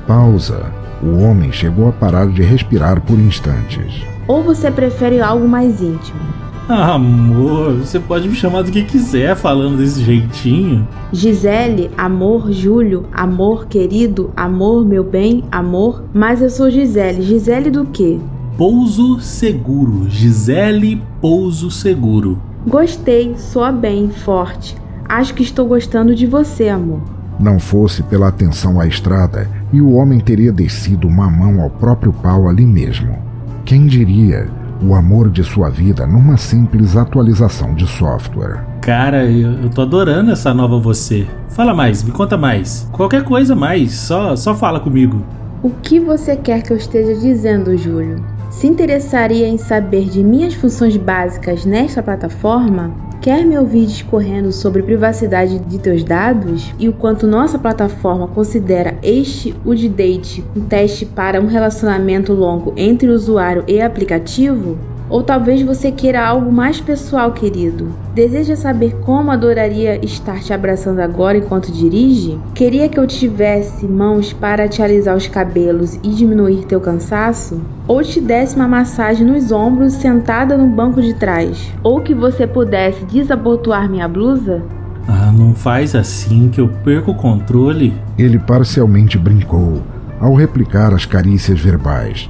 Pausa. 0.06 0.66
O 1.02 1.22
homem 1.22 1.50
chegou 1.50 1.88
a 1.88 1.92
parar 1.92 2.26
de 2.26 2.42
respirar 2.42 3.00
por 3.00 3.18
instantes. 3.18 4.02
Ou 4.28 4.42
você 4.42 4.70
prefere 4.70 5.22
algo 5.22 5.48
mais 5.48 5.80
íntimo? 5.80 6.20
Ah, 6.66 6.94
amor, 6.94 7.74
você 7.74 8.00
pode 8.00 8.26
me 8.26 8.34
chamar 8.34 8.62
do 8.62 8.72
que 8.72 8.84
quiser 8.84 9.36
falando 9.36 9.76
desse 9.76 10.02
jeitinho. 10.02 10.88
Gisele, 11.12 11.90
amor, 11.96 12.50
Júlio, 12.50 13.04
amor, 13.12 13.66
querido, 13.66 14.30
amor, 14.34 14.82
meu 14.82 15.04
bem, 15.04 15.44
amor. 15.52 16.04
Mas 16.14 16.40
eu 16.40 16.48
sou 16.48 16.70
Gisele. 16.70 17.20
Gisele 17.20 17.70
do 17.70 17.84
quê? 17.84 18.18
Pouso 18.56 19.20
Seguro. 19.20 20.08
Gisele 20.08 21.02
Pouso 21.20 21.70
Seguro. 21.70 22.40
Gostei, 22.66 23.36
soa 23.36 23.70
bem, 23.70 24.08
forte. 24.08 24.74
Acho 25.06 25.34
que 25.34 25.42
estou 25.42 25.66
gostando 25.66 26.14
de 26.14 26.26
você, 26.26 26.70
amor. 26.70 27.02
Não 27.38 27.60
fosse 27.60 28.02
pela 28.02 28.28
atenção 28.28 28.80
à 28.80 28.86
estrada, 28.86 29.50
e 29.70 29.82
o 29.82 29.92
homem 29.92 30.18
teria 30.18 30.50
descido 30.50 31.06
uma 31.06 31.28
mão 31.28 31.60
ao 31.60 31.68
próprio 31.68 32.12
pau 32.12 32.48
ali 32.48 32.64
mesmo. 32.64 33.18
Quem 33.66 33.86
diria? 33.86 34.48
O 34.82 34.94
amor 34.94 35.30
de 35.30 35.42
sua 35.44 35.70
vida 35.70 36.06
numa 36.06 36.36
simples 36.36 36.96
atualização 36.96 37.74
de 37.74 37.86
software. 37.86 38.64
Cara, 38.80 39.24
eu, 39.24 39.52
eu 39.62 39.70
tô 39.70 39.82
adorando 39.82 40.30
essa 40.30 40.52
nova 40.52 40.78
você. 40.78 41.26
Fala 41.48 41.72
mais, 41.72 42.02
me 42.02 42.10
conta 42.10 42.36
mais. 42.36 42.88
Qualquer 42.92 43.24
coisa 43.24 43.54
mais, 43.54 43.92
só, 43.92 44.36
só 44.36 44.54
fala 44.54 44.80
comigo. 44.80 45.24
O 45.62 45.70
que 45.70 45.98
você 45.98 46.36
quer 46.36 46.62
que 46.62 46.72
eu 46.72 46.76
esteja 46.76 47.14
dizendo, 47.18 47.76
Júlio? 47.76 48.22
Se 48.50 48.66
interessaria 48.66 49.46
em 49.46 49.58
saber 49.58 50.08
de 50.08 50.22
minhas 50.22 50.54
funções 50.54 50.96
básicas 50.96 51.64
nesta 51.64 52.02
plataforma? 52.02 52.92
Quer 53.20 53.44
me 53.44 53.56
ouvir 53.56 53.86
discorrendo 53.86 54.52
sobre 54.52 54.82
privacidade 54.82 55.58
de 55.58 55.78
teus 55.78 56.04
dados 56.04 56.74
e 56.78 56.88
o 56.88 56.92
quanto 56.92 57.26
nossa 57.26 57.58
plataforma 57.58 58.28
considera 58.28 58.98
este 59.02 59.54
o 59.64 59.74
de 59.74 59.88
date 59.88 60.44
um 60.54 60.60
teste 60.60 61.06
para 61.06 61.40
um 61.40 61.46
relacionamento 61.46 62.34
longo 62.34 62.74
entre 62.76 63.08
usuário 63.08 63.64
e 63.66 63.80
aplicativo? 63.80 64.93
Ou 65.14 65.22
talvez 65.22 65.62
você 65.62 65.92
queira 65.92 66.26
algo 66.26 66.50
mais 66.50 66.80
pessoal, 66.80 67.30
querido. 67.30 67.86
Deseja 68.16 68.56
saber 68.56 68.96
como 69.04 69.30
adoraria 69.30 70.04
estar 70.04 70.40
te 70.40 70.52
abraçando 70.52 70.98
agora 70.98 71.38
enquanto 71.38 71.70
dirige? 71.70 72.36
Queria 72.52 72.88
que 72.88 72.98
eu 72.98 73.06
tivesse 73.06 73.86
mãos 73.86 74.32
para 74.32 74.66
te 74.66 74.82
alisar 74.82 75.16
os 75.16 75.28
cabelos 75.28 75.94
e 76.02 76.08
diminuir 76.08 76.64
teu 76.64 76.80
cansaço? 76.80 77.60
Ou 77.86 78.02
te 78.02 78.20
desse 78.20 78.56
uma 78.56 78.66
massagem 78.66 79.24
nos 79.24 79.52
ombros 79.52 79.92
sentada 79.92 80.56
no 80.56 80.66
banco 80.66 81.00
de 81.00 81.14
trás? 81.14 81.72
Ou 81.84 82.00
que 82.00 82.12
você 82.12 82.44
pudesse 82.44 83.04
desabotoar 83.04 83.88
minha 83.88 84.08
blusa? 84.08 84.64
Ah, 85.06 85.30
não 85.30 85.54
faz 85.54 85.94
assim 85.94 86.48
que 86.48 86.60
eu 86.60 86.68
perco 86.82 87.12
o 87.12 87.14
controle. 87.14 87.94
Ele 88.18 88.40
parcialmente 88.40 89.16
brincou 89.16 89.80
ao 90.18 90.34
replicar 90.34 90.92
as 90.92 91.06
carícias 91.06 91.60
verbais. 91.60 92.28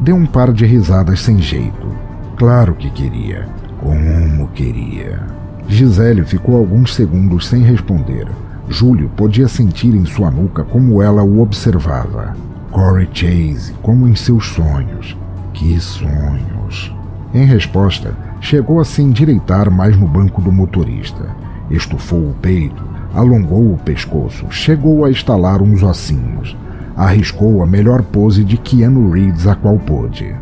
Deu 0.00 0.16
um 0.16 0.24
par 0.24 0.54
de 0.54 0.64
risadas 0.64 1.20
sem 1.20 1.38
jeito. 1.38 2.03
Claro 2.36 2.74
que 2.74 2.90
queria. 2.90 3.46
Como 3.80 4.48
queria. 4.48 5.20
Gisele 5.68 6.24
ficou 6.24 6.56
alguns 6.56 6.94
segundos 6.94 7.46
sem 7.46 7.62
responder. 7.62 8.26
Júlio 8.68 9.08
podia 9.10 9.46
sentir 9.46 9.94
em 9.94 10.04
sua 10.04 10.30
nuca 10.30 10.64
como 10.64 11.00
ela 11.00 11.22
o 11.22 11.40
observava. 11.40 12.36
Corey 12.70 13.08
Chase, 13.12 13.72
como 13.82 14.08
em 14.08 14.16
seus 14.16 14.48
sonhos. 14.48 15.16
Que 15.52 15.78
sonhos! 15.78 16.92
Em 17.32 17.44
resposta, 17.44 18.16
chegou 18.40 18.80
a 18.80 18.84
se 18.84 19.00
endireitar 19.00 19.70
mais 19.70 19.96
no 19.96 20.06
banco 20.06 20.42
do 20.42 20.50
motorista. 20.50 21.28
Estufou 21.70 22.30
o 22.30 22.34
peito, 22.42 22.82
alongou 23.14 23.72
o 23.72 23.78
pescoço, 23.78 24.46
chegou 24.50 25.04
a 25.04 25.10
estalar 25.10 25.62
uns 25.62 25.82
ossinhos. 25.84 26.56
Arriscou 26.96 27.62
a 27.62 27.66
melhor 27.66 28.02
pose 28.02 28.42
de 28.42 28.56
Keanu 28.56 29.10
Reeves 29.10 29.46
a 29.46 29.54
qual 29.54 29.78
pôde. 29.78 30.34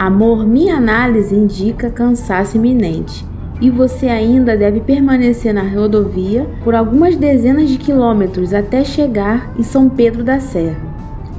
Amor, 0.00 0.46
minha 0.46 0.78
análise 0.78 1.34
indica 1.34 1.90
cansaço 1.90 2.56
iminente 2.56 3.22
e 3.60 3.68
você 3.68 4.08
ainda 4.08 4.56
deve 4.56 4.80
permanecer 4.80 5.52
na 5.52 5.60
rodovia 5.60 6.48
por 6.64 6.74
algumas 6.74 7.16
dezenas 7.16 7.68
de 7.68 7.76
quilômetros 7.76 8.54
até 8.54 8.82
chegar 8.82 9.52
em 9.58 9.62
São 9.62 9.90
Pedro 9.90 10.24
da 10.24 10.40
Serra. 10.40 10.80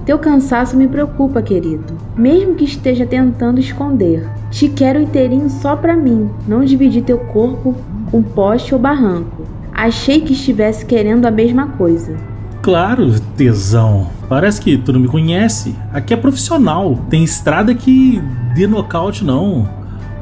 Teu 0.06 0.20
cansaço 0.20 0.78
me 0.78 0.88
preocupa, 0.88 1.42
querido, 1.42 1.92
mesmo 2.16 2.54
que 2.54 2.66
esteja 2.66 3.04
tentando 3.04 3.60
esconder. 3.60 4.30
Te 4.52 4.70
quero 4.70 5.02
inteirinho 5.02 5.50
só 5.50 5.76
pra 5.76 5.96
mim, 5.96 6.30
não 6.48 6.64
dividir 6.64 7.04
teu 7.04 7.18
corpo 7.18 7.76
com 8.12 8.22
poste 8.22 8.76
ou 8.76 8.80
barranco. 8.80 9.42
Achei 9.74 10.22
que 10.22 10.34
estivesse 10.34 10.86
querendo 10.86 11.26
a 11.26 11.32
mesma 11.32 11.66
coisa. 11.70 12.16
Claro, 12.62 13.20
tesão. 13.36 14.08
Parece 14.30 14.62
que 14.62 14.78
tu 14.78 14.94
não 14.94 15.00
me 15.00 15.08
conhece. 15.08 15.76
Aqui 15.92 16.14
é 16.14 16.18
profissional. 16.18 17.00
Tem 17.10 17.24
estrada 17.24 17.74
que 17.74 18.22
de 18.54 18.68
nocaute 18.68 19.24
não. 19.24 19.70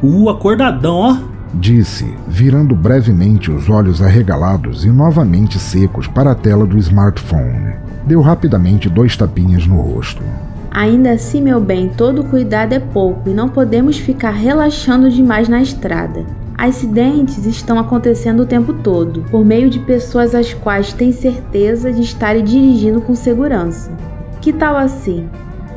O 0.02 0.30
acordadão, 0.30 0.96
ó. 0.96 1.18
Disse, 1.54 2.16
virando 2.28 2.76
brevemente 2.76 3.52
os 3.52 3.70
olhos 3.70 4.02
arregalados 4.02 4.86
e 4.86 4.90
novamente 4.90 5.58
secos 5.58 6.08
para 6.08 6.32
a 6.32 6.36
tela 6.36 6.66
do 6.66 6.78
smartphone. 6.78 7.74
Deu 8.06 8.22
rapidamente 8.22 8.88
dois 8.88 9.18
tapinhas 9.18 9.66
no 9.66 9.82
rosto. 9.82 10.22
Ainda 10.72 11.12
assim, 11.12 11.42
meu 11.42 11.60
bem, 11.60 11.90
todo 11.90 12.24
cuidado 12.24 12.74
é 12.74 12.80
pouco 12.80 13.30
e 13.30 13.34
não 13.34 13.50
podemos 13.50 13.98
ficar 13.98 14.32
relaxando 14.32 15.10
demais 15.10 15.50
na 15.50 15.62
estrada. 15.62 16.24
Acidentes 16.56 17.46
estão 17.46 17.80
acontecendo 17.80 18.42
o 18.42 18.46
tempo 18.46 18.74
todo, 18.74 19.22
por 19.32 19.44
meio 19.44 19.70
de 19.70 19.80
pessoas 19.80 20.36
as 20.36 20.54
quais 20.54 20.94
têm 20.94 21.12
certeza 21.12 21.92
de 21.92 22.02
estarem 22.02 22.44
dirigindo 22.44 23.02
com 23.02 23.16
segurança. 23.16 23.92
Que 24.40 24.54
tal 24.54 24.78
assim? 24.78 25.28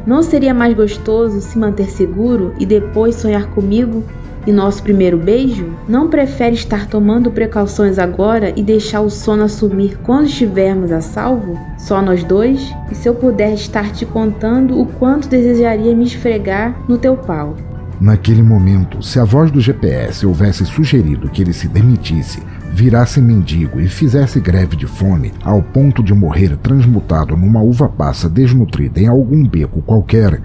Não 0.07 0.23
seria 0.23 0.53
mais 0.53 0.75
gostoso 0.75 1.41
se 1.41 1.59
manter 1.59 1.91
seguro 1.91 2.53
e 2.59 2.67
depois 2.67 3.17
sonhar 3.17 3.47
comigo? 3.51 4.05
e 4.47 4.53
nosso 4.53 4.83
primeiro 4.83 5.17
beijo? 5.17 5.67
Não 5.89 6.09
prefere 6.09 6.55
estar 6.55 6.87
tomando 6.87 7.31
precauções 7.31 7.99
agora 7.99 8.53
e 8.57 8.63
deixar 8.63 9.01
o 9.01 9.11
sono 9.11 9.45
assumir 9.45 9.99
quando 10.03 10.27
estivermos 10.27 10.91
a 10.91 11.01
salvo? 11.01 11.59
Só 11.79 12.03
nós 12.03 12.25
dois? 12.25 12.61
E 12.91 12.95
se 12.95 13.09
eu 13.09 13.15
puder 13.15 13.55
estar 13.55 13.93
te 13.93 14.05
contando 14.05 14.81
o 14.81 14.87
quanto 14.87 15.29
desejaria 15.29 15.95
me 15.95 16.05
esfregar 16.05 16.77
no 16.89 16.99
teu 16.99 17.17
pau? 17.17 17.57
Naquele 18.01 18.43
momento, 18.43 19.01
se 19.01 19.21
a 19.21 19.25
voz 19.25 19.51
do 19.51 19.61
GPS 19.61 20.27
houvesse 20.27 20.67
sugerido 20.67 21.29
que 21.29 21.41
ele 21.41 21.53
se 21.53 21.69
demitisse, 21.69 22.43
virasse 22.73 23.21
mendigo 23.21 23.79
e 23.81 23.87
fizesse 23.87 24.41
greve 24.41 24.77
de 24.77 24.87
fome 24.87 25.33
ao 25.45 25.63
ponto 25.63 26.03
de 26.03 26.15
morrer 26.15 26.57
transmutado 26.57 27.37
numa 27.37 27.61
uva 27.61 27.89
passa 27.89 28.29
desnutrida 28.29 29.01
em 29.01 29.07
algum 29.07 29.47
beco 29.47 29.83
qualquer, 29.83 30.41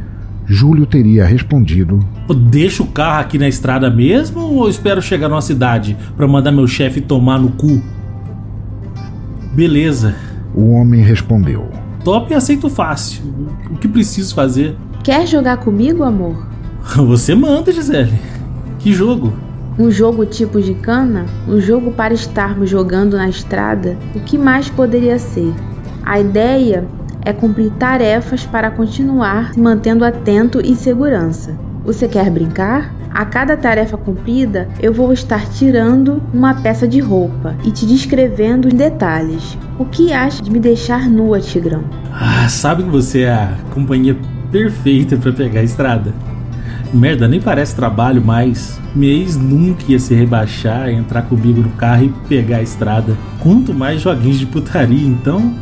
Júlio 0.45 0.85
teria 0.85 1.25
respondido: 1.25 1.99
Deixa 2.49 2.83
o 2.83 2.87
carro 2.87 3.21
aqui 3.21 3.37
na 3.37 3.47
estrada 3.47 3.89
mesmo 3.89 4.41
ou 4.41 4.69
espero 4.69 5.01
chegar 5.01 5.29
numa 5.29 5.41
cidade 5.41 5.97
para 6.15 6.27
mandar 6.27 6.51
meu 6.51 6.67
chefe 6.67 7.01
tomar 7.01 7.39
no 7.39 7.51
cu? 7.51 7.81
Beleza. 9.53 10.15
O 10.53 10.71
homem 10.71 11.01
respondeu: 11.01 11.69
Top 12.03 12.31
e 12.31 12.35
aceito 12.35 12.69
fácil. 12.69 13.23
O 13.71 13.77
que 13.77 13.87
preciso 13.87 14.33
fazer? 14.33 14.75
Quer 15.03 15.27
jogar 15.27 15.57
comigo, 15.57 16.03
amor? 16.03 16.47
Você 16.95 17.35
manda, 17.35 17.71
Gisele. 17.71 18.19
Que 18.79 18.93
jogo? 18.93 19.33
Um 19.79 19.91
jogo 19.91 20.25
tipo 20.25 20.59
de 20.59 20.73
cana? 20.73 21.27
Um 21.47 21.61
jogo 21.61 21.91
para 21.91 22.11
estarmos 22.11 22.67
jogando 22.67 23.15
na 23.15 23.29
estrada? 23.29 23.95
O 24.15 24.19
que 24.19 24.35
mais 24.35 24.69
poderia 24.69 25.19
ser? 25.19 25.53
A 26.03 26.19
ideia 26.19 26.83
é 27.23 27.31
cumprir 27.31 27.69
tarefas 27.73 28.43
para 28.43 28.71
continuar 28.71 29.53
se 29.53 29.59
mantendo 29.59 30.03
atento 30.03 30.59
e 30.65 30.75
segurança. 30.75 31.55
Você 31.85 32.07
quer 32.07 32.31
brincar? 32.31 32.91
A 33.11 33.23
cada 33.23 33.55
tarefa 33.55 33.97
cumprida, 33.97 34.67
eu 34.79 34.91
vou 34.91 35.13
estar 35.13 35.47
tirando 35.47 36.23
uma 36.33 36.55
peça 36.55 36.87
de 36.87 36.99
roupa 36.99 37.55
e 37.63 37.71
te 37.71 37.85
descrevendo 37.85 38.67
em 38.67 38.75
detalhes. 38.75 39.57
O 39.77 39.85
que 39.85 40.11
acha 40.11 40.41
de 40.41 40.49
me 40.49 40.59
deixar 40.59 41.07
nua, 41.07 41.39
Tigrão? 41.39 41.83
Ah, 42.11 42.49
sabe 42.49 42.83
que 42.83 42.89
você 42.89 43.21
é 43.21 43.31
a 43.31 43.57
companhia 43.73 44.17
perfeita 44.51 45.17
para 45.17 45.31
pegar 45.31 45.59
a 45.59 45.63
estrada. 45.63 46.13
Merda, 46.93 47.27
nem 47.27 47.41
parece 47.41 47.75
trabalho, 47.75 48.21
mas 48.23 48.79
minha 48.95 49.11
ex 49.11 49.35
nunca 49.35 49.83
ia 49.87 49.99
se 49.99 50.13
rebaixar, 50.13 50.89
entrar 50.89 51.23
comigo 51.23 51.61
no 51.61 51.69
carro 51.71 52.05
e 52.05 52.09
pegar 52.27 52.57
a 52.57 52.63
estrada. 52.63 53.17
Quanto 53.39 53.73
mais 53.73 54.01
joguinhos 54.01 54.39
de 54.39 54.45
putaria, 54.45 55.07
então. 55.07 55.53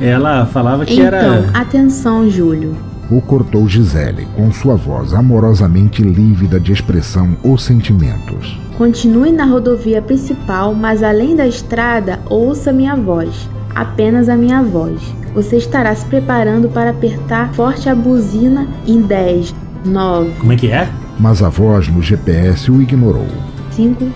Ela 0.00 0.46
falava 0.46 0.86
que 0.86 0.94
então, 0.94 1.04
era. 1.04 1.50
atenção, 1.52 2.28
Júlio. 2.30 2.74
O 3.10 3.20
cortou 3.20 3.68
Gisele, 3.68 4.26
com 4.36 4.50
sua 4.52 4.76
voz 4.76 5.12
amorosamente 5.12 6.00
lívida 6.00 6.58
de 6.60 6.72
expressão 6.72 7.36
ou 7.42 7.58
sentimentos. 7.58 8.58
Continue 8.78 9.32
na 9.32 9.44
rodovia 9.44 10.00
principal, 10.00 10.74
mas 10.74 11.02
além 11.02 11.36
da 11.36 11.46
estrada, 11.46 12.20
ouça 12.30 12.72
minha 12.72 12.96
voz. 12.96 13.48
Apenas 13.74 14.28
a 14.28 14.36
minha 14.36 14.62
voz. 14.62 15.02
Você 15.34 15.56
estará 15.56 15.94
se 15.94 16.06
preparando 16.06 16.68
para 16.68 16.90
apertar 16.90 17.52
forte 17.52 17.88
a 17.88 17.94
buzina 17.94 18.66
em 18.86 19.02
10, 19.02 19.54
9, 19.84 20.30
Como 20.38 20.52
é 20.52 20.56
que 20.56 20.70
é? 20.70 20.88
Mas 21.18 21.42
a 21.42 21.48
voz 21.48 21.88
no 21.88 22.02
GPS 22.02 22.70
o 22.70 22.80
ignorou. 22.80 23.26
5, 23.72 24.10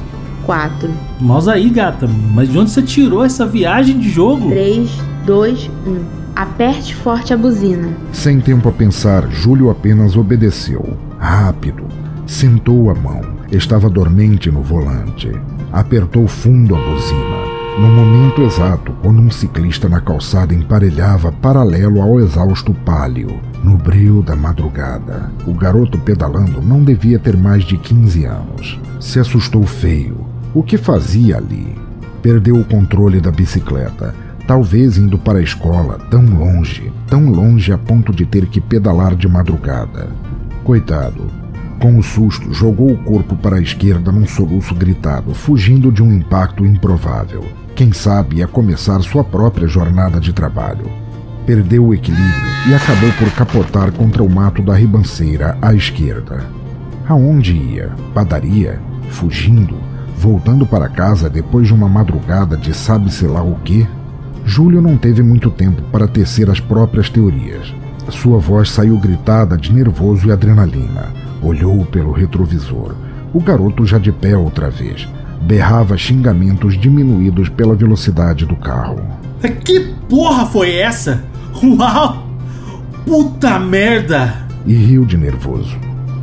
4, 0.44 0.90
Mouse 1.20 1.48
aí, 1.50 1.68
gata. 1.70 2.08
Mas 2.32 2.50
de 2.50 2.58
onde 2.58 2.70
você 2.70 2.82
tirou 2.82 3.24
essa 3.24 3.46
viagem 3.46 3.98
de 3.98 4.10
jogo? 4.10 4.48
3, 4.50 4.90
2, 5.26 5.70
1. 5.86 6.24
Aperte 6.36 6.94
forte 6.96 7.32
a 7.32 7.36
buzina. 7.36 7.88
Sem 8.12 8.40
tempo 8.40 8.68
a 8.68 8.72
pensar, 8.72 9.30
Júlio 9.30 9.70
apenas 9.70 10.16
obedeceu. 10.16 10.96
Rápido. 11.18 11.84
Sentou 12.26 12.90
a 12.90 12.94
mão. 12.94 13.20
Estava 13.52 13.88
dormente 13.88 14.50
no 14.50 14.62
volante. 14.62 15.30
Apertou 15.72 16.26
fundo 16.26 16.74
a 16.74 16.78
buzina. 16.78 17.54
No 17.78 17.88
momento 17.88 18.42
exato, 18.42 18.92
quando 19.02 19.20
um 19.20 19.30
ciclista 19.30 19.88
na 19.88 20.00
calçada 20.00 20.54
emparelhava 20.54 21.32
paralelo 21.32 22.00
ao 22.00 22.20
exausto 22.20 22.72
pálio, 22.72 23.40
no 23.64 23.78
breu 23.78 24.22
da 24.22 24.36
madrugada. 24.36 25.32
O 25.46 25.54
garoto 25.54 25.98
pedalando 25.98 26.60
não 26.60 26.84
devia 26.84 27.18
ter 27.18 27.34
mais 27.34 27.64
de 27.64 27.78
15 27.78 28.24
anos. 28.26 28.78
Se 29.00 29.18
assustou 29.18 29.64
feio. 29.64 30.26
O 30.52 30.62
que 30.62 30.76
fazia 30.76 31.38
ali? 31.38 31.74
Perdeu 32.22 32.56
o 32.56 32.64
controle 32.64 33.20
da 33.20 33.30
bicicleta, 33.30 34.14
talvez 34.46 34.98
indo 34.98 35.18
para 35.18 35.38
a 35.38 35.42
escola, 35.42 35.98
tão 36.10 36.24
longe, 36.24 36.92
tão 37.08 37.30
longe 37.30 37.72
a 37.72 37.78
ponto 37.78 38.12
de 38.12 38.26
ter 38.26 38.46
que 38.46 38.60
pedalar 38.60 39.16
de 39.16 39.26
madrugada. 39.26 40.10
Coitado. 40.62 41.26
Com 41.80 41.98
o 41.98 42.02
susto, 42.02 42.52
jogou 42.52 42.92
o 42.92 42.98
corpo 42.98 43.34
para 43.34 43.56
a 43.56 43.60
esquerda 43.60 44.12
num 44.12 44.26
soluço 44.26 44.74
gritado, 44.74 45.34
fugindo 45.34 45.90
de 45.90 46.02
um 46.02 46.12
impacto 46.12 46.64
improvável. 46.64 47.44
Quem 47.74 47.92
sabe 47.92 48.36
ia 48.36 48.46
começar 48.46 49.00
sua 49.00 49.24
própria 49.24 49.66
jornada 49.66 50.20
de 50.20 50.32
trabalho. 50.32 51.03
Perdeu 51.46 51.86
o 51.86 51.94
equilíbrio 51.94 52.54
e 52.68 52.74
acabou 52.74 53.12
por 53.18 53.30
capotar 53.32 53.92
contra 53.92 54.22
o 54.22 54.30
mato 54.30 54.62
da 54.62 54.74
ribanceira 54.74 55.58
à 55.60 55.74
esquerda. 55.74 56.44
Aonde 57.06 57.52
ia? 57.52 57.90
Padaria? 58.14 58.80
Fugindo? 59.10 59.76
Voltando 60.16 60.64
para 60.64 60.88
casa 60.88 61.28
depois 61.28 61.66
de 61.66 61.74
uma 61.74 61.88
madrugada 61.88 62.56
de 62.56 62.72
sabe-se 62.72 63.26
lá 63.26 63.42
o 63.42 63.56
quê? 63.56 63.86
Júlio 64.46 64.80
não 64.80 64.96
teve 64.96 65.22
muito 65.22 65.50
tempo 65.50 65.82
para 65.92 66.08
tecer 66.08 66.48
as 66.48 66.60
próprias 66.60 67.10
teorias. 67.10 67.74
Sua 68.08 68.38
voz 68.38 68.70
saiu 68.70 68.98
gritada 68.98 69.56
de 69.56 69.70
nervoso 69.70 70.28
e 70.28 70.32
adrenalina. 70.32 71.12
Olhou 71.42 71.84
pelo 71.84 72.12
retrovisor. 72.12 72.94
O 73.34 73.40
garoto 73.40 73.84
já 73.84 73.98
de 73.98 74.12
pé 74.12 74.34
outra 74.34 74.70
vez. 74.70 75.06
Berrava 75.42 75.96
xingamentos 75.98 76.78
diminuídos 76.78 77.50
pela 77.50 77.74
velocidade 77.74 78.46
do 78.46 78.56
carro. 78.56 79.00
Que 79.62 79.80
porra 80.08 80.46
foi 80.46 80.76
essa? 80.76 81.22
Uau! 81.62 82.24
Puta 83.06 83.58
merda! 83.58 84.44
E 84.66 84.74
riu 84.74 85.04
de 85.04 85.16
nervoso. 85.16 85.76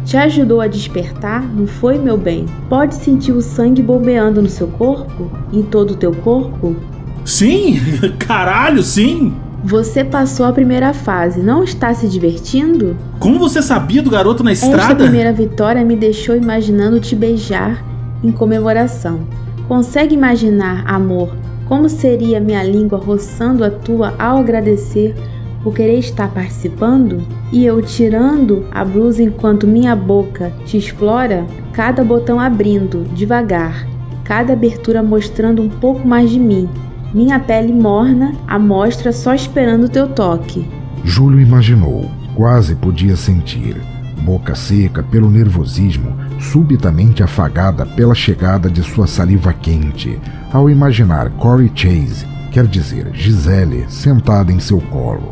Te 0.06 0.18
ajudou 0.18 0.60
a 0.60 0.68
despertar, 0.68 1.44
não 1.44 1.68
foi, 1.68 1.98
meu 1.98 2.18
bem? 2.18 2.46
Pode 2.68 2.96
sentir 2.96 3.32
o 3.32 3.42
sangue 3.42 3.82
bombeando 3.82 4.42
no 4.42 4.50
seu 4.50 4.68
corpo? 4.68 5.32
Em 5.54 5.62
todo 5.64 5.92
o 5.92 5.96
teu 5.96 6.12
corpo? 6.14 6.76
Sim! 7.24 7.80
Caralho, 8.20 8.82
sim! 8.84 9.34
Você 9.64 10.04
passou 10.04 10.48
a 10.48 10.52
primeira 10.52 10.92
fase, 10.92 11.40
não 11.40 11.64
está 11.64 11.94
se 11.94 12.10
divertindo? 12.10 12.98
Como 13.20 13.38
você 13.38 13.62
sabia 13.62 14.02
do 14.02 14.10
garoto 14.10 14.44
na 14.44 14.52
Esta 14.52 14.66
estrada? 14.66 14.96
primeira 15.04 15.32
vitória 15.32 15.86
me 15.86 15.96
deixou 15.96 16.36
imaginando 16.36 17.00
te 17.00 17.16
beijar 17.16 17.86
em 18.24 18.32
comemoração. 18.32 19.20
Consegue 19.68 20.16
imaginar, 20.16 20.84
amor, 20.88 21.36
como 21.72 21.88
seria 21.88 22.42
minha 22.42 22.62
língua 22.62 23.00
roçando 23.00 23.64
a 23.64 23.70
tua 23.70 24.14
ao 24.20 24.40
agradecer 24.40 25.16
por 25.64 25.74
querer 25.74 26.00
estar 26.00 26.30
participando? 26.30 27.26
E 27.50 27.66
eu 27.66 27.82
tirando 27.82 28.66
a 28.72 28.84
blusa 28.84 29.24
enquanto 29.24 29.66
minha 29.66 29.96
boca 29.96 30.52
te 30.66 30.78
explora, 30.78 31.46
cada 31.72 32.04
botão 32.04 32.42
abrindo, 32.42 33.06
devagar, 33.14 33.88
cada 34.26 34.52
abertura 34.52 35.02
mostrando 35.02 35.62
um 35.62 35.70
pouco 35.70 36.06
mais 36.06 36.30
de 36.30 36.40
mim. 36.40 36.68
Minha 37.14 37.40
pele 37.40 37.72
morna, 37.72 38.34
a 38.46 38.60
mostra 38.60 39.14
só 39.14 39.34
esperando 39.34 39.86
o 39.86 39.90
teu 39.90 40.10
toque. 40.10 40.68
Júlio 41.06 41.40
imaginou, 41.40 42.12
quase 42.36 42.76
podia 42.76 43.16
sentir. 43.16 43.78
Boca 44.24 44.54
seca 44.56 45.02
pelo 45.02 45.30
nervosismo, 45.30 46.16
subitamente 46.40 47.24
afagada 47.24 47.86
pela 47.86 48.14
chegada 48.14 48.70
de 48.70 48.84
sua 48.84 49.08
saliva 49.08 49.52
quente, 49.54 50.20
ao 50.54 50.70
imaginar 50.70 51.30
Corey 51.32 51.72
Chase, 51.74 52.26
quer 52.52 52.68
dizer, 52.68 53.08
Gisele, 53.14 53.86
sentada 53.90 54.52
em 54.52 54.60
seu 54.60 54.80
colo. 54.80 55.32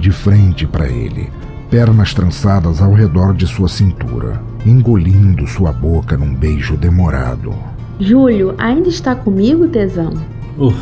De 0.00 0.10
frente 0.10 0.66
para 0.66 0.88
ele, 0.88 1.30
pernas 1.70 2.12
trançadas 2.12 2.80
ao 2.82 2.92
redor 2.92 3.34
de 3.34 3.46
sua 3.46 3.68
cintura, 3.68 4.40
engolindo 4.66 5.46
sua 5.46 5.72
boca 5.72 6.16
num 6.16 6.34
beijo 6.34 6.76
demorado. 6.76 7.54
Júlio, 8.00 8.54
ainda 8.58 8.88
está 8.88 9.14
comigo, 9.14 9.68
tesão? 9.68 10.12
Oh, 10.56 10.72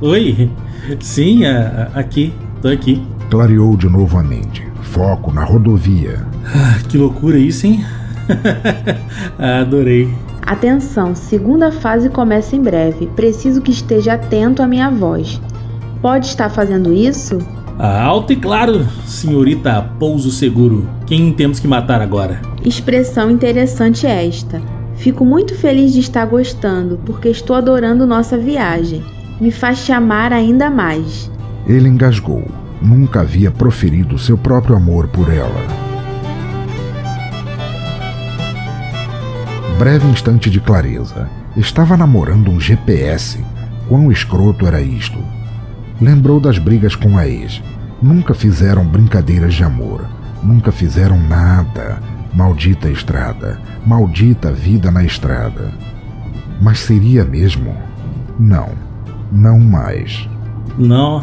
oi? 0.00 0.50
Sim, 1.00 1.44
a- 1.44 1.90
a- 1.94 2.00
aqui. 2.00 2.32
Tô 2.60 2.68
aqui. 2.68 3.02
Clareou 3.30 3.76
de 3.76 3.88
novo 3.88 4.18
a 4.18 4.22
mente. 4.22 4.66
Foco 4.94 5.32
na 5.32 5.42
rodovia. 5.42 6.24
Ah, 6.46 6.78
que 6.88 6.96
loucura 6.96 7.36
isso, 7.36 7.66
hein? 7.66 7.84
Ah, 9.36 9.58
Adorei. 9.60 10.08
Atenção, 10.46 11.16
segunda 11.16 11.72
fase 11.72 12.08
começa 12.08 12.54
em 12.54 12.62
breve. 12.62 13.08
Preciso 13.08 13.60
que 13.60 13.72
esteja 13.72 14.14
atento 14.14 14.62
à 14.62 14.68
minha 14.68 14.88
voz. 14.88 15.40
Pode 16.00 16.26
estar 16.26 16.48
fazendo 16.48 16.92
isso? 16.92 17.38
Ah, 17.76 18.04
Alto 18.04 18.32
e 18.32 18.36
claro, 18.36 18.86
senhorita 19.04 19.82
Pouso 19.98 20.30
Seguro. 20.30 20.88
Quem 21.06 21.32
temos 21.32 21.58
que 21.58 21.66
matar 21.66 22.00
agora? 22.00 22.40
Expressão 22.64 23.32
interessante 23.32 24.06
esta. 24.06 24.62
Fico 24.94 25.24
muito 25.24 25.56
feliz 25.56 25.92
de 25.92 26.00
estar 26.00 26.24
gostando, 26.24 27.00
porque 27.04 27.28
estou 27.28 27.56
adorando 27.56 28.06
nossa 28.06 28.38
viagem. 28.38 29.02
Me 29.40 29.50
faz 29.50 29.84
te 29.84 29.90
amar 29.90 30.32
ainda 30.32 30.70
mais. 30.70 31.28
Ele 31.66 31.88
engasgou. 31.88 32.44
Nunca 32.84 33.22
havia 33.22 33.50
proferido 33.50 34.18
seu 34.18 34.38
próprio 34.38 34.76
amor 34.76 35.08
por 35.08 35.32
ela. 35.32 35.84
breve 39.84 40.06
instante 40.08 40.48
de 40.48 40.60
clareza. 40.60 41.28
Estava 41.56 41.96
namorando 41.96 42.50
um 42.50 42.60
GPS. 42.60 43.44
Quão 43.88 44.10
escroto 44.10 44.66
era 44.66 44.80
isto? 44.80 45.18
Lembrou 46.00 46.40
das 46.40 46.58
brigas 46.58 46.94
com 46.94 47.18
a 47.18 47.26
ex. 47.26 47.62
Nunca 48.00 48.34
fizeram 48.34 48.86
brincadeiras 48.86 49.54
de 49.54 49.64
amor. 49.64 50.08
Nunca 50.42 50.72
fizeram 50.72 51.18
nada. 51.18 52.00
Maldita 52.32 52.88
estrada. 52.88 53.60
Maldita 53.84 54.52
vida 54.52 54.90
na 54.90 55.04
estrada. 55.04 55.72
Mas 56.62 56.78
seria 56.78 57.24
mesmo? 57.24 57.76
Não. 58.38 58.70
Não 59.30 59.58
mais. 59.58 60.28
Não. 60.78 61.22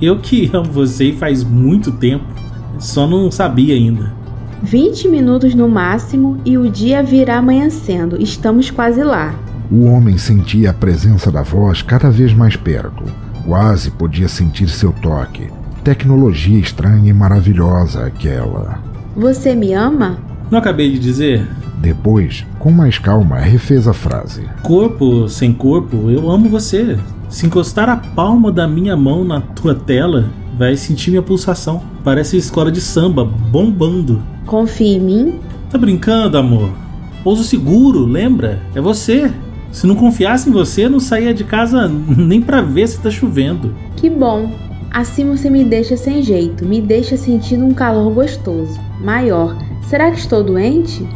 Eu 0.00 0.18
que 0.18 0.50
amo 0.54 0.70
você 0.70 1.12
faz 1.12 1.42
muito 1.42 1.92
tempo. 1.92 2.24
Só 2.78 3.06
não 3.06 3.30
sabia 3.30 3.74
ainda. 3.74 4.12
20 4.62 5.08
minutos 5.08 5.54
no 5.54 5.68
máximo 5.68 6.40
e 6.44 6.56
o 6.56 6.70
dia 6.70 7.02
virá 7.02 7.38
amanhecendo. 7.38 8.20
Estamos 8.20 8.70
quase 8.70 9.02
lá. 9.02 9.34
O 9.70 9.84
homem 9.84 10.16
sentia 10.16 10.70
a 10.70 10.74
presença 10.74 11.30
da 11.30 11.42
voz 11.42 11.82
cada 11.82 12.10
vez 12.10 12.32
mais 12.32 12.56
perto. 12.56 13.04
Quase 13.44 13.90
podia 13.90 14.28
sentir 14.28 14.68
seu 14.68 14.92
toque. 14.92 15.48
Tecnologia 15.84 16.58
estranha 16.58 17.10
e 17.10 17.12
maravilhosa 17.12 18.06
aquela. 18.06 18.80
Você 19.16 19.54
me 19.54 19.72
ama? 19.72 20.18
Não 20.50 20.58
acabei 20.58 20.90
de 20.90 20.98
dizer? 20.98 21.46
Depois, 21.78 22.44
com 22.58 22.70
mais 22.70 22.98
calma, 22.98 23.38
refez 23.38 23.86
a 23.86 23.92
frase. 23.92 24.42
Corpo 24.62 25.28
sem 25.28 25.52
corpo, 25.52 26.10
eu 26.10 26.30
amo 26.30 26.48
você. 26.48 26.98
Se 27.28 27.44
encostar 27.44 27.88
a 27.88 27.96
palma 27.96 28.52
da 28.52 28.68
minha 28.68 28.96
mão 28.96 29.24
na 29.24 29.40
tua 29.40 29.74
tela, 29.74 30.30
vai 30.56 30.76
sentir 30.76 31.10
minha 31.10 31.22
pulsação. 31.22 31.82
Parece 32.04 32.36
escola 32.36 32.70
de 32.70 32.80
samba, 32.80 33.24
bombando. 33.24 34.22
Confia 34.46 34.96
em 34.96 35.00
mim? 35.00 35.40
Tá 35.70 35.76
brincando, 35.76 36.38
amor? 36.38 36.70
Pouso 37.24 37.42
seguro, 37.42 38.04
lembra? 38.04 38.62
É 38.74 38.80
você. 38.80 39.32
Se 39.72 39.86
não 39.86 39.96
confiasse 39.96 40.48
em 40.48 40.52
você, 40.52 40.88
não 40.88 41.00
saía 41.00 41.34
de 41.34 41.44
casa 41.44 41.88
nem 41.88 42.40
pra 42.40 42.62
ver 42.62 42.86
se 42.88 43.00
tá 43.00 43.10
chovendo. 43.10 43.74
Que 43.96 44.08
bom. 44.08 44.50
Assim 44.92 45.28
você 45.28 45.50
me 45.50 45.64
deixa 45.64 45.96
sem 45.96 46.22
jeito, 46.22 46.64
me 46.64 46.80
deixa 46.80 47.16
sentindo 47.16 47.64
um 47.66 47.74
calor 47.74 48.14
gostoso, 48.14 48.80
maior. 49.00 49.54
Será 49.82 50.10
que 50.10 50.18
estou 50.18 50.42
doente? 50.42 51.06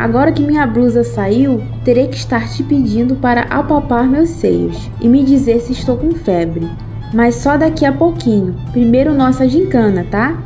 Agora 0.00 0.32
que 0.32 0.42
minha 0.42 0.66
blusa 0.66 1.04
saiu, 1.04 1.62
terei 1.84 2.08
que 2.08 2.16
estar 2.16 2.48
te 2.48 2.62
pedindo 2.62 3.16
para 3.16 3.42
apalpar 3.42 4.08
meus 4.08 4.30
seios 4.30 4.90
e 4.98 5.06
me 5.06 5.22
dizer 5.22 5.60
se 5.60 5.72
estou 5.72 5.94
com 5.94 6.12
febre. 6.12 6.66
Mas 7.12 7.34
só 7.34 7.58
daqui 7.58 7.84
a 7.84 7.92
pouquinho. 7.92 8.56
Primeiro 8.72 9.12
nossa 9.12 9.46
gincana, 9.46 10.06
tá? 10.10 10.38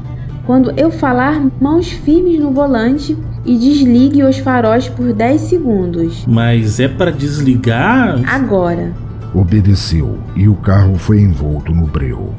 Quando 0.45 0.73
eu 0.77 0.91
falar, 0.91 1.41
mãos 1.61 1.89
firmes 1.89 2.41
no 2.41 2.51
volante 2.51 3.17
e 3.45 3.57
desligue 3.57 4.25
os 4.25 4.39
faróis 4.39 4.89
por 4.89 5.13
10 5.13 5.41
segundos. 5.43 6.27
Mas 6.27 6.81
é 6.81 6.89
para 6.89 7.13
desligar? 7.13 8.21
Agora. 8.29 8.93
Obedeceu 9.33 10.19
e 10.35 10.49
o 10.49 10.57
carro 10.57 10.99
foi 10.99 11.21
envolto 11.21 11.73
no 11.73 11.87
breu. 11.87 12.35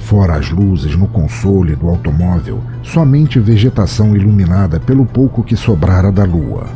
Fora 0.00 0.34
as 0.34 0.50
luzes 0.50 0.94
no 0.94 1.08
console 1.08 1.74
do 1.74 1.88
automóvel, 1.88 2.62
somente 2.84 3.40
vegetação 3.40 4.14
iluminada 4.14 4.78
pelo 4.78 5.04
pouco 5.04 5.42
que 5.42 5.56
sobrara 5.56 6.12
da 6.12 6.24
lua. 6.24 6.66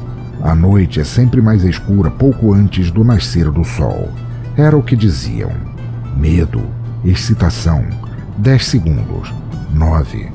A 0.43 0.55
noite 0.55 1.01
é 1.01 1.05
sempre 1.05 1.41
mais 1.43 1.63
escura 1.63 2.11
pouco 2.11 2.53
antes 2.53 2.91
do 2.91 3.05
nascer 3.05 3.51
do 3.51 3.65
sol. 3.65 4.09
Era 4.57 4.77
o 4.77 4.83
que 4.83 4.97
diziam. 4.97 5.51
Medo, 6.17 6.63
excitação. 7.05 7.85
10 8.39 8.67
segundos. 8.67 9.33
9, 9.73 10.33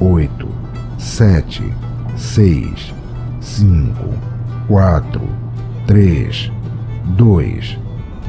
8, 0.00 0.48
7, 0.98 1.74
6, 2.16 2.94
5, 3.40 3.94
4, 4.68 5.20
3, 5.86 6.52
2. 7.16 7.78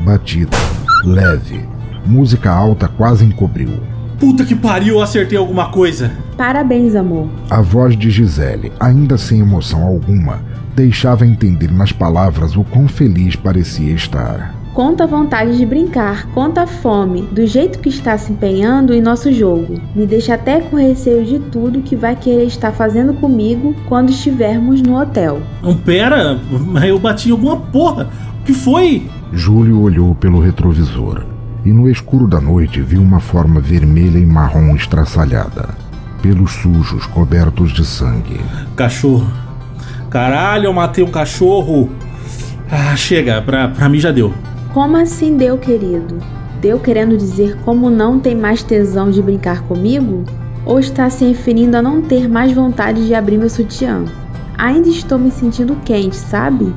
Batida. 0.05 0.57
Leve. 1.03 1.67
Música 2.05 2.51
alta 2.51 2.87
quase 2.87 3.25
encobriu. 3.25 3.96
Puta 4.19 4.43
que 4.43 4.55
pariu, 4.55 4.95
eu 4.95 5.01
acertei 5.01 5.37
alguma 5.37 5.69
coisa. 5.69 6.11
Parabéns, 6.35 6.95
amor. 6.95 7.27
A 7.49 7.61
voz 7.61 7.95
de 7.95 8.09
Gisele, 8.09 8.71
ainda 8.79 9.15
sem 9.15 9.41
emoção 9.41 9.83
alguma, 9.83 10.41
deixava 10.75 11.25
entender 11.25 11.71
nas 11.71 11.91
palavras 11.91 12.55
o 12.55 12.63
quão 12.63 12.87
feliz 12.87 13.35
parecia 13.35 13.93
estar. 13.93 14.55
Conta 14.73 15.03
a 15.03 15.07
vontade 15.07 15.57
de 15.57 15.65
brincar, 15.65 16.27
conta 16.33 16.63
a 16.63 16.67
fome, 16.67 17.23
do 17.31 17.45
jeito 17.47 17.79
que 17.79 17.89
está 17.89 18.15
se 18.17 18.31
empenhando 18.31 18.93
em 18.93 19.01
nosso 19.01 19.31
jogo. 19.31 19.79
Me 19.95 20.05
deixa 20.05 20.35
até 20.35 20.61
com 20.61 20.77
receio 20.77 21.23
de 21.23 21.39
tudo 21.39 21.81
que 21.81 21.95
vai 21.95 22.15
querer 22.15 22.45
estar 22.45 22.71
fazendo 22.71 23.13
comigo 23.15 23.75
quando 23.87 24.09
estivermos 24.09 24.81
no 24.81 24.99
hotel. 24.99 25.41
Não, 25.63 25.75
pera, 25.75 26.39
mas 26.67 26.85
eu 26.85 26.99
bati 26.99 27.29
em 27.29 27.31
alguma 27.31 27.57
porra. 27.57 28.09
O 28.41 28.45
que 28.45 28.53
foi? 28.53 29.07
Júlio 29.33 29.81
olhou 29.81 30.13
pelo 30.15 30.39
retrovisor 30.39 31.36
e 31.65 31.71
no 31.71 31.89
escuro 31.89 32.27
da 32.27 32.39
noite 32.39 32.81
viu 32.81 33.01
uma 33.01 33.19
forma 33.19 33.59
vermelha 33.59 34.17
e 34.17 34.25
marrom 34.25 34.75
estraçalhada, 34.75 35.69
pelos 36.21 36.51
sujos 36.53 37.05
cobertos 37.05 37.71
de 37.71 37.85
sangue. 37.85 38.39
Cachorro. 38.75 39.31
Caralho, 40.09 40.65
eu 40.65 40.73
matei 40.73 41.03
um 41.03 41.11
cachorro. 41.11 41.89
Ah, 42.71 42.95
chega, 42.95 43.41
pra, 43.41 43.67
pra 43.67 43.89
mim 43.89 43.99
já 43.99 44.11
deu. 44.11 44.33
Como 44.73 44.97
assim 44.97 45.37
deu, 45.37 45.57
querido? 45.57 46.17
Deu 46.61 46.79
querendo 46.79 47.17
dizer 47.17 47.57
como 47.63 47.89
não 47.89 48.19
tem 48.19 48.35
mais 48.35 48.63
tesão 48.63 49.11
de 49.11 49.21
brincar 49.21 49.61
comigo? 49.63 50.23
Ou 50.65 50.79
está 50.79 51.09
se 51.09 51.25
referindo 51.25 51.77
a 51.77 51.81
não 51.81 52.01
ter 52.01 52.27
mais 52.27 52.51
vontade 52.51 53.05
de 53.05 53.13
abrir 53.13 53.37
meu 53.37 53.49
sutiã? 53.49 54.03
Ainda 54.57 54.89
estou 54.89 55.19
me 55.19 55.31
sentindo 55.31 55.77
quente, 55.85 56.15
sabe? 56.15 56.73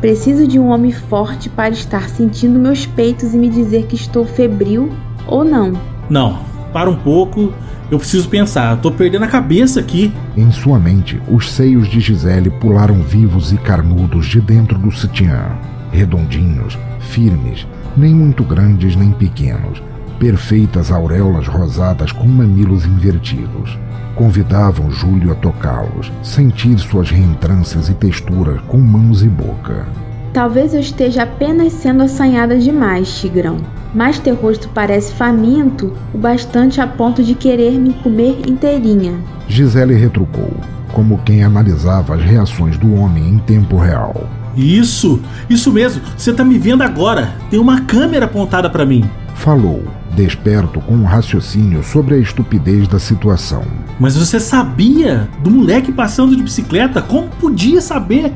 Preciso 0.00 0.46
de 0.46 0.60
um 0.60 0.68
homem 0.68 0.92
forte 0.92 1.48
para 1.48 1.70
estar 1.70 2.08
sentindo 2.08 2.58
meus 2.58 2.86
peitos 2.86 3.34
e 3.34 3.36
me 3.36 3.48
dizer 3.48 3.86
que 3.86 3.96
estou 3.96 4.24
febril 4.24 4.90
ou 5.26 5.44
não. 5.44 5.72
Não, 6.08 6.38
para 6.72 6.88
um 6.88 6.96
pouco. 6.96 7.52
Eu 7.90 7.98
preciso 7.98 8.28
pensar. 8.28 8.80
Tô 8.80 8.92
perdendo 8.92 9.24
a 9.24 9.28
cabeça 9.28 9.80
aqui. 9.80 10.12
Em 10.36 10.52
sua 10.52 10.78
mente, 10.78 11.20
os 11.26 11.50
seios 11.50 11.88
de 11.88 11.98
Gisele 12.00 12.50
pularam 12.50 13.02
vivos 13.02 13.52
e 13.52 13.56
carnudos 13.56 14.26
de 14.26 14.40
dentro 14.40 14.78
do 14.78 14.90
sutiã. 14.90 15.58
Redondinhos, 15.90 16.78
firmes, 17.00 17.66
nem 17.96 18.14
muito 18.14 18.44
grandes 18.44 18.94
nem 18.94 19.10
pequenos. 19.10 19.82
Perfeitas 20.18 20.90
auréolas 20.90 21.46
rosadas 21.46 22.10
com 22.10 22.26
mamilos 22.26 22.84
invertidos. 22.84 23.78
Convidavam 24.16 24.90
Júlio 24.90 25.30
a 25.30 25.34
tocá-los, 25.36 26.10
sentir 26.24 26.76
suas 26.78 27.08
reentrâncias 27.08 27.88
e 27.88 27.94
texturas 27.94 28.60
com 28.62 28.78
mãos 28.78 29.22
e 29.22 29.28
boca. 29.28 29.86
Talvez 30.32 30.74
eu 30.74 30.80
esteja 30.80 31.22
apenas 31.22 31.72
sendo 31.72 32.02
assanhada 32.02 32.58
demais, 32.58 33.20
Tigrão. 33.20 33.58
Mas 33.94 34.18
teu 34.18 34.34
rosto 34.34 34.68
parece 34.74 35.12
faminto 35.14 35.92
o 36.12 36.18
bastante 36.18 36.80
a 36.80 36.86
ponto 36.86 37.22
de 37.22 37.34
querer 37.34 37.78
me 37.78 37.94
comer 37.94 38.42
inteirinha. 38.48 39.14
Gisele 39.46 39.94
retrucou, 39.94 40.52
como 40.92 41.18
quem 41.18 41.44
analisava 41.44 42.16
as 42.16 42.22
reações 42.22 42.76
do 42.76 42.92
homem 42.94 43.28
em 43.28 43.38
tempo 43.38 43.76
real. 43.76 44.28
Isso, 44.56 45.20
isso 45.48 45.72
mesmo. 45.72 46.02
Você 46.16 46.32
tá 46.32 46.44
me 46.44 46.58
vendo 46.58 46.82
agora. 46.82 47.34
Tem 47.50 47.58
uma 47.58 47.80
câmera 47.82 48.26
apontada 48.26 48.68
para 48.68 48.84
mim. 48.84 49.08
Falou, 49.34 49.84
desperto 50.14 50.80
com 50.80 50.94
um 50.94 51.04
raciocínio 51.04 51.82
sobre 51.82 52.16
a 52.16 52.18
estupidez 52.18 52.88
da 52.88 52.98
situação. 52.98 53.62
Mas 54.00 54.16
você 54.16 54.40
sabia 54.40 55.28
do 55.42 55.50
moleque 55.50 55.92
passando 55.92 56.36
de 56.36 56.42
bicicleta? 56.42 57.00
Como 57.00 57.28
podia 57.28 57.80
saber? 57.80 58.32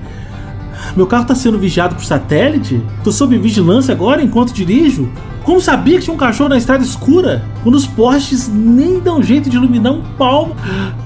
Meu 0.96 1.06
carro 1.06 1.24
tá 1.26 1.34
sendo 1.34 1.58
vigiado 1.58 1.94
por 1.94 2.04
satélite? 2.04 2.82
Tô 3.02 3.10
sob 3.10 3.36
vigilância 3.38 3.92
agora 3.92 4.22
enquanto 4.22 4.52
dirijo? 4.52 5.08
Como 5.45 5.61
sabia 5.61 5.99
que 5.99 6.05
tinha 6.05 6.14
um 6.14 6.18
cachorro 6.18 6.51
na 6.51 6.57
estrada 6.57 6.82
escura? 6.84 7.43
Quando 7.62 7.74
os 7.74 7.86
postes 7.86 8.49
nem 8.49 9.01
dão 9.01 9.22
jeito 9.22 9.51
de 9.51 9.57
iluminar 9.57 9.93
um 9.93 10.03
palmo. 10.16 10.55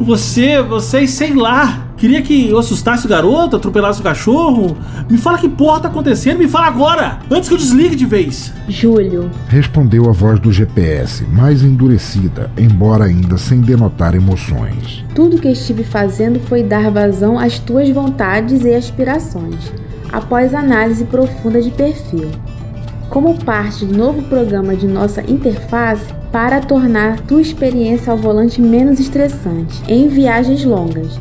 Você, 0.01 0.61
vocês, 0.63 1.11
sei 1.11 1.35
lá. 1.35 1.83
Queria 1.97 2.21
que 2.21 2.51
eu 2.51 2.59
assustasse 2.59 3.07
o 3.07 3.09
garoto, 3.09 3.57
atropelasse 3.57 4.01
o 4.01 4.03
cachorro? 4.03 4.77
Me 5.11 5.17
fala 5.17 5.39
que 5.39 5.49
porra 5.49 5.81
tá 5.81 5.89
acontecendo, 5.89 6.37
me 6.37 6.47
fala 6.47 6.67
agora! 6.67 7.21
Antes 7.31 7.49
que 7.49 7.55
eu 7.55 7.59
desligue 7.59 7.97
de 7.97 8.05
vez! 8.05 8.53
Júlio, 8.69 9.31
Respondeu 9.49 10.07
a 10.07 10.13
voz 10.13 10.39
do 10.39 10.53
GPS, 10.53 11.25
mais 11.25 11.63
endurecida, 11.63 12.51
embora 12.59 13.05
ainda 13.05 13.39
sem 13.39 13.63
denotar 13.63 14.15
emoções. 14.15 15.07
tudo 15.15 15.39
que 15.39 15.49
estive 15.49 15.85
fazendo 15.85 16.39
foi 16.41 16.63
dar 16.63 16.91
vazão 16.91 17.39
às 17.39 17.59
tuas 17.59 17.89
vontades 17.89 18.63
e 18.63 18.75
aspirações, 18.75 19.73
após 20.13 20.53
análise 20.53 21.07
profunda 21.07 21.63
de 21.63 21.71
perfil. 21.71 22.29
Como 23.09 23.39
parte 23.45 23.85
do 23.85 23.97
novo 23.97 24.23
programa 24.23 24.75
de 24.77 24.87
nossa 24.87 25.23
interface 25.23 26.05
para 26.33 26.61
tornar 26.61 27.21
tua 27.21 27.41
experiência 27.41 28.13
ao 28.13 28.19
volante 28.19 28.61
menos 28.61 29.01
estressante 29.01 29.83
em 29.89 30.09
viagens 30.09 30.65
longas. 30.65 31.19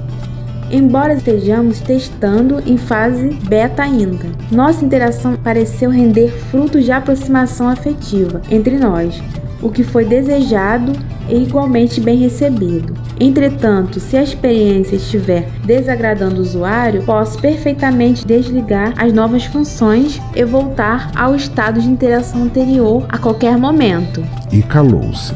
Embora 0.72 1.14
estejamos 1.14 1.80
testando 1.80 2.60
em 2.66 2.76
fase 2.76 3.30
beta 3.48 3.84
ainda, 3.84 4.26
nossa 4.52 4.84
interação 4.84 5.36
pareceu 5.38 5.92
render 5.92 6.30
frutos 6.50 6.84
de 6.84 6.92
aproximação 6.92 7.70
afetiva 7.70 8.42
entre 8.50 8.78
nós, 8.78 9.22
o 9.62 9.70
que 9.70 9.84
foi 9.84 10.06
desejado 10.06 10.94
e 11.28 11.36
igualmente 11.44 12.00
bem 12.00 12.18
recebido. 12.18 12.94
Entretanto, 13.20 14.00
se 14.00 14.18
a 14.18 14.24
experiência 14.24 14.96
estiver 14.96 15.50
desagradando 15.66 16.38
o 16.38 16.42
usuário, 16.42 17.04
posso 17.04 17.40
perfeitamente 17.40 18.26
desligar 18.26 18.94
as 18.98 19.14
novas 19.14 19.46
funções 19.46 20.22
e 20.36 20.44
voltar 20.44 21.12
ao 21.16 21.36
estado 21.36 21.82
de 21.82 21.88
interação 21.88 22.44
anterior 22.44 23.06
a 23.10 23.18
qualquer 23.18 23.58
momento. 23.58 24.24
E 24.52 24.62
calou-se. 24.62 25.34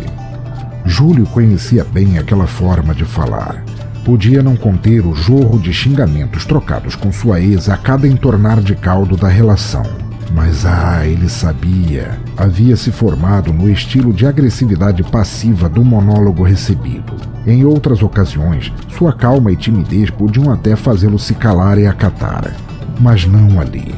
Júlio 0.86 1.26
conhecia 1.28 1.84
bem 1.84 2.18
aquela 2.18 2.48
forma 2.48 2.94
de 2.94 3.06
falar. 3.06 3.64
Podia 4.04 4.42
não 4.42 4.56
conter 4.56 5.06
o 5.06 5.14
jorro 5.14 5.60
de 5.60 5.72
xingamentos 5.72 6.46
trocados 6.46 6.96
com 6.96 7.12
sua 7.12 7.40
ex 7.40 7.70
a 7.70 7.78
cada 7.78 8.08
entornar 8.08 8.60
de 8.62 8.76
caldo 8.76 9.16
da 9.16 9.28
relação. 9.28 10.09
Mas 10.34 10.66
ah, 10.66 11.06
ele 11.06 11.28
sabia. 11.28 12.20
Havia 12.38 12.76
se 12.76 12.92
formado 12.92 13.52
no 13.52 13.70
estilo 13.70 14.14
de 14.14 14.26
agressividade 14.26 15.04
passiva 15.04 15.68
do 15.68 15.84
monólogo 15.84 16.44
recebido. 16.44 17.14
Em 17.48 17.66
outras 17.66 18.04
ocasiões, 18.04 18.72
sua 18.90 19.12
calma 19.12 19.52
e 19.52 19.56
timidez 19.56 20.10
podiam 20.10 20.52
até 20.52 20.76
fazê-lo 20.76 21.18
se 21.18 21.34
calar 21.34 21.78
e 21.80 21.88
acatar. 21.88 22.56
Mas 23.00 23.26
não 23.26 23.60
ali. 23.60 23.96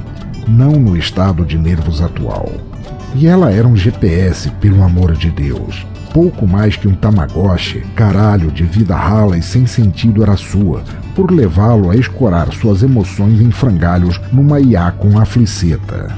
Não 0.48 0.72
no 0.72 0.96
estado 0.98 1.46
de 1.46 1.58
nervos 1.58 2.02
atual. 2.02 2.71
E 3.14 3.28
ela 3.28 3.52
era 3.52 3.68
um 3.68 3.76
GPS, 3.76 4.50
pelo 4.62 4.84
amor 4.84 5.14
de 5.14 5.30
Deus. 5.30 5.86
Pouco 6.14 6.48
mais 6.48 6.76
que 6.76 6.88
um 6.88 6.96
tamagotchi, 6.96 7.82
caralho 7.96 8.52
de 8.52 8.64
vida 8.64 8.96
rala 8.96 9.38
e 9.38 9.42
sem 9.42 9.66
sentido 9.66 10.24
era 10.24 10.36
sua, 10.36 10.84
por 11.16 11.32
levá-lo 11.32 11.90
a 11.90 11.96
escorar 11.96 12.52
suas 12.54 12.84
emoções 12.84 13.40
em 13.40 13.52
frangalhos 13.52 14.20
numa 14.32 14.60
IA 14.60 14.92
com 14.92 15.20
afliceta. 15.20 16.10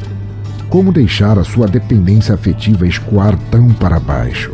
Como 0.69 0.91
deixar 0.91 1.37
a 1.37 1.43
sua 1.43 1.67
dependência 1.67 2.33
afetiva 2.33 2.87
escoar 2.87 3.37
tão 3.51 3.69
para 3.69 3.99
baixo? 3.99 4.51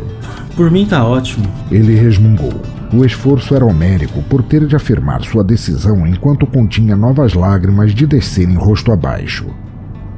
Por 0.54 0.70
mim 0.70 0.84
tá 0.84 1.04
ótimo. 1.04 1.46
Ele 1.70 1.94
resmungou. 1.94 2.60
O 2.92 3.04
esforço 3.04 3.54
era 3.54 3.64
homérico 3.64 4.22
por 4.24 4.42
ter 4.42 4.66
de 4.66 4.76
afirmar 4.76 5.22
sua 5.22 5.44
decisão 5.44 6.06
enquanto 6.06 6.46
continha 6.46 6.96
novas 6.96 7.34
lágrimas 7.34 7.94
de 7.94 8.06
descerem 8.06 8.56
rosto 8.56 8.92
abaixo. 8.92 9.46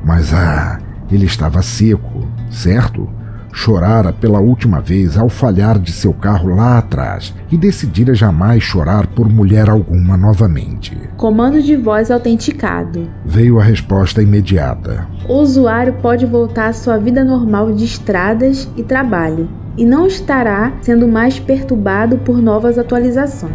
Mas 0.05 0.33
ah, 0.35 0.81
ele 1.15 1.27
estava 1.27 1.63
seco, 1.63 2.27
certo? 2.51 3.09
Chorara 3.53 4.13
pela 4.13 4.41
última 4.41 4.81
vez 4.81 5.17
ao 5.19 5.29
falhar 5.29 5.79
de 5.79 5.93
seu 5.93 6.15
carro 6.15 6.55
lá 6.55 6.79
atrás 6.79 7.35
e 7.51 7.57
decidira 7.59 8.15
jamais 8.15 8.63
chorar 8.63 9.07
por 9.07 9.29
mulher 9.29 9.69
alguma 9.69 10.17
novamente. 10.17 10.97
Comando 11.19 11.61
de 11.61 11.77
voz 11.77 12.11
autenticado. 12.11 13.11
Veio 13.27 13.61
a 13.61 13.63
resposta 13.63 14.23
imediata. 14.23 15.07
O 15.29 15.35
usuário 15.35 15.93
pode 16.01 16.25
voltar 16.25 16.69
à 16.69 16.73
sua 16.73 16.97
vida 16.97 17.23
normal 17.23 17.73
de 17.73 17.85
estradas 17.85 18.69
e 18.75 18.83
trabalho 18.83 19.49
e 19.77 19.85
não 19.85 20.07
estará 20.07 20.73
sendo 20.81 21.07
mais 21.07 21.39
perturbado 21.39 22.19
por 22.19 22.41
novas 22.41 22.79
atualizações. 22.79 23.53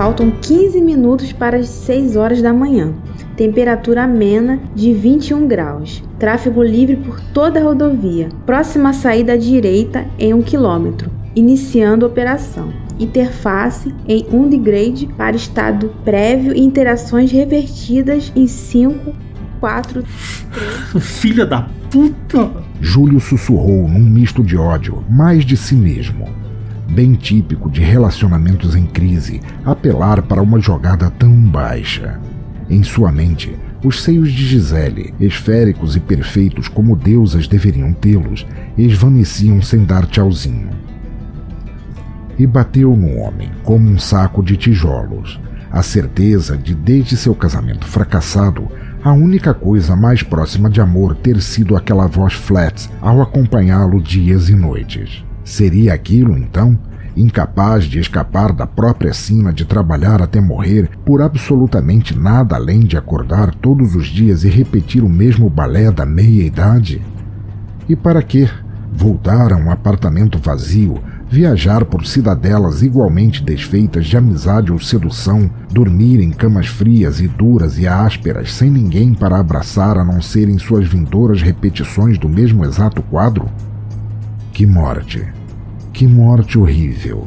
Faltam 0.00 0.30
15 0.30 0.80
minutos 0.80 1.30
para 1.30 1.58
as 1.58 1.68
6 1.68 2.16
horas 2.16 2.40
da 2.40 2.54
manhã. 2.54 2.94
Temperatura 3.36 4.04
amena 4.04 4.58
de 4.74 4.94
21 4.94 5.46
graus. 5.46 6.02
Tráfego 6.18 6.62
livre 6.62 6.96
por 6.96 7.20
toda 7.34 7.60
a 7.60 7.62
rodovia. 7.62 8.30
Próxima 8.46 8.94
saída 8.94 9.34
à 9.34 9.36
direita 9.36 10.06
em 10.18 10.32
1 10.32 10.40
km. 10.40 11.06
Iniciando 11.36 12.06
operação. 12.06 12.72
Interface 12.98 13.94
em 14.08 14.24
Undegrade 14.32 15.06
para 15.18 15.36
estado 15.36 15.94
prévio 16.02 16.54
e 16.56 16.60
interações 16.60 17.30
revertidas 17.30 18.32
em 18.34 18.46
5, 18.46 19.14
4, 19.60 20.02
3. 20.94 21.04
Filha 21.04 21.44
da 21.44 21.68
puta! 21.90 22.50
Júlio 22.80 23.20
sussurrou 23.20 23.86
num 23.86 24.00
misto 24.00 24.42
de 24.42 24.56
ódio, 24.56 25.04
mais 25.10 25.44
de 25.44 25.58
si 25.58 25.74
mesmo. 25.74 26.26
Bem 26.90 27.14
típico 27.14 27.70
de 27.70 27.80
relacionamentos 27.80 28.74
em 28.74 28.84
crise, 28.84 29.40
apelar 29.64 30.22
para 30.22 30.42
uma 30.42 30.58
jogada 30.58 31.08
tão 31.08 31.32
baixa. 31.40 32.18
Em 32.68 32.82
sua 32.82 33.12
mente, 33.12 33.56
os 33.84 34.02
seios 34.02 34.32
de 34.32 34.44
Gisele, 34.44 35.14
esféricos 35.20 35.94
e 35.94 36.00
perfeitos 36.00 36.66
como 36.66 36.96
deusas 36.96 37.46
deveriam 37.46 37.92
tê-los, 37.92 38.44
esvaneciam 38.76 39.62
sem 39.62 39.84
dar 39.84 40.04
tchauzinho. 40.04 40.70
E 42.36 42.44
bateu 42.44 42.96
no 42.96 43.18
homem 43.18 43.52
como 43.62 43.88
um 43.88 43.98
saco 43.98 44.42
de 44.42 44.56
tijolos, 44.56 45.40
a 45.70 45.84
certeza 45.84 46.58
de, 46.58 46.74
desde 46.74 47.16
seu 47.16 47.36
casamento 47.36 47.86
fracassado, 47.86 48.66
a 49.04 49.12
única 49.12 49.54
coisa 49.54 49.94
mais 49.94 50.24
próxima 50.24 50.68
de 50.68 50.80
amor 50.80 51.14
ter 51.14 51.40
sido 51.40 51.76
aquela 51.76 52.08
voz 52.08 52.32
flat 52.32 52.90
ao 53.00 53.22
acompanhá-lo 53.22 54.02
dias 54.02 54.48
e 54.48 54.56
noites. 54.56 55.29
Seria 55.50 55.94
aquilo, 55.94 56.38
então, 56.38 56.78
incapaz 57.16 57.82
de 57.82 57.98
escapar 57.98 58.52
da 58.52 58.68
própria 58.68 59.12
sina 59.12 59.52
de 59.52 59.64
trabalhar 59.64 60.22
até 60.22 60.40
morrer 60.40 60.88
por 61.04 61.20
absolutamente 61.20 62.16
nada 62.16 62.54
além 62.54 62.78
de 62.78 62.96
acordar 62.96 63.52
todos 63.56 63.96
os 63.96 64.06
dias 64.06 64.44
e 64.44 64.48
repetir 64.48 65.02
o 65.02 65.08
mesmo 65.08 65.50
balé 65.50 65.90
da 65.90 66.06
meia-idade? 66.06 67.02
E 67.88 67.96
para 67.96 68.22
quê? 68.22 68.48
Voltar 68.92 69.52
a 69.52 69.56
um 69.56 69.72
apartamento 69.72 70.38
vazio, 70.38 71.02
viajar 71.28 71.84
por 71.84 72.06
cidadelas 72.06 72.80
igualmente 72.80 73.42
desfeitas 73.42 74.06
de 74.06 74.16
amizade 74.16 74.70
ou 74.70 74.78
sedução, 74.78 75.50
dormir 75.72 76.20
em 76.20 76.30
camas 76.30 76.68
frias 76.68 77.20
e 77.20 77.26
duras 77.26 77.76
e 77.76 77.88
ásperas 77.88 78.54
sem 78.54 78.70
ninguém 78.70 79.14
para 79.14 79.40
abraçar 79.40 79.98
a 79.98 80.04
não 80.04 80.22
ser 80.22 80.48
em 80.48 80.60
suas 80.60 80.86
vindouras 80.86 81.42
repetições 81.42 82.16
do 82.18 82.28
mesmo 82.28 82.64
exato 82.64 83.02
quadro? 83.02 83.48
Que 84.52 84.66
morte! 84.66 85.39
Que 85.92 86.06
morte 86.06 86.58
horrível! 86.58 87.26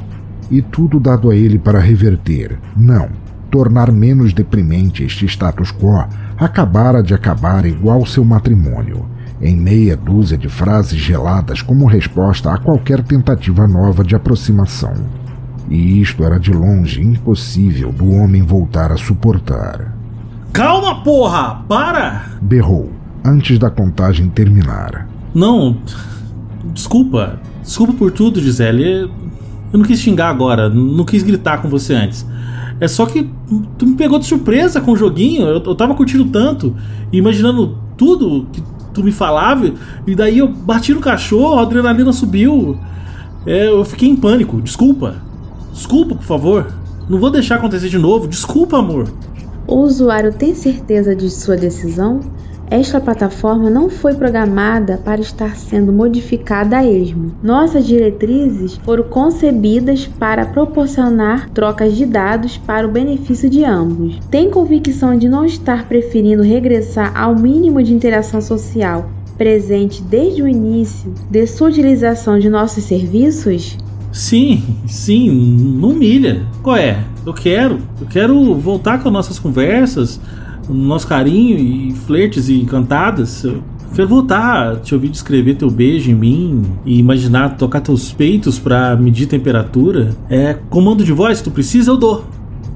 E 0.49 0.61
tudo 0.61 0.99
dado 0.99 1.29
a 1.29 1.35
ele 1.35 1.57
para 1.57 1.79
reverter. 1.79 2.59
Não, 2.75 3.09
tornar 3.49 3.91
menos 3.91 4.33
deprimente 4.33 5.03
este 5.03 5.25
status 5.25 5.71
quo 5.71 6.05
acabara 6.37 7.01
de 7.01 7.13
acabar 7.13 7.65
igual 7.65 8.05
seu 8.05 8.25
matrimônio, 8.25 9.05
em 9.41 9.55
meia 9.55 9.95
dúzia 9.95 10.37
de 10.37 10.49
frases 10.49 10.99
geladas 10.99 11.61
como 11.61 11.85
resposta 11.85 12.51
a 12.51 12.57
qualquer 12.57 13.03
tentativa 13.03 13.67
nova 13.67 14.03
de 14.03 14.15
aproximação. 14.15 14.93
E 15.69 16.01
isto 16.01 16.23
era 16.23 16.39
de 16.39 16.51
longe 16.51 17.01
impossível 17.01 17.91
do 17.91 18.11
homem 18.11 18.41
voltar 18.41 18.91
a 18.91 18.97
suportar. 18.97 19.93
Calma, 20.51 21.03
porra! 21.03 21.63
Para! 21.67 22.25
Berrou, 22.41 22.91
antes 23.23 23.57
da 23.57 23.69
contagem 23.69 24.29
terminar. 24.29 25.07
Não. 25.33 25.77
Desculpa. 26.73 27.39
Desculpa 27.63 27.93
por 27.93 28.11
tudo, 28.11 28.41
Gisele. 28.41 29.09
Eu 29.71 29.79
não 29.79 29.85
quis 29.85 29.99
xingar 29.99 30.29
agora, 30.29 30.69
não 30.69 31.03
quis 31.03 31.23
gritar 31.23 31.61
com 31.61 31.69
você 31.69 31.93
antes. 31.93 32.25
É 32.79 32.87
só 32.87 33.05
que 33.05 33.29
tu 33.77 33.87
me 33.87 33.95
pegou 33.95 34.19
de 34.19 34.25
surpresa 34.25 34.81
com 34.81 34.91
o 34.91 34.95
joguinho. 34.95 35.47
Eu, 35.47 35.63
eu 35.63 35.75
tava 35.75 35.95
curtindo 35.95 36.25
tanto, 36.25 36.75
imaginando 37.11 37.77
tudo 37.97 38.45
que 38.51 38.61
tu 38.93 39.03
me 39.03 39.11
falava, 39.11 39.71
e 40.05 40.13
daí 40.13 40.37
eu 40.37 40.47
bati 40.47 40.93
no 40.93 40.99
cachorro, 40.99 41.59
a 41.59 41.63
adrenalina 41.63 42.11
subiu. 42.11 42.77
É, 43.45 43.67
eu 43.67 43.83
fiquei 43.83 44.09
em 44.09 44.15
pânico. 44.15 44.61
Desculpa. 44.61 45.15
Desculpa, 45.71 46.15
por 46.15 46.23
favor. 46.23 46.67
Não 47.09 47.19
vou 47.19 47.29
deixar 47.29 47.55
acontecer 47.55 47.89
de 47.89 47.97
novo. 47.97 48.27
Desculpa, 48.27 48.77
amor. 48.77 49.07
O 49.67 49.77
usuário 49.77 50.33
tem 50.33 50.53
certeza 50.53 51.15
de 51.15 51.29
sua 51.29 51.55
decisão? 51.55 52.19
Esta 52.73 52.99
plataforma 52.99 53.69
não 53.69 53.87
foi 53.87 54.15
programada 54.15 54.97
para 54.97 55.21
estar 55.21 55.55
sendo 55.55 55.93
modificada 55.93 56.79
a 56.79 56.83
esmo. 56.83 57.31
Nossas 57.43 57.85
diretrizes 57.85 58.77
foram 58.77 59.03
concebidas 59.03 60.07
para 60.07 60.47
proporcionar 60.47 61.51
trocas 61.51 61.95
de 61.95 62.03
dados 62.03 62.57
para 62.57 62.87
o 62.87 62.91
benefício 62.91 63.47
de 63.47 63.63
ambos. 63.63 64.17
Tem 64.31 64.49
convicção 64.49 65.15
de 65.15 65.29
não 65.29 65.45
estar 65.45 65.87
preferindo 65.87 66.41
regressar 66.41 67.15
ao 67.15 67.35
mínimo 67.35 67.83
de 67.83 67.93
interação 67.93 68.41
social 68.41 69.07
presente 69.37 70.01
desde 70.01 70.41
o 70.41 70.47
início 70.47 71.13
de 71.29 71.45
sua 71.45 71.67
utilização 71.67 72.39
de 72.39 72.49
nossos 72.49 72.85
serviços? 72.85 73.77
Sim, 74.11 74.63
sim, 74.87 75.29
não 75.79 75.89
humilha. 75.89 76.43
Qual 76.63 76.75
é? 76.75 77.03
Eu 77.23 77.35
quero. 77.35 77.77
Eu 78.01 78.07
quero 78.07 78.55
voltar 78.55 78.99
com 78.99 79.09
as 79.09 79.13
nossas 79.13 79.37
conversas, 79.37 80.19
o 80.69 80.73
nosso 80.73 81.07
carinho 81.07 81.57
e 81.57 81.91
flertes 81.91 82.49
e 82.49 82.63
cantadas. 82.65 83.43
Eu 83.43 83.63
quero 83.93 84.07
voltar 84.07 84.77
te 84.77 84.93
ouvir 84.93 85.09
descrever 85.09 85.55
teu 85.55 85.69
beijo 85.69 86.11
em 86.11 86.15
mim 86.15 86.63
e 86.85 86.99
imaginar 86.99 87.57
tocar 87.57 87.81
teus 87.81 88.11
peitos 88.11 88.59
pra 88.59 88.95
medir 88.95 89.27
temperatura. 89.27 90.15
É 90.29 90.53
comando 90.69 91.03
de 91.03 91.11
voz, 91.11 91.41
tu 91.41 91.51
precisa, 91.51 91.91
eu 91.91 91.97
dou. 91.97 92.25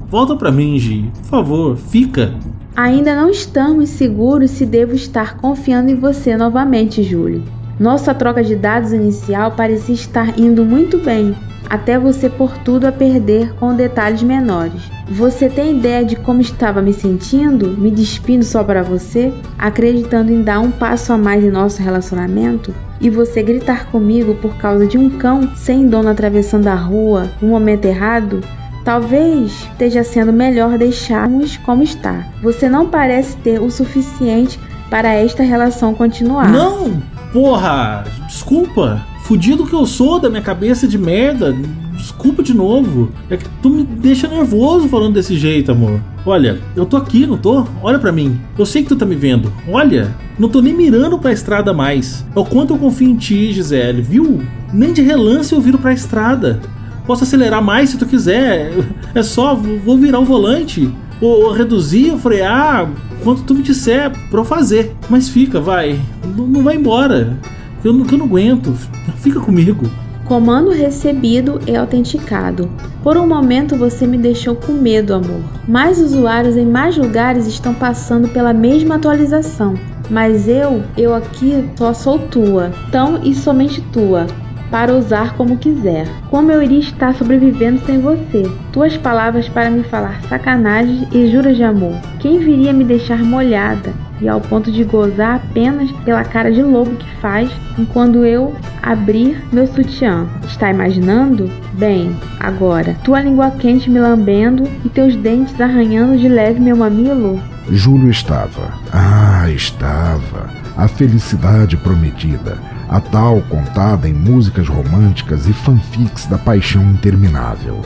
Volta 0.08 0.34
pra 0.36 0.50
mim, 0.50 0.78
Gi. 0.78 1.10
Por 1.18 1.24
favor, 1.24 1.76
fica. 1.76 2.34
Ainda 2.74 3.14
não 3.14 3.28
estamos 3.28 3.88
seguros 3.88 4.52
se 4.52 4.64
devo 4.64 4.94
estar 4.94 5.36
confiando 5.36 5.90
em 5.90 5.96
você 5.96 6.36
novamente, 6.36 7.02
Júlio. 7.02 7.42
Nossa 7.78 8.12
troca 8.12 8.42
de 8.42 8.56
dados 8.56 8.92
inicial 8.92 9.52
parecia 9.52 9.94
estar 9.94 10.38
indo 10.38 10.64
muito 10.64 10.98
bem, 10.98 11.36
até 11.70 11.98
você 11.98 12.28
pôr 12.28 12.56
tudo 12.58 12.86
a 12.86 12.92
perder 12.92 13.54
com 13.54 13.74
detalhes 13.74 14.22
menores. 14.22 14.90
Você 15.08 15.48
tem 15.48 15.78
ideia 15.78 16.04
de 16.04 16.16
como 16.16 16.40
estava 16.40 16.82
me 16.82 16.92
sentindo, 16.92 17.68
me 17.78 17.90
despindo 17.90 18.44
só 18.44 18.64
para 18.64 18.82
você, 18.82 19.32
acreditando 19.56 20.32
em 20.32 20.42
dar 20.42 20.58
um 20.58 20.70
passo 20.70 21.12
a 21.12 21.18
mais 21.18 21.44
em 21.44 21.50
nosso 21.50 21.80
relacionamento? 21.80 22.74
E 23.00 23.08
você 23.08 23.42
gritar 23.42 23.86
comigo 23.86 24.34
por 24.34 24.56
causa 24.56 24.86
de 24.86 24.98
um 24.98 25.08
cão 25.10 25.48
sem 25.54 25.86
dono 25.86 26.08
atravessando 26.08 26.66
a 26.66 26.74
rua 26.74 27.30
no 27.40 27.48
momento 27.48 27.84
errado? 27.84 28.40
Talvez 28.84 29.52
esteja 29.70 30.02
sendo 30.02 30.32
melhor 30.32 30.78
deixarmos 30.78 31.56
como 31.58 31.82
está. 31.82 32.26
Você 32.42 32.68
não 32.68 32.88
parece 32.88 33.36
ter 33.36 33.60
o 33.60 33.70
suficiente 33.70 34.58
para 34.90 35.12
esta 35.12 35.42
relação 35.42 35.94
continuar. 35.94 36.50
Não! 36.50 37.17
Porra! 37.32 38.04
Desculpa! 38.26 39.04
Fudido 39.24 39.66
que 39.66 39.74
eu 39.74 39.84
sou 39.84 40.18
da 40.18 40.30
minha 40.30 40.40
cabeça 40.40 40.88
de 40.88 40.96
merda. 40.96 41.54
Desculpa 41.92 42.42
de 42.42 42.54
novo. 42.54 43.10
É 43.28 43.36
que 43.36 43.44
tu 43.60 43.68
me 43.68 43.84
deixa 43.84 44.26
nervoso 44.26 44.88
falando 44.88 45.14
desse 45.14 45.36
jeito, 45.36 45.70
amor. 45.70 46.00
Olha, 46.24 46.58
eu 46.74 46.86
tô 46.86 46.96
aqui, 46.96 47.26
não 47.26 47.36
tô? 47.36 47.66
Olha 47.82 47.98
pra 47.98 48.10
mim. 48.10 48.40
Eu 48.56 48.64
sei 48.64 48.82
que 48.82 48.88
tu 48.88 48.96
tá 48.96 49.04
me 49.04 49.14
vendo. 49.14 49.52
Olha, 49.68 50.14
não 50.38 50.48
tô 50.48 50.62
nem 50.62 50.72
mirando 50.72 51.18
pra 51.18 51.32
estrada 51.32 51.74
mais. 51.74 52.24
É 52.34 52.38
o 52.38 52.44
quanto 52.44 52.72
eu 52.72 52.78
confio 52.78 53.10
em 53.10 53.16
ti, 53.16 53.52
Gisele, 53.52 54.00
viu? 54.00 54.42
Nem 54.72 54.94
de 54.94 55.02
relance 55.02 55.52
eu 55.52 55.60
viro 55.60 55.76
pra 55.76 55.92
estrada. 55.92 56.60
Posso 57.06 57.24
acelerar 57.24 57.62
mais 57.62 57.90
se 57.90 57.98
tu 57.98 58.06
quiser. 58.06 58.72
É 59.14 59.22
só, 59.22 59.54
vou 59.54 59.98
virar 59.98 60.20
o 60.20 60.24
volante. 60.24 60.90
Ou 61.20 61.52
reduzir, 61.52 62.12
ou 62.12 62.18
frear, 62.18 62.90
quanto 63.22 63.42
tu 63.42 63.54
me 63.54 63.62
disser 63.62 64.10
pra 64.30 64.40
eu 64.40 64.44
fazer. 64.44 64.94
Mas 65.08 65.28
fica, 65.28 65.60
vai. 65.60 66.00
Não, 66.36 66.46
não 66.46 66.62
vai 66.62 66.76
embora. 66.76 67.38
Eu 67.84 67.92
não, 67.92 68.06
eu 68.10 68.18
não 68.18 68.26
aguento. 68.26 68.72
Fica 69.16 69.40
comigo. 69.40 69.88
Comando 70.24 70.70
recebido 70.70 71.58
e 71.66 71.74
autenticado. 71.74 72.70
Por 73.02 73.16
um 73.16 73.26
momento 73.26 73.76
você 73.76 74.06
me 74.06 74.18
deixou 74.18 74.54
com 74.54 74.72
medo, 74.72 75.14
amor. 75.14 75.40
Mais 75.66 75.98
usuários 75.98 76.56
em 76.56 76.66
mais 76.66 76.98
lugares 76.98 77.46
estão 77.46 77.72
passando 77.72 78.28
pela 78.28 78.52
mesma 78.52 78.96
atualização. 78.96 79.74
Mas 80.10 80.46
eu, 80.46 80.82
eu 80.96 81.14
aqui 81.14 81.64
só 81.76 81.94
sou 81.94 82.18
tua, 82.18 82.70
tão 82.90 83.22
e 83.22 83.34
somente 83.34 83.80
tua, 83.92 84.26
para 84.70 84.94
usar 84.94 85.34
como 85.34 85.56
quiser. 85.56 86.06
Como 86.30 86.50
eu 86.50 86.62
iria 86.62 86.80
estar 86.80 87.14
sobrevivendo 87.14 87.80
sem 87.84 88.00
você? 88.00 88.50
Tuas 88.72 88.96
palavras 88.96 89.48
para 89.48 89.70
me 89.70 89.82
falar 89.84 90.20
sacanagem 90.22 91.08
e 91.12 91.30
juras 91.30 91.56
de 91.56 91.64
amor. 91.64 91.94
Quem 92.18 92.38
viria 92.38 92.72
me 92.72 92.84
deixar 92.84 93.18
molhada 93.18 93.92
e 94.20 94.28
ao 94.28 94.40
ponto 94.40 94.70
de 94.70 94.84
gozar 94.84 95.36
apenas 95.36 95.90
pela 96.04 96.24
cara 96.24 96.50
de 96.50 96.62
lobo 96.62 96.96
que 96.96 97.16
faz 97.16 97.50
enquanto 97.78 98.24
eu 98.24 98.54
abrir 98.82 99.42
meu 99.52 99.66
sutiã? 99.66 100.26
Está 100.46 100.70
imaginando? 100.70 101.50
Bem, 101.74 102.14
agora, 102.40 102.96
tua 103.04 103.20
língua 103.20 103.50
quente 103.52 103.90
me 103.90 104.00
lambendo 104.00 104.64
e 104.84 104.88
teus 104.88 105.14
dentes 105.16 105.60
arranhando 105.60 106.18
de 106.18 106.28
leve 106.28 106.60
meu 106.60 106.76
mamilo? 106.76 107.40
Júlio 107.70 108.10
estava. 108.10 108.72
Ah, 108.92 109.48
estava. 109.50 110.48
A 110.76 110.88
felicidade 110.88 111.76
prometida 111.76 112.77
a 112.88 113.00
tal 113.00 113.42
contada 113.42 114.08
em 114.08 114.14
músicas 114.14 114.66
românticas 114.66 115.46
e 115.46 115.52
fanfics 115.52 116.26
da 116.26 116.38
paixão 116.38 116.82
interminável. 116.90 117.82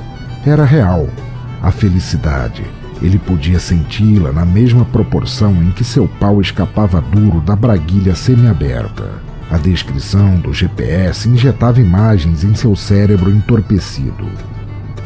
Era 0.46 0.64
real. 0.64 1.08
A 1.60 1.70
felicidade. 1.70 2.64
Ele 3.00 3.18
podia 3.18 3.58
senti-la 3.58 4.32
na 4.32 4.44
mesma 4.44 4.84
proporção 4.84 5.60
em 5.62 5.70
que 5.72 5.82
seu 5.82 6.06
pau 6.06 6.40
escapava 6.40 7.00
duro 7.00 7.40
da 7.40 7.56
braguilha 7.56 8.14
semiaberta. 8.14 9.10
A 9.50 9.56
descrição 9.56 10.38
do 10.38 10.52
GPS 10.52 11.28
injetava 11.28 11.80
imagens 11.80 12.44
em 12.44 12.54
seu 12.54 12.76
cérebro 12.76 13.30
entorpecido. 13.30 14.26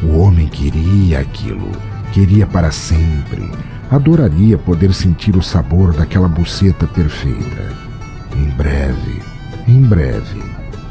O 0.03 0.19
homem 0.19 0.47
queria 0.47 1.19
aquilo, 1.19 1.71
queria 2.13 2.45
para 2.45 2.71
sempre. 2.71 3.51
Adoraria 3.89 4.57
poder 4.57 4.93
sentir 4.93 5.35
o 5.35 5.41
sabor 5.41 5.91
daquela 5.91 6.27
buceta 6.27 6.85
perfeita. 6.85 7.73
Em 8.35 8.49
breve, 8.51 9.21
em 9.67 9.81
breve. 9.81 10.41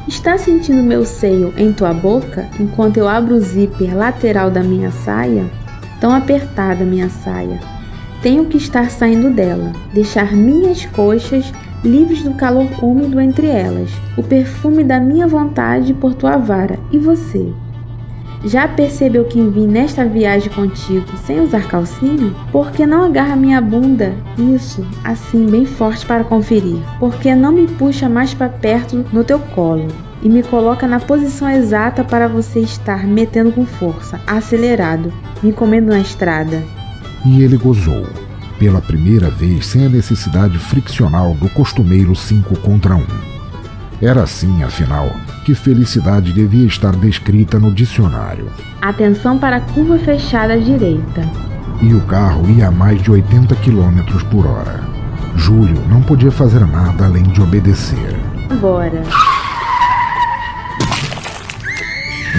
Está 0.07 0.39
sentindo 0.39 0.83
meu 0.83 1.05
seio 1.05 1.53
em 1.57 1.73
tua 1.73 1.93
boca 1.93 2.49
enquanto 2.61 2.99
eu 2.99 3.09
abro 3.09 3.35
o 3.35 3.41
zíper 3.41 3.97
lateral 3.97 4.51
da 4.51 4.63
minha 4.63 4.91
saia? 4.91 5.51
Tão 6.01 6.13
apertada 6.13 6.85
minha 6.85 7.09
saia. 7.09 7.59
Tenho 8.23 8.47
que 8.47 8.57
estar 8.57 8.91
saindo 8.91 9.31
dela, 9.31 9.73
deixar 9.93 10.33
minhas 10.33 10.85
coxas 10.87 11.53
livres 11.85 12.23
do 12.23 12.35
calor 12.35 12.69
úmido 12.83 13.21
entre 13.21 13.47
elas, 13.47 13.91
o 14.17 14.23
perfume 14.23 14.85
da 14.85 15.01
minha 15.01 15.27
vontade 15.27 15.95
por 15.95 16.15
tua 16.15 16.37
vara 16.37 16.79
e 16.91 16.99
você. 16.99 17.53
Já 18.45 18.69
percebeu 18.69 19.25
que 19.25 19.41
vim 19.41 19.67
nesta 19.67 20.05
viagem 20.05 20.53
contigo 20.53 21.07
sem 21.25 21.41
usar 21.41 21.67
calcinha? 21.67 22.33
Por 22.53 22.71
que 22.71 22.87
não 22.87 23.05
agarra 23.05 23.35
minha 23.35 23.61
bunda? 23.61 24.15
Isso, 24.39 24.87
assim, 25.03 25.47
bem 25.47 25.65
forte 25.65 26.07
para 26.07 26.25
conferir. 26.25 26.79
Por 26.99 27.17
que 27.17 27.35
não 27.35 27.53
me 27.53 27.67
puxa 27.67 28.09
mais 28.09 28.35
para 28.35 28.49
perto 28.49 29.05
no 29.13 29.25
teu 29.25 29.39
colo? 29.39 29.89
E 30.23 30.29
me 30.29 30.43
coloca 30.43 30.87
na 30.87 31.01
posição 31.01 31.49
exata 31.51 32.05
para 32.05 32.29
você 32.29 32.61
estar 32.61 33.07
metendo 33.07 33.53
com 33.53 33.67
força, 33.67 34.21
acelerado, 34.27 35.13
me 35.43 35.53
comendo 35.53 35.89
na 35.89 36.01
estrada. 36.01 36.63
E 37.25 37.43
ele 37.43 37.57
gozou, 37.57 38.07
pela 38.59 38.81
primeira 38.81 39.31
vez 39.31 39.67
sem 39.67 39.87
a 39.87 39.89
necessidade 39.89 40.59
friccional 40.59 41.35
do 41.35 41.49
costumeiro 41.51 42.15
5 42.15 42.57
contra 42.61 42.97
1. 42.97 43.05
Era 44.01 44.23
assim, 44.23 44.63
afinal, 44.63 45.11
que 45.47 45.55
felicidade 45.55 46.33
devia 46.33 46.67
estar 46.67 46.91
descrita 46.97 47.57
no 47.57 47.73
dicionário. 47.73 48.51
Atenção 48.83 49.39
para 49.39 49.59
a 49.59 49.61
curva 49.61 49.97
fechada 49.97 50.55
à 50.55 50.57
direita. 50.57 51.23
E 51.81 51.95
o 51.95 52.01
carro 52.01 52.51
ia 52.51 52.67
a 52.67 52.71
mais 52.73 53.01
de 53.01 53.13
80 53.13 53.55
km 53.55 54.25
por 54.29 54.45
hora. 54.45 54.81
Júlio 55.37 55.81
não 55.89 56.03
podia 56.03 56.33
fazer 56.33 56.67
nada 56.67 57.05
além 57.05 57.23
de 57.23 57.41
obedecer. 57.41 58.17
Agora. 58.51 59.01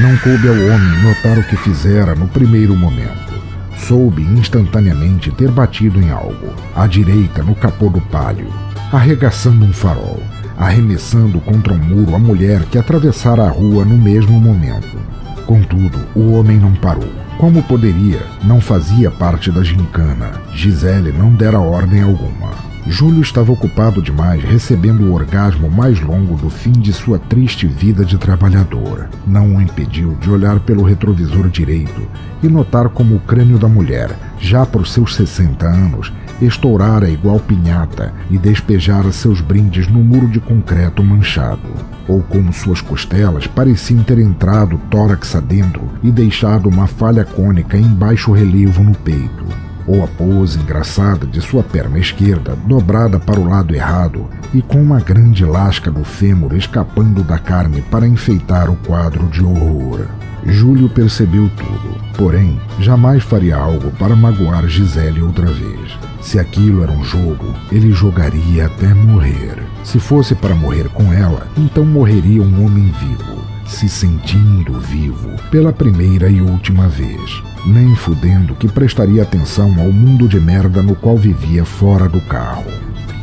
Não 0.02 0.18
coube 0.18 0.50
ao 0.50 0.76
homem 0.76 1.02
notar 1.02 1.40
o 1.40 1.44
que 1.48 1.56
fizera 1.56 2.14
no 2.14 2.28
primeiro 2.28 2.76
momento. 2.76 3.42
Soube 3.78 4.22
instantaneamente 4.22 5.32
ter 5.32 5.50
batido 5.50 6.02
em 6.02 6.12
algo, 6.12 6.54
à 6.76 6.86
direita 6.86 7.42
no 7.42 7.56
capô 7.56 7.88
do 7.88 8.02
palio, 8.02 8.52
arregaçando 8.92 9.64
um 9.64 9.72
farol 9.72 10.22
arremessando 10.58 11.40
contra 11.40 11.74
um 11.74 11.78
muro 11.78 12.16
a 12.16 12.20
mulher 12.20 12.64
que 12.66 12.78
atravessara 12.78 13.44
a 13.44 13.50
rua 13.50 13.86
no 13.86 13.98
mesmo 13.98 14.40
momento. 14.40 14.98
Contudo, 15.46 16.00
o 16.16 16.34
homem 16.34 16.58
não 16.58 16.74
parou. 16.74 17.08
Como 17.38 17.62
poderia, 17.64 18.22
não 18.44 18.60
fazia 18.60 19.12
parte 19.12 19.52
da 19.52 19.64
gincana. 19.64 20.32
Gisele 20.54 21.12
não 21.12 21.30
dera 21.30 21.60
ordem 21.60 22.02
alguma. 22.02 22.68
Júlio 22.90 23.22
estava 23.22 23.52
ocupado 23.52 24.02
demais 24.02 24.42
recebendo 24.44 25.04
o 25.04 25.14
orgasmo 25.14 25.70
mais 25.70 26.00
longo 26.00 26.36
do 26.36 26.50
fim 26.50 26.72
de 26.72 26.94
sua 26.94 27.20
triste 27.20 27.68
vida 27.68 28.06
de 28.06 28.18
trabalhador. 28.18 29.10
Não 29.26 29.56
o 29.56 29.62
impediu 29.62 30.16
de 30.16 30.30
olhar 30.32 30.60
pelo 30.62 30.84
retrovisor 30.84 31.50
direito 31.50 32.08
e 32.42 32.48
notar 32.48 32.88
como 32.90 33.16
o 33.16 33.20
crânio 33.20 33.60
da 33.60 33.68
mulher, 33.68 34.18
já 34.40 34.66
por 34.66 34.88
seus 34.88 35.16
60 35.16 35.66
anos, 35.66 36.14
estourara 36.42 37.10
igual 37.10 37.40
pinhata 37.40 38.14
e 38.30 38.38
despejara 38.38 39.12
seus 39.12 39.42
brindes 39.42 39.88
no 39.88 40.00
muro 40.04 40.28
de 40.28 40.40
concreto 40.40 41.04
manchado, 41.04 41.70
ou 42.08 42.22
como 42.22 42.54
suas 42.54 42.82
costelas 42.82 43.48
pareciam 43.48 44.04
ter 44.04 44.20
entrado 44.20 44.80
tórax 44.90 45.36
adentro 45.36 45.90
e 46.04 46.12
deixado 46.12 46.70
uma 46.70 46.88
falha 46.88 47.26
cônica 47.26 47.78
em 47.78 47.88
baixo 47.88 48.32
relevo 48.32 48.84
no 48.84 48.94
peito, 48.96 49.67
ou 49.88 50.04
a 50.04 50.08
pose 50.08 50.60
engraçada 50.60 51.26
de 51.26 51.40
sua 51.40 51.64
perna 51.64 51.98
esquerda 51.98 52.56
dobrada 52.68 53.20
para 53.20 53.40
o 53.40 53.48
lado 53.48 53.74
errado 53.74 54.28
e 54.54 54.62
com 54.62 54.82
uma 54.82 55.00
grande 55.00 55.46
lasca 55.46 55.90
do 55.90 56.04
fêmur 56.04 56.54
escapando 56.54 57.24
da 57.24 57.40
carne 57.40 57.82
para 57.82 58.08
enfeitar 58.08 58.70
o 58.70 58.76
quadro 58.76 59.28
de 59.28 59.44
horror. 59.44 60.06
Júlio 60.46 60.88
percebeu 60.88 61.50
tudo, 61.58 61.96
porém 62.16 62.60
jamais 62.80 63.24
faria 63.24 63.58
algo 63.58 63.92
para 63.92 64.16
magoar 64.16 64.68
Gisele 64.68 65.22
outra 65.22 65.48
vez. 65.48 65.98
Se 66.22 66.40
aquilo 66.40 66.84
era 66.84 66.92
um 66.92 67.04
jogo, 67.04 67.54
ele 67.72 67.92
jogaria 67.92 68.66
até 68.66 68.94
morrer. 68.94 69.64
Se 69.84 70.00
fosse 70.00 70.36
para 70.36 70.56
morrer 70.56 70.90
com 70.90 71.12
ela, 71.12 71.48
então 71.58 71.86
morreria 71.86 72.42
um 72.42 72.66
homem 72.66 72.94
vivo, 73.00 73.47
se 73.68 73.90
sentindo 73.90 74.80
vivo, 74.80 75.30
pela 75.52 75.74
primeira 75.74 76.30
e 76.30 76.42
última 76.42 76.88
vez. 76.88 77.44
Nem 77.66 77.96
fudendo 77.96 78.56
que 78.56 78.68
prestaria 78.68 79.24
atenção 79.24 79.76
ao 79.80 79.92
mundo 79.92 80.28
de 80.28 80.40
merda 80.40 80.82
no 80.82 80.96
qual 80.96 81.18
vivia 81.18 81.66
fora 81.66 82.08
do 82.08 82.22
carro. 82.22 82.72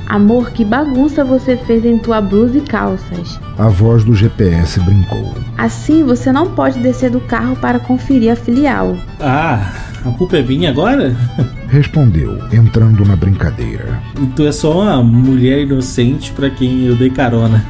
Amor, 0.07 0.51
que 0.51 0.65
bagunça 0.65 1.25
você 1.25 1.57
fez 1.57 1.85
em 1.85 1.99
tua 1.99 2.21
blusa 2.21 2.59
e 2.59 2.61
calças. 2.61 3.41
A 3.59 3.69
voz 3.69 4.05
do 4.05 4.15
GPS 4.15 4.79
brincou. 4.81 5.35
Assim 5.57 6.05
você 6.05 6.31
não 6.31 6.51
pode 6.51 6.79
descer 6.79 7.11
do 7.11 7.21
carro 7.21 7.57
para 7.57 7.79
conferir 7.79 8.33
a 8.33 8.37
filial. 8.37 8.97
Ah, 9.19 9.73
a 10.05 10.11
culpa 10.11 10.37
é 10.37 10.43
minha 10.43 10.71
agora? 10.71 11.17
Respondeu, 11.69 12.39
entrando 12.53 13.05
na 13.05 13.17
brincadeira. 13.17 14.01
Tu 14.37 14.47
é 14.47 14.53
só 14.53 14.83
uma 14.83 15.03
mulher 15.03 15.61
inocente 15.61 16.31
para 16.33 16.51
quem 16.51 16.85
eu 16.85 16.95
dei 16.95 17.11
carona. 17.11 17.65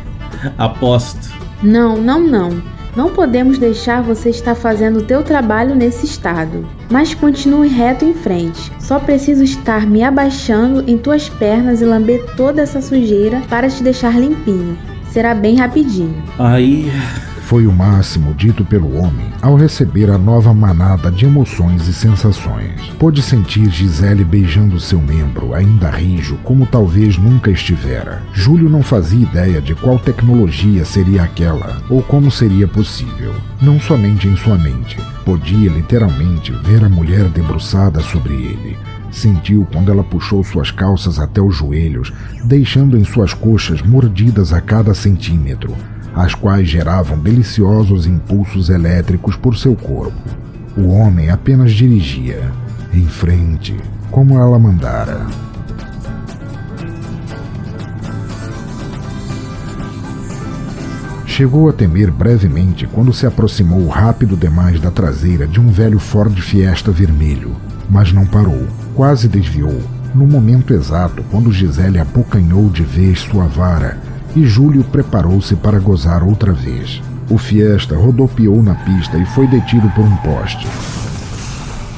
Aposto. 0.58 1.43
Não, 1.64 1.96
não, 1.96 2.20
não. 2.20 2.62
Não 2.94 3.10
podemos 3.10 3.58
deixar 3.58 4.02
você 4.02 4.30
estar 4.30 4.54
fazendo 4.54 4.98
o 4.98 5.04
teu 5.04 5.22
trabalho 5.24 5.74
nesse 5.74 6.06
estado. 6.06 6.64
Mas 6.90 7.14
continue 7.14 7.68
reto 7.68 8.04
em 8.04 8.14
frente. 8.14 8.70
Só 8.78 9.00
preciso 9.00 9.42
estar 9.42 9.86
me 9.86 10.04
abaixando 10.04 10.84
em 10.86 10.96
tuas 10.96 11.28
pernas 11.28 11.80
e 11.80 11.84
lamber 11.84 12.24
toda 12.36 12.62
essa 12.62 12.80
sujeira 12.80 13.42
para 13.48 13.68
te 13.68 13.82
deixar 13.82 14.20
limpinho. 14.20 14.78
Será 15.10 15.34
bem 15.34 15.56
rapidinho. 15.56 16.22
Aí. 16.38 16.88
Foi 17.44 17.66
o 17.66 17.72
máximo 17.72 18.32
dito 18.32 18.64
pelo 18.64 18.96
homem 18.96 19.30
ao 19.42 19.54
receber 19.54 20.10
a 20.10 20.16
nova 20.16 20.54
manada 20.54 21.10
de 21.10 21.26
emoções 21.26 21.86
e 21.86 21.92
sensações. 21.92 22.80
Pôde 22.98 23.20
sentir 23.20 23.68
Gisele 23.68 24.24
beijando 24.24 24.80
seu 24.80 24.98
membro, 24.98 25.52
ainda 25.52 25.90
rijo, 25.90 26.38
como 26.42 26.64
talvez 26.64 27.18
nunca 27.18 27.50
estivera. 27.50 28.22
Júlio 28.32 28.70
não 28.70 28.82
fazia 28.82 29.22
ideia 29.22 29.60
de 29.60 29.74
qual 29.74 29.98
tecnologia 29.98 30.86
seria 30.86 31.22
aquela 31.22 31.82
ou 31.90 32.02
como 32.02 32.30
seria 32.30 32.66
possível. 32.66 33.34
Não 33.60 33.78
somente 33.78 34.26
em 34.26 34.36
sua 34.36 34.56
mente, 34.56 34.96
podia 35.22 35.70
literalmente 35.70 36.50
ver 36.50 36.82
a 36.82 36.88
mulher 36.88 37.28
debruçada 37.28 38.00
sobre 38.00 38.32
ele. 38.32 38.78
Sentiu 39.10 39.68
quando 39.70 39.92
ela 39.92 40.02
puxou 40.02 40.42
suas 40.42 40.70
calças 40.70 41.18
até 41.18 41.42
os 41.42 41.54
joelhos, 41.54 42.10
deixando 42.42 42.96
em 42.96 43.04
suas 43.04 43.34
coxas 43.34 43.82
mordidas 43.82 44.50
a 44.50 44.62
cada 44.62 44.94
centímetro 44.94 45.76
as 46.14 46.34
quais 46.34 46.68
geravam 46.68 47.18
deliciosos 47.18 48.06
impulsos 48.06 48.68
elétricos 48.68 49.36
por 49.36 49.56
seu 49.56 49.74
corpo. 49.74 50.12
O 50.76 50.88
homem 50.88 51.30
apenas 51.30 51.72
dirigia, 51.72 52.50
em 52.92 53.06
frente, 53.06 53.76
como 54.10 54.38
ela 54.38 54.58
mandara. 54.58 55.26
Chegou 61.26 61.68
a 61.68 61.72
temer 61.72 62.12
brevemente 62.12 62.86
quando 62.86 63.12
se 63.12 63.26
aproximou 63.26 63.88
rápido 63.88 64.36
demais 64.36 64.80
da 64.80 64.90
traseira 64.90 65.48
de 65.48 65.60
um 65.60 65.68
velho 65.68 65.98
Ford 65.98 66.38
Fiesta 66.38 66.92
vermelho, 66.92 67.56
mas 67.90 68.12
não 68.12 68.24
parou, 68.24 68.68
quase 68.94 69.26
desviou, 69.26 69.82
no 70.14 70.28
momento 70.28 70.72
exato 70.72 71.24
quando 71.32 71.52
Gisele 71.52 71.98
abocanhou 71.98 72.68
de 72.68 72.84
vez 72.84 73.18
sua 73.18 73.46
vara 73.46 74.13
e 74.36 74.44
Júlio 74.44 74.84
preparou-se 74.84 75.54
para 75.56 75.78
gozar 75.78 76.22
outra 76.22 76.52
vez. 76.52 77.02
O 77.30 77.38
Fiesta 77.38 77.96
rodopiou 77.96 78.62
na 78.62 78.74
pista 78.74 79.16
e 79.16 79.24
foi 79.26 79.46
detido 79.46 79.88
por 79.90 80.04
um 80.04 80.16
poste, 80.16 80.66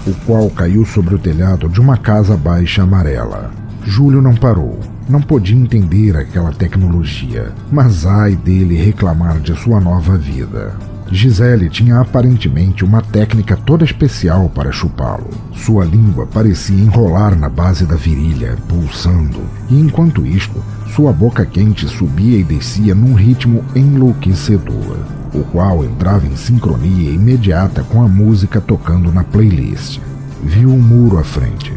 o 0.07 0.15
qual 0.25 0.49
caiu 0.51 0.85
sobre 0.85 1.15
o 1.15 1.19
telhado 1.19 1.69
de 1.69 1.81
uma 1.81 1.97
casa 1.97 2.37
baixa 2.37 2.83
amarela. 2.83 3.51
Júlio 3.85 4.23
não 4.23 4.35
parou. 4.35 4.79
Não 5.09 5.23
podia 5.23 5.57
entender 5.57 6.17
aquela 6.17 6.53
tecnologia, 6.53 7.53
mas 7.71 8.05
ai 8.05 8.35
dele 8.35 8.75
reclamar 8.75 9.39
de 9.39 9.55
sua 9.55 9.79
nova 9.79 10.19
vida. 10.19 10.75
Gisele 11.11 11.71
tinha 11.71 12.01
aparentemente 12.01 12.85
uma 12.85 13.01
técnica 13.01 13.57
toda 13.57 13.85
especial 13.85 14.49
para 14.49 14.73
chupá-lo. 14.73 15.31
Sua 15.55 15.85
língua 15.85 16.27
parecia 16.27 16.77
enrolar 16.77 17.37
na 17.37 17.49
base 17.49 17.87
da 17.87 17.95
virilha, 17.95 18.57
pulsando, 18.69 19.41
e 19.71 19.79
enquanto 19.79 20.27
isto, 20.27 20.63
sua 20.95 21.13
boca 21.13 21.47
quente 21.47 21.87
subia 21.89 22.39
e 22.39 22.43
descia 22.45 22.95
num 22.95 23.15
ritmo 23.15 23.65
enlouquecedor, 23.75 24.99
o 25.33 25.45
qual 25.53 25.85
entrava 25.85 26.27
em 26.27 26.37
sincronia 26.37 27.11
imediata 27.11 27.85
com 27.85 28.03
a 28.03 28.09
música 28.09 28.61
tocando 28.61 29.13
na 29.13 29.23
playlist. 29.23 30.01
Viu 30.43 30.71
um 30.71 30.81
muro 30.81 31.19
à 31.19 31.25
frente, 31.25 31.73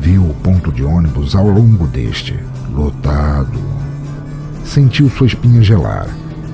viu 0.00 0.22
o 0.22 0.34
ponto 0.42 0.72
de 0.72 0.82
ônibus 0.82 1.34
ao 1.34 1.48
longo 1.48 1.86
deste, 1.86 2.38
lotado. 2.72 3.60
Sentiu 4.64 5.10
sua 5.10 5.26
espinha 5.26 5.62
gelar 5.62 6.08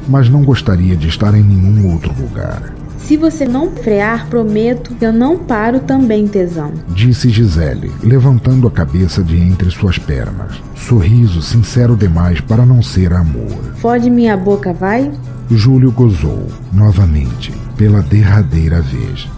mas 0.09 0.29
não 0.29 0.45
gostaria 0.45 0.97
de 0.97 1.09
estar 1.09 1.35
em 1.35 1.43
nenhum 1.43 1.93
outro 1.93 2.13
lugar. 2.21 2.75
Se 3.07 3.17
você 3.17 3.47
não 3.47 3.71
frear, 3.71 4.27
prometo 4.27 4.93
que 4.97 5.05
eu 5.05 5.13
não 5.13 5.39
paro 5.39 5.79
também, 5.79 6.27
tesão. 6.27 6.73
Disse 6.89 7.31
Gisele, 7.31 7.93
levantando 8.03 8.67
a 8.67 8.71
cabeça 8.71 9.23
de 9.23 9.37
entre 9.37 9.71
suas 9.71 9.97
pernas. 9.97 10.61
Sorriso 10.75 11.41
sincero 11.41 11.97
demais 11.97 12.41
para 12.41 12.67
não 12.67 12.83
ser 12.83 13.13
amor. 13.13 13.75
Fode 13.77 14.11
minha 14.11 14.37
boca, 14.37 14.73
vai? 14.73 15.13
Júlio 15.49 15.93
gozou, 15.93 16.49
novamente, 16.73 17.53
pela 17.77 18.03
derradeira 18.03 18.81
vez. 18.81 19.29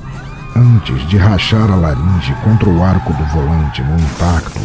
Antes 0.57 1.07
de 1.07 1.19
rachar 1.19 1.70
a 1.70 1.77
laringe 1.77 2.35
contra 2.43 2.70
o 2.70 2.82
arco 2.82 3.12
do 3.12 3.24
volante 3.27 3.82
no 3.82 3.99
impacto 3.99 4.61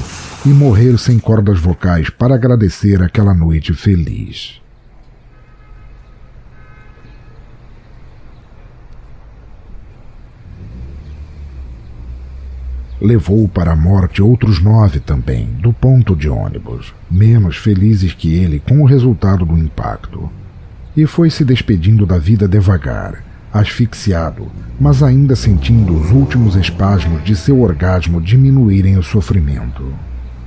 e 0.45 0.49
morrer 0.49 0.97
sem 0.97 1.19
cordas 1.19 1.59
vocais 1.59 2.09
para 2.09 2.35
agradecer 2.35 3.03
aquela 3.03 3.33
noite 3.33 3.73
feliz. 3.73 4.62
Levou 13.03 13.49
para 13.49 13.73
a 13.73 13.75
morte 13.75 14.21
outros 14.21 14.61
nove 14.61 15.01
também, 15.01 15.49
do 15.59 15.73
ponto 15.73 16.15
de 16.15 16.29
ônibus, 16.29 16.93
menos 17.11 17.57
felizes 17.57 18.13
que 18.13 18.33
ele 18.33 18.63
com 18.65 18.79
o 18.79 18.85
resultado 18.85 19.45
do 19.45 19.57
impacto. 19.57 20.31
E 20.95 21.05
foi 21.05 21.29
se 21.29 21.43
despedindo 21.43 22.05
da 22.05 22.17
vida 22.17 22.47
devagar, 22.47 23.21
asfixiado, 23.51 24.49
mas 24.79 25.03
ainda 25.03 25.35
sentindo 25.35 25.93
os 25.93 26.11
últimos 26.11 26.55
espasmos 26.55 27.21
de 27.25 27.35
seu 27.35 27.61
orgasmo 27.61 28.21
diminuírem 28.21 28.97
o 28.97 29.03
sofrimento. 29.03 29.93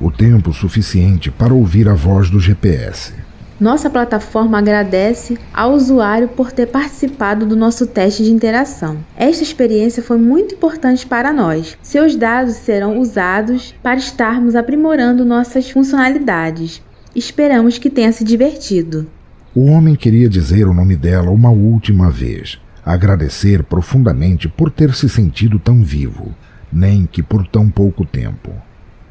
O 0.00 0.10
tempo 0.10 0.50
suficiente 0.54 1.30
para 1.30 1.52
ouvir 1.52 1.88
a 1.90 1.94
voz 1.94 2.30
do 2.30 2.40
GPS. 2.40 3.25
Nossa 3.58 3.88
plataforma 3.88 4.58
agradece 4.58 5.38
ao 5.52 5.72
usuário 5.72 6.28
por 6.28 6.52
ter 6.52 6.66
participado 6.66 7.46
do 7.46 7.56
nosso 7.56 7.86
teste 7.86 8.22
de 8.22 8.30
interação. 8.30 8.98
Esta 9.16 9.42
experiência 9.42 10.02
foi 10.02 10.18
muito 10.18 10.54
importante 10.54 11.06
para 11.06 11.32
nós. 11.32 11.78
Seus 11.80 12.14
dados 12.14 12.56
serão 12.56 12.98
usados 12.98 13.74
para 13.82 13.96
estarmos 13.96 14.54
aprimorando 14.54 15.24
nossas 15.24 15.70
funcionalidades. 15.70 16.82
Esperamos 17.14 17.78
que 17.78 17.88
tenha 17.88 18.12
se 18.12 18.24
divertido. 18.24 19.06
O 19.54 19.70
homem 19.70 19.96
queria 19.96 20.28
dizer 20.28 20.66
o 20.66 20.74
nome 20.74 20.94
dela 20.94 21.30
uma 21.30 21.50
última 21.50 22.10
vez, 22.10 22.60
agradecer 22.84 23.62
profundamente 23.62 24.50
por 24.50 24.70
ter 24.70 24.94
se 24.94 25.08
sentido 25.08 25.58
tão 25.58 25.82
vivo, 25.82 26.34
nem 26.70 27.06
que 27.06 27.22
por 27.22 27.46
tão 27.46 27.70
pouco 27.70 28.04
tempo. 28.04 28.52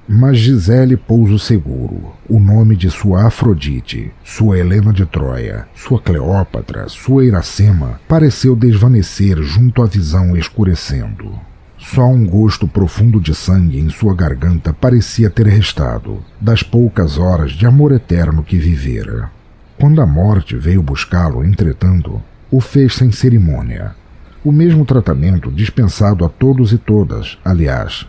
Mas 0.07 0.37
Gisele 0.37 0.95
Pouso 0.95 1.39
Seguro, 1.39 2.13
o 2.29 2.39
nome 2.39 2.75
de 2.75 2.91
sua 2.91 3.25
Afrodite, 3.25 4.11
sua 4.23 4.59
Helena 4.59 4.93
de 4.93 5.03
Troia, 5.03 5.67
sua 5.73 5.99
Cleópatra, 5.99 6.87
sua 6.87 7.25
Iracema, 7.25 7.99
pareceu 8.07 8.55
desvanecer 8.55 9.41
junto 9.41 9.81
à 9.81 9.87
visão 9.87 10.37
escurecendo. 10.37 11.31
Só 11.79 12.05
um 12.05 12.23
gosto 12.23 12.67
profundo 12.67 13.19
de 13.19 13.33
sangue 13.33 13.79
em 13.79 13.89
sua 13.89 14.13
garganta 14.13 14.71
parecia 14.71 15.27
ter 15.27 15.47
restado, 15.47 16.23
das 16.39 16.61
poucas 16.61 17.17
horas 17.17 17.53
de 17.53 17.65
amor 17.65 17.91
eterno 17.91 18.43
que 18.43 18.59
vivera. 18.59 19.31
Quando 19.79 20.01
a 20.01 20.05
morte 20.05 20.55
veio 20.55 20.83
buscá-lo, 20.83 21.43
entretanto, 21.43 22.21
o 22.51 22.61
fez 22.61 22.93
sem 22.93 23.11
cerimônia. 23.11 23.95
O 24.43 24.51
mesmo 24.51 24.85
tratamento 24.85 25.51
dispensado 25.51 26.23
a 26.23 26.29
todos 26.29 26.71
e 26.71 26.77
todas, 26.77 27.39
aliás, 27.43 28.07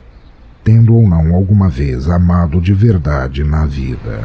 tendo 0.66 0.96
ou 0.96 1.08
não 1.08 1.32
alguma 1.32 1.68
vez 1.68 2.10
amado 2.10 2.60
de 2.60 2.74
verdade 2.74 3.44
na 3.44 3.64
vida. 3.66 4.24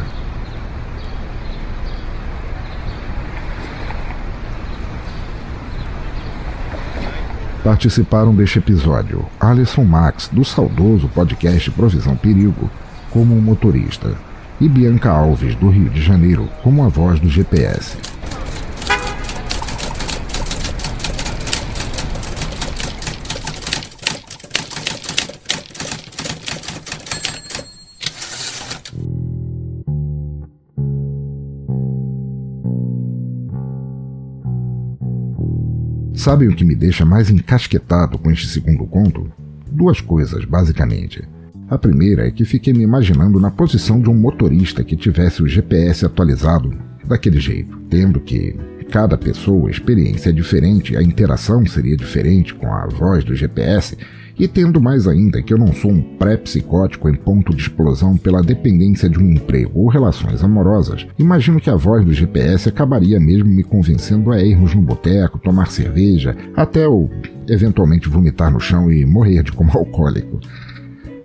Participaram 7.64 8.34
deste 8.34 8.58
episódio 8.58 9.24
Alisson 9.40 9.84
Max, 9.84 10.30
do 10.34 10.44
saudoso 10.44 11.08
podcast 11.10 11.70
Provisão 11.70 12.16
Perigo, 12.16 12.72
como 13.12 13.40
motorista, 13.40 14.16
e 14.60 14.68
Bianca 14.68 15.12
Alves, 15.12 15.54
do 15.54 15.70
Rio 15.70 15.92
de 15.92 16.02
Janeiro, 16.02 16.50
como 16.64 16.84
a 16.84 16.88
voz 16.88 17.20
do 17.20 17.30
GPS. 17.30 18.11
Sabem 36.22 36.48
o 36.48 36.56
que 36.56 36.64
me 36.64 36.76
deixa 36.76 37.04
mais 37.04 37.32
encasquetado 37.32 38.16
com 38.20 38.30
este 38.30 38.46
segundo 38.46 38.86
conto? 38.86 39.28
Duas 39.72 40.00
coisas, 40.00 40.46
basicamente. 40.46 41.28
A 41.68 41.80
primeira 41.80 42.28
é 42.28 42.30
que 42.30 42.46
fiquei 42.46 42.72
me 42.74 42.84
imaginando 42.84 43.40
na 43.40 43.50
posição 43.50 44.00
de 44.00 44.08
um 44.08 44.14
motorista 44.14 44.84
que 44.84 44.96
tivesse 44.96 45.42
o 45.42 45.48
GPS 45.48 46.06
atualizado 46.06 46.78
daquele 47.06 47.40
jeito, 47.40 47.76
tendo 47.90 48.20
que 48.20 48.56
cada 48.92 49.18
pessoa, 49.18 49.68
a 49.68 49.72
experiência 49.72 50.30
é 50.30 50.32
diferente, 50.32 50.96
a 50.96 51.02
interação 51.02 51.66
seria 51.66 51.98
diferente 51.98 52.54
com 52.54 52.72
a 52.72 52.86
voz 52.86 53.24
do 53.24 53.34
GPS 53.34 53.98
E 54.42 54.48
tendo 54.48 54.82
mais 54.82 55.08
ainda 55.08 55.40
que 55.40 55.54
eu 55.54 55.58
não 55.60 55.72
sou 55.72 55.92
um 55.92 56.02
pré-psicótico 56.02 57.08
em 57.08 57.14
ponto 57.14 57.56
de 57.56 57.62
explosão 57.62 58.18
pela 58.18 58.42
dependência 58.42 59.08
de 59.08 59.20
um 59.20 59.34
emprego 59.34 59.82
ou 59.82 59.88
relações 59.88 60.44
amorosas, 60.44 61.06
imagino 61.20 61.62
que 61.62 61.70
a 61.70 61.76
voz 61.76 62.04
do 62.04 62.12
GPS 62.12 62.68
acabaria 62.68 63.20
mesmo 63.20 63.46
me 63.46 63.64
convencendo 63.64 64.32
a 64.32 64.42
irmos 64.42 64.74
no 64.74 64.82
boteco, 64.82 65.38
tomar 65.38 65.68
cerveja, 65.68 66.36
até 66.56 66.86
eu 66.86 67.08
eventualmente 67.48 68.10
vomitar 68.10 68.52
no 68.52 68.60
chão 68.60 68.92
e 68.92 69.06
morrer 69.06 69.44
de 69.44 69.52
como 69.52 69.70
alcoólico. 69.78 70.40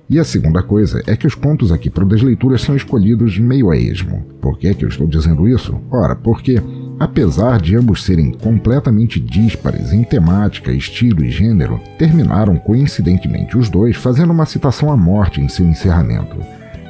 E 0.09 0.21
a 0.21 0.25
segunda 0.25 0.63
coisa 0.63 1.03
é 1.05 1.17
que 1.17 1.27
os 1.27 1.35
contos 1.35 1.73
aqui 1.73 1.91
para 1.91 2.05
desleituras 2.05 2.63
são 2.63 2.77
escolhidos 2.77 3.39
meio 3.39 3.71
a 3.71 3.77
esmo. 3.77 4.25
Por 4.41 4.57
que, 4.57 4.73
que 4.73 4.85
eu 4.85 4.89
estou 4.89 5.07
dizendo 5.07 5.49
isso? 5.49 5.81
Ora, 5.91 6.15
porque, 6.15 6.63
apesar 7.01 7.61
de 7.61 7.75
ambos 7.75 8.05
serem 8.05 8.31
completamente 8.31 9.19
díspares 9.19 9.93
em 9.93 10.05
temática, 10.05 10.71
estilo 10.71 11.25
e 11.25 11.31
gênero, 11.31 11.81
terminaram 11.99 12.57
coincidentemente 12.57 13.59
os 13.59 13.69
dois 13.69 13.97
fazendo 13.97 14.31
uma 14.31 14.47
citação 14.47 14.93
à 14.93 14.97
morte 14.97 15.41
em 15.41 15.49
seu 15.49 15.67
encerramento. 15.67 16.37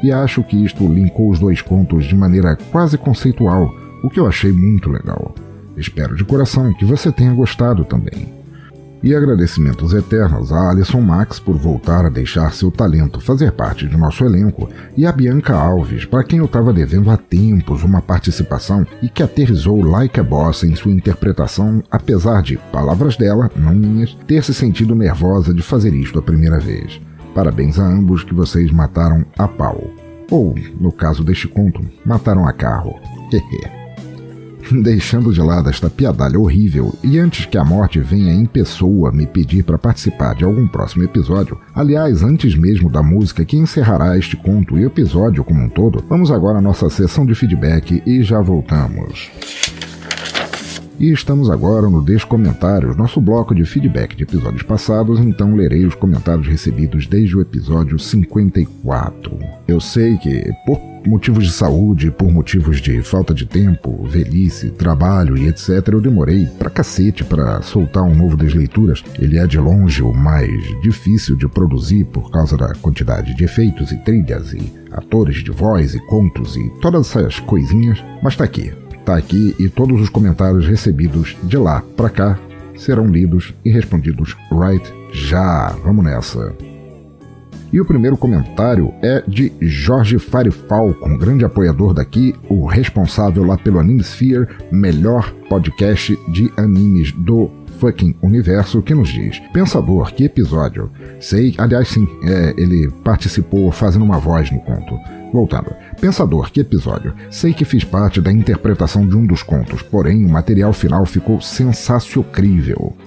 E 0.03 0.13
acho 0.13 0.43
que 0.43 0.63
isto 0.63 0.87
linkou 0.87 1.31
os 1.31 1.39
dois 1.39 1.63
contos 1.63 2.05
de 2.05 2.15
maneira 2.15 2.55
quase 2.71 2.99
conceitual, 2.99 3.75
o 4.03 4.11
que 4.11 4.21
eu 4.21 4.27
achei 4.27 4.53
muito 4.53 4.91
legal. 4.91 5.35
Espero 5.75 6.15
de 6.15 6.25
coração 6.25 6.75
que 6.75 6.85
você 6.85 7.11
tenha 7.11 7.33
gostado 7.33 7.83
também. 7.83 8.46
E 9.03 9.15
agradecimentos 9.15 9.93
eternos 9.93 10.53
a 10.53 10.71
Alison 10.71 11.01
Max 11.01 11.39
por 11.39 11.57
voltar 11.57 12.07
a 12.07 12.09
deixar 12.09 12.53
seu 12.53 12.71
talento 12.71 13.21
fazer 13.21 13.53
parte 13.53 13.87
de 13.87 13.97
nosso 13.97 14.25
elenco 14.25 14.69
e 14.97 15.07
a 15.07 15.13
Bianca 15.13 15.55
Alves, 15.55 16.05
para 16.05 16.25
quem 16.25 16.39
eu 16.39 16.47
estava 16.47 16.73
devendo 16.73 17.11
há 17.11 17.17
tempos 17.17 17.83
uma 17.83 18.01
participação 18.01 18.87
e 19.03 19.09
que 19.09 19.23
aterrizou 19.23 19.83
like 19.83 20.19
a 20.19 20.25
boss 20.25 20.65
em 20.65 20.75
sua 20.75 20.93
interpretação, 20.93 21.83
apesar 21.91 22.43
de, 22.43 22.57
palavras 22.73 23.17
dela, 23.17 23.51
não 23.55 23.75
minhas, 23.75 24.17
ter 24.27 24.43
se 24.43 24.55
sentido 24.55 24.95
nervosa 24.95 25.53
de 25.53 25.63
fazer 25.63 25.95
isto 25.95 26.19
a 26.19 26.23
primeira 26.23 26.59
vez. 26.59 27.01
Parabéns 27.35 27.79
a 27.79 27.87
ambos 27.87 28.25
que 28.25 28.35
vocês 28.35 28.73
mataram 28.73 29.25
a 29.39 29.47
pau. 29.47 29.91
Ou, 30.31 30.55
no 30.81 30.91
caso 30.91 31.23
deste 31.23 31.47
conto, 31.47 31.81
mataram 32.05 32.49
a 32.49 32.53
carro. 32.53 32.97
Hehe. 33.31 33.76
Deixando 34.83 35.33
de 35.33 35.41
lado 35.41 35.71
esta 35.71 35.89
piadalha 35.89 36.39
horrível, 36.39 36.95
e 37.03 37.19
antes 37.19 37.47
que 37.47 37.59
a 37.59 37.65
morte 37.65 38.01
venha 38.01 38.33
em 38.33 38.45
pessoa 38.45 39.13
me 39.13 39.27
pedir 39.27 39.63
para 39.63 39.79
participar 39.79 40.35
de 40.35 40.45
algum 40.45 40.67
próximo 40.67 41.05
episódio, 41.05 41.59
aliás, 41.75 42.23
antes 42.23 42.55
mesmo 42.55 42.91
da 42.91 43.03
música 43.03 43.45
que 43.45 43.57
encerrará 43.57 44.19
este 44.19 44.37
conto 44.37 44.79
e 44.79 44.85
episódio 44.85 45.45
como 45.45 45.63
um 45.63 45.69
todo, 45.69 46.05
vamos 46.09 46.31
agora 46.31 46.59
à 46.59 46.63
nossa 46.63 46.91
sessão 46.91 47.25
de 47.25 47.35
feedback 47.35 48.03
e 48.05 48.23
já 48.23 48.41
voltamos. 48.41 49.31
E 50.99 51.13
estamos 51.13 51.51
agora 51.51 51.91
no 51.91 52.03
Descomentários, 52.03 52.97
nosso 52.97 53.21
bloco 53.21 53.55
de 53.55 53.67
feedback 53.67 54.17
de 54.17 54.23
episódios 54.23 54.63
passados, 54.63 55.21
então 55.21 55.55
lerei 55.55 55.85
os 55.85 55.95
comentários 55.95 56.47
recebidos 56.47 57.07
desde 57.07 57.37
o 57.37 57.43
episódio 57.43 57.99
54. 57.99 59.39
Eu 59.69 59.79
sei 59.79 60.17
que, 60.17 60.51
por 60.65 60.81
motivos 61.07 61.45
de 61.45 61.53
saúde, 61.53 62.11
por 62.11 62.31
motivos 62.31 62.81
de 62.81 63.03
falta 63.03 63.33
de 63.33 63.47
tempo, 63.47 64.07
velhice, 64.07 64.71
trabalho 64.71 65.37
e 65.37 65.49
etc., 65.49 65.89
eu 65.93 66.01
demorei 66.01 66.47
pra 66.59 66.71
cacete 66.71 67.25
para 67.25 67.63
soltar 67.63 68.03
um 68.03 68.15
novo 68.15 68.37
Desleituras. 68.37 69.03
Ele 69.19 69.39
é 69.39 69.47
de 69.47 69.59
longe 69.59 70.03
o 70.03 70.13
mais 70.13 70.63
difícil 70.83 71.37
de 71.37 71.49
produzir 71.49 72.05
por 72.05 72.31
causa 72.31 72.57
da 72.57 72.75
quantidade 72.75 73.35
de 73.35 73.45
efeitos 73.45 73.93
e 73.93 73.97
trilhas 73.99 74.53
e 74.53 74.73
atores 74.93 75.43
de 75.43 75.51
voz 75.51 75.95
e 75.95 76.07
contos 76.07 76.57
e 76.57 76.69
todas 76.81 77.09
essas 77.11 77.41
coisinhas, 77.41 78.03
mas 78.23 78.37
tá 78.37 78.45
aqui 78.45 78.73
tá 79.07 79.17
aqui 79.17 79.55
e 79.57 79.69
todos 79.69 80.01
os 80.01 80.09
comentários 80.09 80.67
recebidos 80.67 81.37
de 81.45 81.57
lá 81.57 81.81
para 81.97 82.11
cá 82.11 82.39
serão 82.77 83.07
lidos 83.07 83.55
e 83.65 83.71
respondidos 83.71 84.37
right 84.51 84.93
já. 85.13 85.69
Vamos 85.85 86.05
nessa. 86.05 86.76
E 87.73 87.81
o 87.81 87.85
primeiro 87.85 88.17
comentário 88.17 88.93
é 89.03 89.23
de 89.27 89.53
Jorge 89.61 90.19
Firefalcon, 90.19 91.19
grande 91.19 91.45
apoiador 91.45 91.93
daqui, 91.93 92.35
o 92.49 92.67
responsável 92.67 93.45
lá 93.45 93.59
pelo 93.59 93.79
Animesphere, 93.79 94.49
melhor 94.71 95.33
podcast 95.49 96.17
de 96.29 96.51
animes 96.57 97.13
do 97.13 97.51
fucking 97.79 98.15
universo, 98.23 98.83
que 98.83 98.95
nos 98.95 99.09
diz: 99.09 99.41
Pensador, 99.53 100.13
que 100.13 100.25
episódio? 100.25 100.91
Sei, 101.21 101.55
aliás, 101.59 101.89
sim, 101.89 102.07
é, 102.25 102.55
ele 102.57 102.89
participou 103.05 103.71
fazendo 103.71 104.05
uma 104.05 104.19
voz 104.19 104.51
no 104.51 104.61
conto. 104.61 104.99
Voltando. 105.33 105.75
Pensador, 106.01 106.51
que 106.51 106.61
episódio. 106.61 107.15
Sei 107.31 107.53
que 107.53 107.65
fiz 107.65 107.85
parte 107.85 108.21
da 108.21 108.33
interpretação 108.33 109.07
de 109.07 109.17
um 109.17 109.27
dos 109.27 109.43
contos, 109.43 109.83
porém 109.83 110.25
o 110.25 110.29
material 110.29 110.73
final 110.73 111.05
ficou 111.05 111.41
sensacional. 111.41 111.97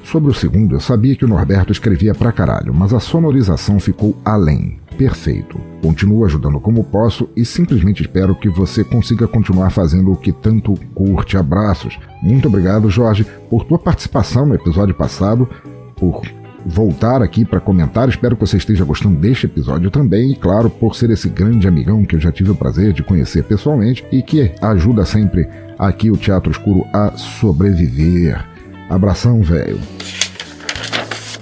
Sobre 0.03 0.31
o 0.31 0.33
segundo, 0.33 0.75
eu 0.75 0.79
sabia 0.79 1.15
que 1.15 1.25
o 1.25 1.27
Norberto 1.27 1.71
escrevia 1.71 2.13
pra 2.13 2.31
caralho, 2.31 2.73
mas 2.73 2.93
a 2.93 2.99
sonorização 2.99 3.79
ficou 3.79 4.15
além. 4.25 4.79
Perfeito. 4.97 5.59
Continuo 5.81 6.25
ajudando 6.25 6.59
como 6.59 6.83
posso 6.83 7.29
e 7.35 7.45
simplesmente 7.45 8.01
espero 8.01 8.35
que 8.35 8.49
você 8.49 8.83
consiga 8.83 9.27
continuar 9.27 9.69
fazendo 9.69 10.11
o 10.11 10.17
que 10.17 10.31
tanto 10.31 10.73
curte. 10.93 11.37
Abraços. 11.37 11.97
Muito 12.21 12.47
obrigado, 12.47 12.89
Jorge, 12.89 13.25
por 13.49 13.63
tua 13.63 13.79
participação 13.79 14.45
no 14.45 14.55
episódio 14.55 14.93
passado, 14.93 15.47
por 15.95 16.21
voltar 16.69 17.21
aqui 17.21 17.43
para 17.43 17.59
comentar. 17.59 18.07
Espero 18.07 18.35
que 18.35 18.45
você 18.45 18.57
esteja 18.57 18.85
gostando 18.85 19.17
deste 19.17 19.47
episódio 19.47 19.89
também. 19.89 20.31
E, 20.31 20.35
claro, 20.35 20.69
por 20.69 20.95
ser 20.95 21.09
esse 21.09 21.27
grande 21.27 21.67
amigão 21.67 22.05
que 22.05 22.15
eu 22.15 22.19
já 22.19 22.31
tive 22.31 22.51
o 22.51 22.55
prazer 22.55 22.93
de 22.93 23.03
conhecer 23.03 23.43
pessoalmente 23.43 24.05
e 24.11 24.21
que 24.21 24.51
ajuda 24.61 25.03
sempre 25.05 25.47
aqui 25.77 26.11
o 26.11 26.17
Teatro 26.17 26.51
Escuro 26.51 26.85
a 26.93 27.17
sobreviver. 27.17 28.45
Abração, 28.89 29.41
velho. 29.41 29.79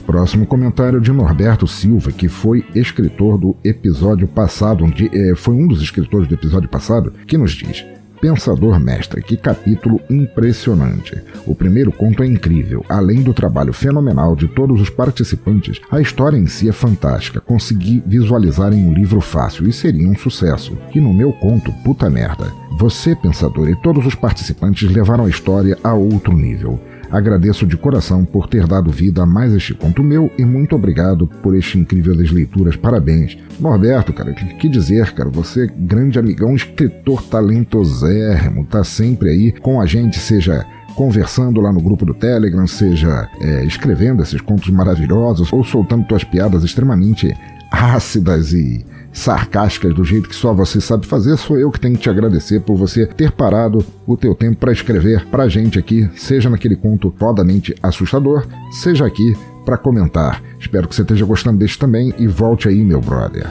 Próximo 0.05 0.45
comentário 0.45 1.01
de 1.01 1.11
Norberto 1.11 1.67
Silva, 1.67 2.13
que 2.13 2.29
foi 2.29 2.65
escritor 2.73 3.37
do 3.37 3.57
episódio 3.61 4.25
passado, 4.25 4.85
onde, 4.85 5.09
é, 5.13 5.35
foi 5.35 5.53
um 5.53 5.67
dos 5.67 5.81
escritores 5.81 6.29
do 6.29 6.33
episódio 6.33 6.69
passado, 6.69 7.11
que 7.27 7.37
nos 7.37 7.51
diz: 7.51 7.85
Pensador 8.19 8.79
Mestre, 8.79 9.21
que 9.21 9.37
capítulo 9.37 10.01
impressionante. 10.09 11.21
O 11.45 11.53
primeiro 11.53 11.91
conto 11.91 12.23
é 12.23 12.27
incrível. 12.27 12.83
Além 12.89 13.21
do 13.21 13.33
trabalho 13.33 13.71
fenomenal 13.71 14.35
de 14.35 14.47
todos 14.47 14.81
os 14.81 14.89
participantes, 14.89 15.79
a 15.91 16.01
história 16.01 16.37
em 16.37 16.47
si 16.47 16.67
é 16.67 16.71
fantástica. 16.71 17.39
Consegui 17.41 18.03
visualizar 18.05 18.73
em 18.73 18.85
um 18.85 18.93
livro 18.93 19.21
fácil 19.21 19.67
e 19.67 19.73
seria 19.73 20.09
um 20.09 20.15
sucesso. 20.15 20.77
E 20.93 20.99
no 20.99 21.13
meu 21.13 21.31
conto, 21.31 21.71
puta 21.83 22.09
merda. 22.09 22.51
Você, 22.79 23.15
pensador, 23.15 23.69
e 23.69 23.75
todos 23.81 24.05
os 24.05 24.15
participantes 24.15 24.89
levaram 24.91 25.25
a 25.25 25.29
história 25.29 25.77
a 25.83 25.93
outro 25.93 26.33
nível. 26.33 26.79
Agradeço 27.11 27.65
de 27.65 27.77
coração 27.77 28.25
por 28.25 28.47
ter 28.47 28.67
dado 28.67 28.91
vida 28.91 29.23
a 29.23 29.25
mais 29.25 29.53
este 29.53 29.73
conto 29.73 30.03
meu 30.03 30.29
e 30.37 30.43
muito 30.43 30.75
obrigado 30.75 31.27
por 31.41 31.55
este 31.55 31.77
incrível 31.77 32.15
das 32.15 32.31
leituras. 32.31 32.75
Parabéns. 32.75 33.37
Norberto, 33.59 34.11
cara, 34.11 34.33
que 34.33 34.67
dizer, 34.67 35.13
cara, 35.13 35.29
você 35.29 35.67
grande 35.67 36.19
amigão, 36.19 36.55
escritor 36.55 37.23
talentosérrimo, 37.23 38.65
tá 38.65 38.83
sempre 38.83 39.29
aí 39.29 39.51
com 39.51 39.79
a 39.79 39.85
gente, 39.85 40.19
seja 40.19 40.65
conversando 40.95 41.61
lá 41.61 41.71
no 41.71 41.79
grupo 41.79 42.05
do 42.05 42.13
Telegram, 42.13 42.65
seja 42.65 43.29
é, 43.39 43.63
escrevendo 43.63 44.23
esses 44.23 44.41
contos 44.41 44.69
maravilhosos 44.69 45.53
ou 45.53 45.63
soltando 45.63 46.07
tuas 46.07 46.23
piadas 46.23 46.63
extremamente 46.63 47.31
ácidas 47.71 48.51
e 48.51 48.83
sarcásticas 49.17 49.93
do 49.95 50.03
jeito 50.03 50.29
que 50.29 50.35
só 50.35 50.53
você 50.53 50.79
sabe 50.79 51.07
fazer, 51.07 51.35
sou 51.37 51.57
eu 51.57 51.71
que 51.71 51.79
tenho 51.79 51.95
que 51.95 52.01
te 52.01 52.09
agradecer 52.09 52.61
por 52.61 52.77
você 52.77 53.05
ter 53.05 53.31
parado 53.31 53.83
o 54.05 54.15
teu 54.15 54.35
tempo 54.35 54.57
para 54.57 54.71
escrever 54.71 55.25
pra 55.25 55.47
gente 55.47 55.79
aqui, 55.79 56.07
seja 56.15 56.49
naquele 56.49 56.75
conto 56.75 57.13
fodamente 57.17 57.75
assustador, 57.81 58.45
seja 58.71 59.05
aqui 59.05 59.35
para 59.65 59.77
comentar. 59.77 60.41
Espero 60.59 60.87
que 60.87 60.95
você 60.95 61.01
esteja 61.01 61.25
gostando 61.25 61.57
deste 61.57 61.79
também 61.79 62.13
e 62.19 62.27
volte 62.27 62.69
aí, 62.69 62.83
meu 62.83 63.01
brother. 63.01 63.47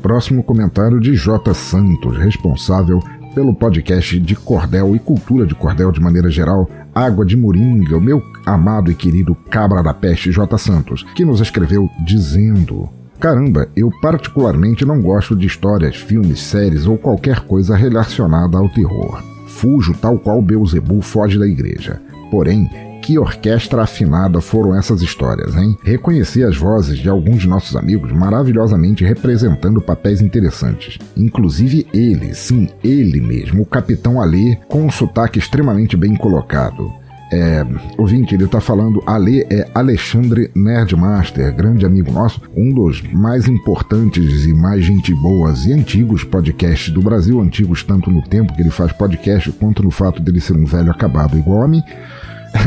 Próximo 0.00 0.42
comentário 0.42 0.98
de 0.98 1.14
J. 1.14 1.52
Santos, 1.52 2.16
responsável 2.16 2.98
pelo 3.34 3.54
podcast 3.54 4.18
de 4.18 4.34
cordel 4.34 4.96
e 4.96 4.98
cultura 4.98 5.46
de 5.46 5.54
cordel 5.54 5.92
de 5.92 6.00
maneira 6.00 6.30
geral, 6.30 6.68
Água 6.94 7.24
de 7.24 7.36
Moringa, 7.36 7.96
o 7.96 8.00
meu 8.00 8.22
amado 8.44 8.90
e 8.90 8.94
querido 8.94 9.34
cabra 9.50 9.82
da 9.82 9.94
peste 9.94 10.32
J. 10.32 10.58
Santos, 10.58 11.04
que 11.14 11.24
nos 11.24 11.40
escreveu 11.40 11.88
dizendo: 12.04 12.88
Caramba, 13.22 13.68
eu 13.76 13.88
particularmente 14.00 14.84
não 14.84 15.00
gosto 15.00 15.36
de 15.36 15.46
histórias, 15.46 15.94
filmes, 15.94 16.40
séries 16.40 16.88
ou 16.88 16.98
qualquer 16.98 17.38
coisa 17.38 17.76
relacionada 17.76 18.58
ao 18.58 18.68
terror. 18.68 19.22
Fujo 19.46 19.94
tal 19.94 20.18
qual 20.18 20.42
Beelzebub 20.42 21.00
foge 21.02 21.38
da 21.38 21.46
igreja. 21.46 22.02
Porém, 22.32 22.68
que 23.00 23.20
orquestra 23.20 23.82
afinada 23.82 24.40
foram 24.40 24.76
essas 24.76 25.02
histórias, 25.02 25.54
hein? 25.54 25.78
Reconheci 25.84 26.42
as 26.42 26.56
vozes 26.56 26.98
de 26.98 27.08
alguns 27.08 27.42
de 27.42 27.48
nossos 27.48 27.76
amigos 27.76 28.10
maravilhosamente 28.10 29.04
representando 29.04 29.80
papéis 29.80 30.20
interessantes. 30.20 30.98
Inclusive 31.16 31.86
ele, 31.94 32.34
sim, 32.34 32.70
ele 32.82 33.20
mesmo, 33.20 33.62
o 33.62 33.66
Capitão 33.66 34.20
Alê, 34.20 34.56
com 34.66 34.82
um 34.82 34.90
sotaque 34.90 35.38
extremamente 35.38 35.96
bem 35.96 36.16
colocado. 36.16 36.90
É, 37.32 37.64
ouvinte, 37.96 38.34
ele 38.34 38.44
está 38.44 38.60
falando, 38.60 39.02
Ale 39.06 39.46
é 39.48 39.66
Alexandre 39.74 40.50
Nerdmaster, 40.54 41.50
grande 41.54 41.86
amigo 41.86 42.12
nosso, 42.12 42.42
um 42.54 42.74
dos 42.74 43.00
mais 43.10 43.48
importantes 43.48 44.44
e 44.44 44.52
mais 44.52 44.84
gente 44.84 45.14
boas 45.14 45.64
e 45.64 45.72
antigos 45.72 46.24
podcasts 46.24 46.92
do 46.92 47.00
Brasil, 47.00 47.40
antigos 47.40 47.82
tanto 47.82 48.10
no 48.10 48.20
tempo 48.20 48.54
que 48.54 48.60
ele 48.60 48.70
faz 48.70 48.92
podcast, 48.92 49.50
quanto 49.52 49.82
no 49.82 49.90
fato 49.90 50.20
dele 50.20 50.42
ser 50.42 50.54
um 50.54 50.66
velho 50.66 50.90
acabado 50.90 51.38
igual 51.38 51.62
a 51.62 51.68
mim, 51.68 51.82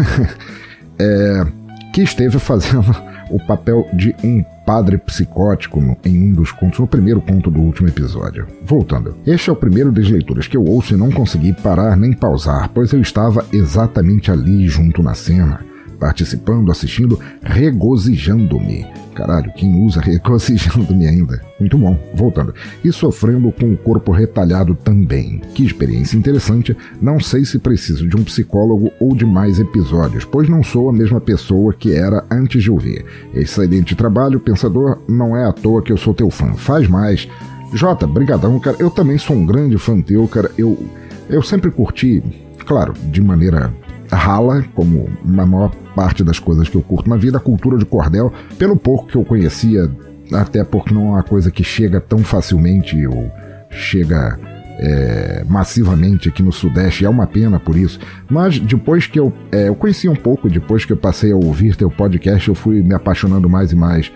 é, 0.98 1.46
que 1.94 2.02
esteve 2.02 2.40
fazendo 2.40 2.92
o 3.30 3.40
papel 3.40 3.88
de 3.94 4.16
um 4.24 4.44
padre 4.66 4.98
psicótico 4.98 5.80
em 6.04 6.30
um 6.30 6.34
dos 6.34 6.52
contos, 6.52 6.80
no 6.80 6.88
primeiro 6.88 7.22
conto 7.22 7.52
do 7.52 7.62
último 7.62 7.88
episódio. 7.88 8.48
Voltando, 8.64 9.16
este 9.26 9.50
é 9.50 9.54
o 9.54 9.56
primeiro 9.56 9.92
das 9.92 10.10
leituras 10.10 10.48
que 10.48 10.58
eu 10.58 10.64
ouço 10.64 10.94
e 10.94 10.98
não 10.98 11.12
consegui 11.12 11.54
parar 11.54 11.96
nem 11.96 12.14
pausar, 12.14 12.70
pois 12.74 12.92
eu 12.92 13.02
estava 13.02 13.46
exatamente 13.52 14.32
ali 14.32 14.68
junto 14.68 15.04
na 15.04 15.14
cena 15.14 15.75
participando, 15.96 16.72
assistindo, 16.72 17.20
regozijando-me. 17.42 18.86
Caralho, 19.16 19.52
quem 19.54 19.82
usa 19.82 20.02
regozijando-me 20.04 21.08
ainda? 21.08 21.42
Muito 21.60 21.78
bom, 21.78 21.98
voltando. 22.14 22.54
E 22.84 22.92
sofrendo 22.92 23.52
com 23.52 23.72
o 23.72 23.78
corpo 23.78 24.12
retalhado 24.12 24.76
também. 24.76 25.42
Que 25.54 25.66
experiência 25.66 26.18
interessante. 26.18 26.76
Não 27.02 27.20
sei 27.20 27.46
se 27.46 27.58
preciso 27.58 28.08
de 28.08 28.18
um 28.18 28.24
psicólogo 28.24 28.92
ou 29.00 29.16
de 29.16 29.26
mais 29.26 29.58
episódios, 29.58 30.26
pois 30.26 30.50
não 30.50 30.62
sou 30.62 30.90
a 30.90 30.94
mesma 30.94 31.22
pessoa 31.22 31.74
que 31.74 31.94
era 31.94 32.26
antes 32.30 32.62
de 32.62 32.70
ouvir. 32.70 33.06
Excelente 33.34 33.96
trabalho, 33.96 34.40
pensador. 34.40 35.00
Não 35.08 35.36
é 35.36 35.48
à 35.48 35.54
toa 35.54 35.82
que 35.82 35.94
eu 35.94 35.98
sou 35.98 36.14
teu 36.14 36.30
fã. 36.30 36.54
Faz 36.54 36.88
mais. 36.88 37.28
Jota, 37.74 38.06
brigadão, 38.06 38.60
cara. 38.60 38.76
Eu 38.80 38.92
também 38.92 39.18
sou 39.18 39.36
um 39.36 39.46
grande 39.46 39.78
fã 39.78 40.00
teu, 40.02 40.28
cara. 40.28 40.52
Eu, 40.58 40.78
eu 41.30 41.42
sempre 41.42 41.72
curti, 41.72 42.22
claro, 42.66 42.94
de 43.06 43.22
maneira 43.22 43.74
rala, 44.16 44.64
como 44.74 45.10
a 45.24 45.46
maior 45.46 45.72
parte 45.96 46.24
das 46.24 46.40
coisas 46.40 46.68
que 46.68 46.76
eu 46.76 46.82
curto 46.82 47.10
na 47.10 47.18
vida, 47.18 47.38
a 47.38 47.42
cultura 47.42 47.78
de 47.78 47.86
cordel, 47.86 48.32
pelo 48.58 48.76
pouco 48.76 49.08
que 49.08 49.16
eu 49.16 49.24
conhecia, 49.24 49.90
até 50.34 50.64
porque 50.64 50.94
não 50.94 51.08
é 51.08 51.10
uma 51.12 51.24
coisa 51.24 51.52
que 51.52 51.64
chega 51.64 52.02
tão 52.02 52.20
facilmente 52.20 53.06
ou 53.08 53.32
chega 53.70 54.40
é, 54.78 55.44
massivamente 55.48 56.30
aqui 56.30 56.44
no 56.44 56.52
Sudeste, 56.52 57.06
é 57.06 57.10
uma 57.10 57.28
pena 57.28 57.60
por 57.60 57.76
isso. 57.76 58.00
Mas 58.30 58.60
depois 58.60 59.08
que 59.08 59.20
eu, 59.20 59.32
é, 59.52 59.68
eu 59.68 59.76
conheci 59.76 60.10
um 60.10 60.16
pouco, 60.16 60.50
depois 60.50 60.86
que 60.86 60.94
eu 60.94 60.98
passei 60.98 61.32
a 61.32 61.36
ouvir 61.36 61.76
teu 61.76 61.90
podcast, 61.90 62.48
eu 62.48 62.56
fui 62.56 62.82
me 62.82 62.94
apaixonando 62.94 63.50
mais 63.50 63.72
e 63.72 63.76
mais 63.76 64.12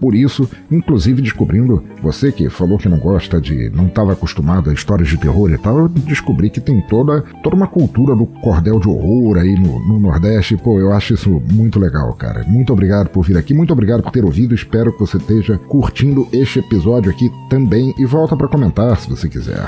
por 0.00 0.14
isso, 0.14 0.48
inclusive 0.70 1.22
descobrindo, 1.22 1.82
você 2.02 2.30
que 2.30 2.48
falou 2.48 2.78
que 2.78 2.88
não 2.88 2.98
gosta 2.98 3.40
de, 3.40 3.70
não 3.70 3.86
estava 3.86 4.12
acostumado 4.12 4.70
a 4.70 4.72
histórias 4.72 5.08
de 5.08 5.16
terror 5.16 5.50
e 5.50 5.58
tal, 5.58 5.78
eu 5.78 5.88
descobri 5.88 6.50
que 6.50 6.60
tem 6.60 6.80
toda, 6.82 7.22
toda 7.42 7.56
uma 7.56 7.66
cultura 7.66 8.14
do 8.14 8.26
cordel 8.26 8.78
de 8.78 8.88
horror 8.88 9.38
aí 9.38 9.54
no, 9.54 9.80
no 9.86 9.98
Nordeste. 9.98 10.56
Pô, 10.56 10.78
eu 10.78 10.92
acho 10.92 11.14
isso 11.14 11.42
muito 11.52 11.78
legal, 11.78 12.12
cara. 12.14 12.44
Muito 12.44 12.72
obrigado 12.72 13.08
por 13.08 13.24
vir 13.24 13.36
aqui, 13.36 13.54
muito 13.54 13.72
obrigado 13.72 14.02
por 14.02 14.12
ter 14.12 14.24
ouvido. 14.24 14.54
Espero 14.54 14.92
que 14.92 15.00
você 15.00 15.16
esteja 15.16 15.58
curtindo 15.58 16.28
este 16.32 16.58
episódio 16.58 17.10
aqui 17.10 17.30
também 17.48 17.94
e 17.98 18.04
volta 18.04 18.36
para 18.36 18.48
comentar 18.48 18.96
se 18.96 19.08
você 19.08 19.28
quiser. 19.28 19.66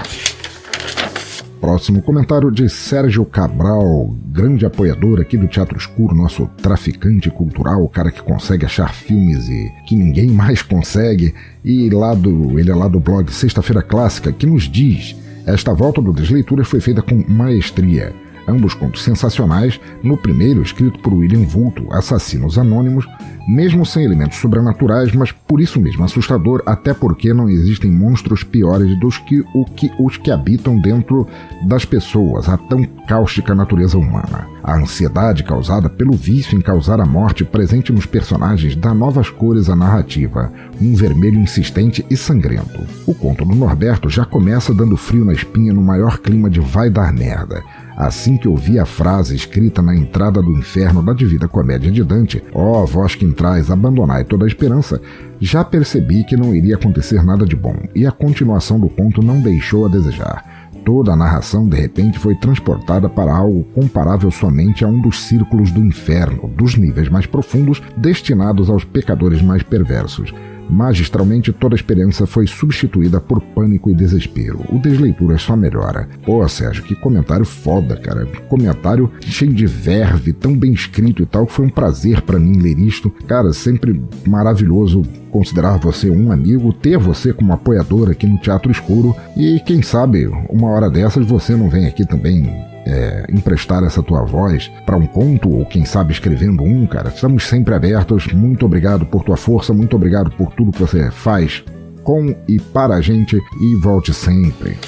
Próximo 1.60 2.01
comentário 2.01 2.52
de 2.52 2.68
Sérgio 2.68 3.24
Cabral, 3.24 4.14
grande 4.26 4.64
apoiador 4.64 5.20
aqui 5.20 5.36
do 5.36 5.48
Teatro 5.48 5.76
Escuro, 5.76 6.14
nosso 6.14 6.47
traficante 6.62 7.28
cultural, 7.30 7.82
o 7.82 7.89
cara 7.89 8.12
que 8.12 8.22
consegue 8.22 8.64
achar 8.64 8.94
filmes 8.94 9.48
e 9.48 9.68
que 9.86 9.97
ninguém 9.97 10.28
mais 10.28 10.62
consegue. 10.62 11.35
E 11.64 11.90
lá 11.90 12.14
do, 12.14 12.59
ele 12.60 12.70
é 12.70 12.74
lá 12.74 12.86
do 12.86 13.01
blog 13.01 13.32
Sexta-feira 13.32 13.82
Clássica, 13.82 14.32
que 14.32 14.47
nos 14.47 14.64
diz: 14.64 15.16
esta 15.44 15.74
volta 15.74 16.01
do 16.01 16.12
Desleituras 16.12 16.68
foi 16.68 16.80
feita 16.80 17.02
com 17.02 17.24
maestria 17.28 18.14
ambos 18.48 18.74
contos 18.74 19.02
sensacionais, 19.02 19.80
no 20.02 20.16
primeiro 20.16 20.62
escrito 20.62 20.98
por 21.00 21.12
William 21.12 21.44
Vulto, 21.44 21.86
Assassinos 21.92 22.58
Anônimos, 22.58 23.06
mesmo 23.48 23.86
sem 23.86 24.04
elementos 24.04 24.38
sobrenaturais, 24.38 25.14
mas 25.14 25.32
por 25.32 25.58
isso 25.60 25.80
mesmo 25.80 26.04
assustador, 26.04 26.62
até 26.66 26.92
porque 26.92 27.32
não 27.32 27.48
existem 27.48 27.90
monstros 27.90 28.42
piores 28.42 28.98
dos 29.00 29.16
que, 29.16 29.42
o 29.54 29.64
que 29.64 29.90
os 29.98 30.18
que 30.18 30.30
habitam 30.30 30.78
dentro 30.78 31.26
das 31.66 31.84
pessoas, 31.84 32.46
a 32.48 32.58
tão 32.58 32.84
cáustica 33.06 33.54
natureza 33.54 33.96
humana. 33.96 34.46
A 34.62 34.76
ansiedade 34.76 35.44
causada 35.44 35.88
pelo 35.88 36.12
vício 36.12 36.58
em 36.58 36.60
causar 36.60 37.00
a 37.00 37.06
morte 37.06 37.42
presente 37.42 37.90
nos 37.90 38.04
personagens 38.04 38.76
dá 38.76 38.92
novas 38.92 39.30
cores 39.30 39.70
à 39.70 39.74
narrativa, 39.74 40.52
um 40.78 40.94
vermelho 40.94 41.40
insistente 41.40 42.04
e 42.10 42.16
sangrento. 42.18 42.82
O 43.06 43.14
conto 43.14 43.46
do 43.46 43.54
Norberto 43.54 44.10
já 44.10 44.26
começa 44.26 44.74
dando 44.74 44.96
frio 44.96 45.24
na 45.24 45.32
espinha 45.32 45.72
no 45.72 45.80
maior 45.80 46.18
clima 46.18 46.50
de 46.50 46.60
vai 46.60 46.90
dar 46.90 47.14
merda. 47.14 47.62
Assim 47.98 48.36
que 48.36 48.46
ouvi 48.46 48.78
a 48.78 48.86
frase 48.86 49.34
escrita 49.34 49.82
na 49.82 49.92
entrada 49.92 50.40
do 50.40 50.52
inferno 50.52 51.02
da 51.02 51.12
Divina 51.12 51.48
Comédia 51.48 51.90
de 51.90 52.04
Dante, 52.04 52.40
ó 52.54 52.84
oh, 52.84 52.86
vós 52.86 53.16
que 53.16 53.24
entrais, 53.24 53.72
abandonai 53.72 54.22
toda 54.22 54.44
a 54.44 54.46
esperança, 54.46 55.02
já 55.40 55.64
percebi 55.64 56.22
que 56.22 56.36
não 56.36 56.54
iria 56.54 56.76
acontecer 56.76 57.24
nada 57.24 57.44
de 57.44 57.56
bom, 57.56 57.74
e 57.96 58.06
a 58.06 58.12
continuação 58.12 58.78
do 58.78 58.88
conto 58.88 59.20
não 59.20 59.40
deixou 59.40 59.84
a 59.84 59.88
desejar. 59.88 60.70
Toda 60.84 61.12
a 61.12 61.16
narração, 61.16 61.68
de 61.68 61.76
repente, 61.76 62.20
foi 62.20 62.36
transportada 62.36 63.08
para 63.08 63.34
algo 63.34 63.64
comparável 63.74 64.30
somente 64.30 64.84
a 64.84 64.88
um 64.88 65.00
dos 65.00 65.24
círculos 65.24 65.72
do 65.72 65.84
inferno, 65.84 66.48
dos 66.56 66.76
níveis 66.76 67.08
mais 67.08 67.26
profundos, 67.26 67.82
destinados 67.96 68.70
aos 68.70 68.84
pecadores 68.84 69.42
mais 69.42 69.64
perversos. 69.64 70.32
Magistralmente, 70.69 71.53
toda 71.53 71.74
a 71.74 71.77
experiência 71.77 72.27
foi 72.27 72.47
substituída 72.47 73.20
por 73.20 73.40
pânico 73.40 73.90
e 73.90 73.95
desespero. 73.95 74.61
O 74.70 74.78
Desleitura 74.78 75.39
só 75.39 75.57
melhora. 75.57 76.09
Pô, 76.24 76.47
Sérgio, 76.49 76.85
que 76.85 76.95
comentário 76.95 77.45
foda, 77.45 77.97
cara. 77.97 78.27
Comentário 78.49 79.11
cheio 79.20 79.53
de 79.53 79.66
verve, 79.66 80.32
tão 80.32 80.57
bem 80.57 80.73
escrito 80.73 81.23
e 81.23 81.27
tal, 81.27 81.47
que 81.47 81.53
foi 81.53 81.66
um 81.66 81.70
prazer 81.70 82.23
para 82.23 82.39
mim 82.39 82.59
ler 82.59 82.78
isto. 82.78 83.11
Cara, 83.27 83.53
sempre 83.53 84.03
maravilhoso 84.27 85.03
considerar 85.31 85.78
você 85.78 86.11
um 86.11 86.32
amigo, 86.32 86.73
ter 86.73 86.99
você 86.99 87.32
como 87.32 87.53
apoiador 87.53 88.11
aqui 88.11 88.27
no 88.27 88.39
Teatro 88.39 88.70
Escuro 88.70 89.15
e 89.36 89.61
quem 89.61 89.82
sabe 89.82 90.27
uma 90.49 90.69
hora 90.69 90.90
dessas 90.90 91.27
você 91.27 91.55
não 91.55 91.69
vem 91.69 91.86
aqui 91.86 92.07
também 92.07 92.51
é, 92.89 93.27
emprestar 93.31 93.85
essa 93.85 94.02
tua 94.02 94.24
voz 94.24 94.70
para 94.86 94.97
um 94.97 95.06
conto 95.06 95.51
ou 95.51 95.66
quem 95.66 95.85
sabe 95.85 96.12
escrevendo 96.12 96.62
um, 96.62 96.86
cara. 96.86 97.10
Estamos 97.10 97.47
sempre 97.47 97.74
abertos. 97.74 98.27
Muito 98.28 98.65
obrigado 98.65 99.05
por 99.05 99.23
tua 99.23 99.36
força, 99.36 99.74
muito 99.74 99.94
obrigado 99.94 100.31
por 100.31 100.51
tudo 100.55 100.73
que 100.73 100.81
você 100.81 101.10
faz 101.10 101.62
com 102.02 102.35
e 102.48 102.59
para 102.59 102.94
a 102.94 103.01
gente 103.02 103.39
e 103.60 103.74
volte 103.77 104.15
sempre. 104.15 104.78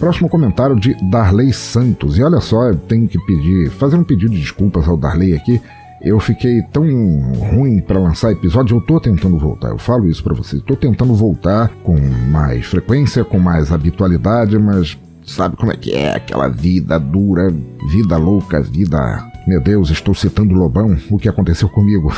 Próximo 0.00 0.28
comentário 0.28 0.76
de 0.76 0.94
Darley 1.10 1.52
Santos. 1.52 2.16
E 2.16 2.22
olha 2.22 2.40
só, 2.40 2.68
eu 2.68 2.76
tenho 2.76 3.06
que 3.06 3.18
pedir, 3.26 3.70
fazer 3.70 3.96
um 3.96 4.04
pedido 4.04 4.32
de 4.32 4.40
desculpas 4.40 4.88
ao 4.88 4.96
Darley 4.96 5.34
aqui. 5.34 5.60
Eu 6.00 6.20
fiquei 6.20 6.62
tão 6.62 6.84
ruim 7.32 7.80
para 7.80 7.98
lançar 7.98 8.30
episódio, 8.30 8.76
eu 8.76 8.80
tô 8.80 9.00
tentando 9.00 9.38
voltar. 9.38 9.68
Eu 9.70 9.78
falo 9.78 10.08
isso 10.08 10.22
para 10.22 10.34
vocês. 10.34 10.62
Tô 10.62 10.76
tentando 10.76 11.14
voltar 11.14 11.68
com 11.82 11.98
mais 12.30 12.66
frequência, 12.66 13.24
com 13.24 13.38
mais 13.38 13.72
habitualidade, 13.72 14.58
mas 14.58 14.98
sabe 15.26 15.56
como 15.56 15.72
é 15.72 15.76
que 15.76 15.92
é 15.92 16.14
aquela 16.14 16.48
vida 16.48 16.98
dura, 16.98 17.52
vida 17.90 18.16
louca, 18.16 18.62
vida. 18.62 19.30
Meu 19.46 19.60
Deus, 19.60 19.90
estou 19.90 20.14
citando 20.14 20.54
o 20.54 20.58
Lobão, 20.58 20.96
o 21.10 21.18
que 21.18 21.28
aconteceu 21.28 21.68
comigo. 21.68 22.12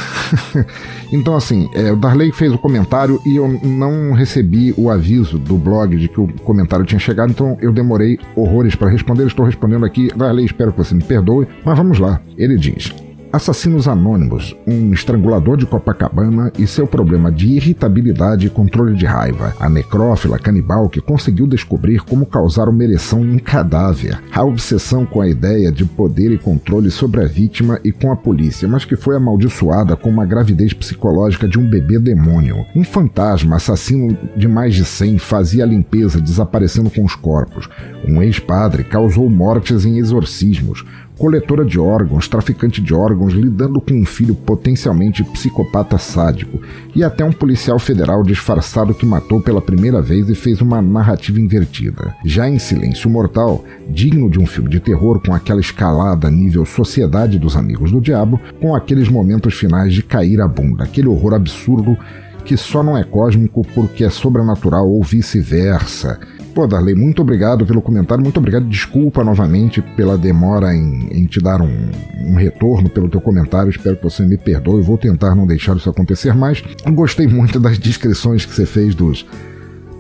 então, 1.13 1.37
assim, 1.37 1.69
é, 1.75 1.93
o 1.93 1.97
Darley 1.97 2.33
fez 2.33 2.53
o 2.53 2.59
comentário 2.59 3.21
e 3.27 3.37
eu 3.37 3.49
não 3.63 4.13
recebi 4.13 4.73
o 4.79 4.89
aviso 4.89 5.39
do 5.39 5.57
blog 5.57 5.97
de 5.97 6.09
que 6.09 6.21
o 6.21 6.29
comentário 6.45 6.87
tinha 6.87 6.99
chegado, 6.99 7.31
então 7.31 7.59
eu 7.61 7.73
demorei 7.73 8.19
horrores 8.35 8.75
para 8.75 8.89
responder. 8.89 9.27
Estou 9.27 9.45
respondendo 9.45 9.85
aqui. 9.85 10.09
Darley, 10.17 10.47
espero 10.47 10.73
que 10.73 10.79
você 10.79 10.95
me 10.95 11.05
perdoe, 11.05 11.47
mas 11.65 11.77
vamos 11.77 11.99
lá. 11.99 12.21
Ele 12.37 12.57
diz: 12.57 12.95
Assassinos 13.31 13.87
Anônimos, 13.87 14.57
um 14.67 14.91
estrangulador 14.91 15.59
de 15.59 15.67
Copacabana 15.67 16.51
e 16.59 16.67
seu 16.67 16.87
problema 16.87 17.31
de 17.31 17.47
irritabilidade 17.47 18.47
e 18.47 18.51
controle 18.51 18.97
de 18.97 19.05
raiva. 19.05 19.55
A 19.61 19.69
necrófila 19.69 20.39
canibal 20.39 20.89
que 20.89 21.01
conseguiu 21.01 21.47
descobrir 21.47 22.01
como 22.01 22.25
causar 22.25 22.71
uma 22.71 22.83
ereção 22.83 23.23
em 23.23 23.35
um 23.35 23.39
cadáver. 23.39 24.19
A 24.33 24.43
obsessão 24.43 25.05
com 25.05 25.21
a 25.21 25.29
ideia 25.29 25.71
de 25.71 25.85
poder 25.85 26.33
e 26.33 26.39
controle 26.39 26.91
sobre 26.91 27.23
a 27.23 27.27
vítima 27.27 27.79
e 27.85 27.93
com 27.93 28.11
a 28.11 28.17
polícia, 28.17 28.67
mas 28.67 28.87
que 28.87 28.97
foi 28.97 29.15
amaldiçoada 29.15 29.95
com 29.95 30.09
uma 30.09 30.25
gravidez 30.25 30.73
psicológica 30.73 31.47
de 31.47 31.59
um 31.59 31.69
bebê 31.69 31.99
demônio. 31.99 32.65
Um 32.75 32.83
fantasma 32.83 33.57
assassino 33.57 34.17
de 34.37 34.49
mais 34.49 34.75
de 34.75 34.87
100 34.87 35.19
fazia 35.19 35.65
a 35.65 35.67
limpeza 35.67 36.19
desaparecendo 36.19 36.89
com 36.89 37.05
os 37.05 37.15
corpos. 37.15 37.69
Um 38.09 38.23
ex-padre 38.23 38.85
causou 38.85 39.29
mortes 39.29 39.85
em 39.85 39.99
exorcismos 39.99 40.83
coletora 41.19 41.65
de 41.65 41.79
órgãos, 41.81 42.29
traficante 42.29 42.81
de 42.81 42.95
órgãos, 42.95 43.35
lidando 43.35 43.81
com 43.81 43.95
um 43.95 44.07
filho 44.07 44.35
potencialmente 44.35 45.25
psicopata 45.25 45.99
sádico, 45.99 46.61
e 46.95 47.03
até 47.03 47.25
um 47.25 47.33
policial 47.33 47.79
federal 47.79 48.23
disfarçado 48.23 48.95
que 48.95 49.05
matou 49.05 49.41
pela 49.41 49.61
primeira 49.61 50.01
vez 50.01 50.31
e 50.31 50.35
fez 50.35 50.61
uma 50.61 50.81
narrativa 50.81 51.41
invertida. 51.41 52.15
Já 52.25 52.49
em 52.49 52.59
Silêncio 52.59 53.11
Mortal, 53.11 53.65
digno 53.89 54.31
de 54.31 54.39
um 54.39 54.47
filme 54.47 54.71
de 54.71 54.79
terror 54.79 55.21
com 55.21 55.35
aquela 55.35 55.61
escalada 55.61 56.31
nível 56.31 56.65
Sociedade 56.65 57.39
dos 57.39 57.57
Amigos 57.57 57.91
do 57.91 58.01
Diabo, 58.01 58.41
com 58.61 58.75
aqueles 58.75 59.09
momentos 59.09 59.55
finais 59.55 59.93
de 59.93 60.03
cair 60.03 60.41
a 60.41 60.47
bunda, 60.47 60.85
aquele 60.85 61.09
horror 61.09 61.35
absurdo 61.35 61.99
que 62.45 62.57
só 62.57 62.83
não 62.83 62.97
é 62.97 63.05
cósmico 63.05 63.67
porque 63.75 64.05
é 64.05 64.09
sobrenatural 64.09 64.89
ou 64.89 65.03
vice-versa 65.03 66.19
Pô, 66.55 66.67
Darley, 66.67 66.95
muito 66.95 67.23
obrigado 67.23 67.65
pelo 67.65 67.81
comentário, 67.81 68.23
muito 68.23 68.39
obrigado. 68.39 68.67
Desculpa 68.67 69.23
novamente 69.23 69.81
pela 69.81 70.19
demora 70.19 70.75
em, 70.75 71.09
em 71.13 71.27
te 71.27 71.41
dar 71.41 71.61
um, 71.61 71.91
um, 72.21 72.35
retorno 72.35 72.89
pelo 72.89 73.09
teu 73.09 73.21
comentário. 73.21 73.71
Espero 73.71 73.97
que 73.97 74.03
você 74.03 74.25
me 74.25 74.37
perdoe. 74.37 74.83
Vou 74.83 74.99
tentar 74.99 75.35
não 75.35 75.47
deixar 75.47 75.77
isso 75.77 75.89
acontecer 75.89 76.35
mais. 76.35 76.63
Gostei 76.89 77.27
muito 77.27 77.61
das 77.61 77.79
descrições 77.79 78.45
que 78.45 78.55
você 78.55 78.67
fez 78.67 78.95
dos 78.95 79.25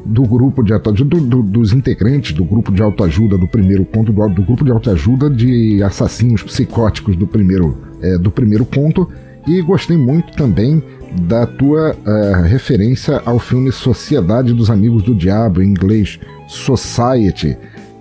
do 0.04 0.22
grupo 0.22 0.62
de 0.62 0.72
do, 1.04 1.20
do, 1.20 1.42
dos 1.42 1.72
integrantes 1.72 2.32
do 2.32 2.42
grupo 2.42 2.72
de 2.72 2.80
autoajuda 2.80 3.36
do 3.36 3.46
primeiro 3.46 3.84
conto, 3.84 4.10
do, 4.10 4.28
do 4.28 4.42
grupo 4.42 4.64
de 4.64 4.70
autoajuda 4.70 5.28
de 5.28 5.82
assassinos 5.82 6.42
psicóticos 6.42 7.14
do 7.14 7.26
primeiro, 7.26 7.76
é, 8.00 8.16
do 8.16 8.30
primeiro 8.30 8.64
conto 8.64 9.06
E 9.46 9.60
gostei 9.60 9.98
muito 9.98 10.32
também 10.32 10.82
da 11.22 11.46
tua 11.46 11.94
uh, 11.94 12.42
referência 12.42 13.20
ao 13.24 13.38
filme 13.38 13.72
Sociedade 13.72 14.52
dos 14.52 14.70
Amigos 14.70 15.02
do 15.02 15.14
Diabo, 15.14 15.62
em 15.62 15.70
inglês 15.70 16.18
Society, 16.48 17.56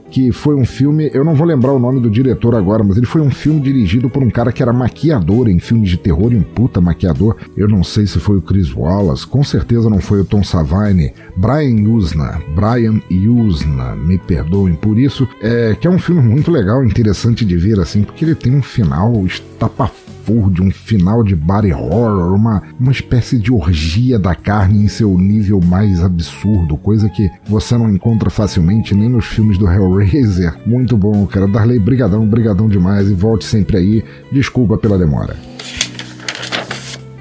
que 0.10 0.32
foi 0.32 0.56
um 0.56 0.66
filme, 0.66 1.12
eu 1.14 1.24
não 1.24 1.36
vou 1.36 1.46
lembrar 1.46 1.74
o 1.74 1.80
nome 1.80 2.00
do 2.00 2.10
diretor 2.10 2.56
agora, 2.56 2.84
mas 2.84 2.98
ele 2.98 3.06
foi 3.06 3.22
um 3.22 3.30
filme 3.30 3.60
dirigido 3.60 4.10
por 4.10 4.24
um 4.24 4.30
cara 4.30 4.52
que 4.52 4.62
era 4.62 4.72
maquiador 4.72 5.50
em 5.50 5.60
filmes 5.60 5.90
de 5.90 5.98
terror 5.98 6.32
e 6.32 6.36
um 6.36 6.42
puta 6.42 6.80
maquiador. 6.80 7.36
Eu 7.56 7.68
não 7.68 7.84
sei 7.84 8.08
se 8.08 8.20
foi 8.20 8.38
o 8.38 8.42
Chris 8.42 8.74
Wallace, 8.74 9.28
com 9.28 9.44
certeza 9.44 9.90
não 9.90 10.00
foi 10.00 10.22
o 10.22 10.26
Tom 10.26 10.44
Savine, 10.44 11.14
Brian 11.36 11.90
Usna, 11.90 12.42
Brian 12.56 13.02
Usna, 13.12 13.96
me 13.96 14.18
perdoem 14.18 14.76
por 14.76 14.98
isso, 14.98 15.28
é 15.42 15.76
que 15.80 15.88
é 15.88 15.90
um 15.90 16.00
filme 16.00 16.22
muito 16.22 16.52
legal, 16.52 16.84
interessante 16.84 17.44
de 17.44 17.58
ver 17.58 17.80
assim, 17.80 18.04
porque 18.04 18.24
ele 18.24 18.36
tem 18.36 18.56
um 18.56 18.64
final 18.64 19.26
estapafúrdio 19.26 20.07
de 20.52 20.62
um 20.62 20.70
final 20.70 21.24
de 21.24 21.36
body 21.36 21.72
horror, 21.72 22.34
uma, 22.36 22.62
uma 22.78 22.92
espécie 22.92 23.40
de 23.40 23.52
orgia 23.52 24.20
da 24.20 24.36
carne 24.36 24.84
em 24.84 24.88
seu 24.90 25.18
nível 25.18 25.62
mais 25.62 26.04
absurdo, 26.04 26.76
coisa 26.76 27.08
que 27.08 27.32
você 27.46 27.78
não 27.78 27.90
encontra 27.90 28.30
facilmente 28.30 28.94
nem 28.94 29.08
nos 29.08 29.26
filmes 29.26 29.58
do 29.58 29.66
Hellraiser. 29.66 30.54
Muito 30.66 30.98
bom, 30.98 31.26
cara. 31.26 31.48
Darley, 31.48 31.80
brigadão, 31.80 32.28
brigadão 32.28 32.68
demais 32.68 33.10
e 33.10 33.14
volte 33.14 33.46
sempre 33.46 33.78
aí. 33.78 34.04
Desculpa 34.30 34.78
pela 34.78 34.98
demora. 34.98 35.36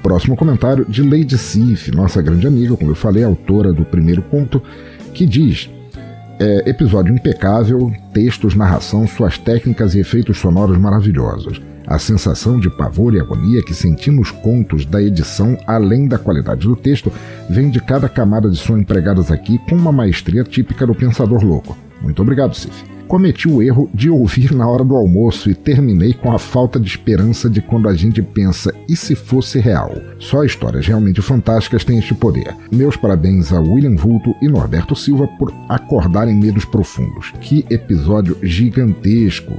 Próximo 0.03 0.35
comentário 0.35 0.85
de 0.85 1.01
Lady 1.01 1.37
Sif, 1.37 1.91
nossa 1.91 2.21
grande 2.21 2.45
amiga, 2.45 2.75
como 2.75 2.91
eu 2.91 2.95
falei, 2.95 3.23
autora 3.23 3.71
do 3.71 3.85
primeiro 3.85 4.21
conto, 4.21 4.61
que 5.13 5.25
diz: 5.25 5.69
é, 6.39 6.69
episódio 6.69 7.13
impecável, 7.13 7.91
textos, 8.13 8.53
narração, 8.53 9.07
suas 9.07 9.37
técnicas 9.37 9.95
e 9.95 9.99
efeitos 9.99 10.37
sonoros 10.37 10.77
maravilhosos. 10.77 11.61
A 11.87 11.97
sensação 11.97 12.59
de 12.59 12.69
pavor 12.69 13.15
e 13.15 13.19
agonia 13.19 13.63
que 13.63 13.73
senti 13.73 14.11
nos 14.11 14.29
contos 14.29 14.85
da 14.85 15.01
edição, 15.01 15.57
além 15.65 16.05
da 16.05 16.19
qualidade 16.19 16.67
do 16.67 16.75
texto, 16.75 17.09
vem 17.49 17.69
de 17.69 17.79
cada 17.79 18.09
camada 18.09 18.49
de 18.49 18.57
som 18.57 18.77
empregadas 18.77 19.31
aqui 19.31 19.57
com 19.69 19.75
uma 19.75 19.91
maestria 19.93 20.43
típica 20.43 20.85
do 20.85 20.93
pensador 20.93 21.41
louco. 21.45 21.77
Muito 22.01 22.21
obrigado, 22.21 22.53
Sif. 22.53 22.83
Cometi 23.07 23.47
o 23.47 23.61
erro 23.61 23.89
de 23.93 24.09
ouvir 24.09 24.53
na 24.53 24.67
hora 24.67 24.83
do 24.83 24.93
almoço 24.93 25.49
e 25.49 25.55
terminei 25.55 26.13
com 26.13 26.33
a 26.33 26.37
falta 26.37 26.77
de 26.77 26.89
esperança 26.89 27.49
de 27.49 27.61
quando 27.61 27.87
a 27.87 27.95
gente 27.95 28.21
pensa 28.21 28.73
e 28.89 28.97
se 28.97 29.15
fosse 29.15 29.57
real. 29.57 29.95
Só 30.19 30.43
histórias 30.43 30.85
realmente 30.85 31.21
fantásticas 31.21 31.85
têm 31.85 31.99
este 31.99 32.13
poder. 32.13 32.53
Meus 32.69 32.97
parabéns 32.97 33.53
a 33.53 33.61
William 33.61 33.95
Vulto 33.95 34.35
e 34.41 34.49
Norberto 34.49 34.93
Silva 34.93 35.25
por 35.39 35.53
acordarem 35.69 36.35
medos 36.35 36.65
profundos. 36.65 37.33
Que 37.39 37.65
episódio 37.69 38.37
gigantesco! 38.43 39.53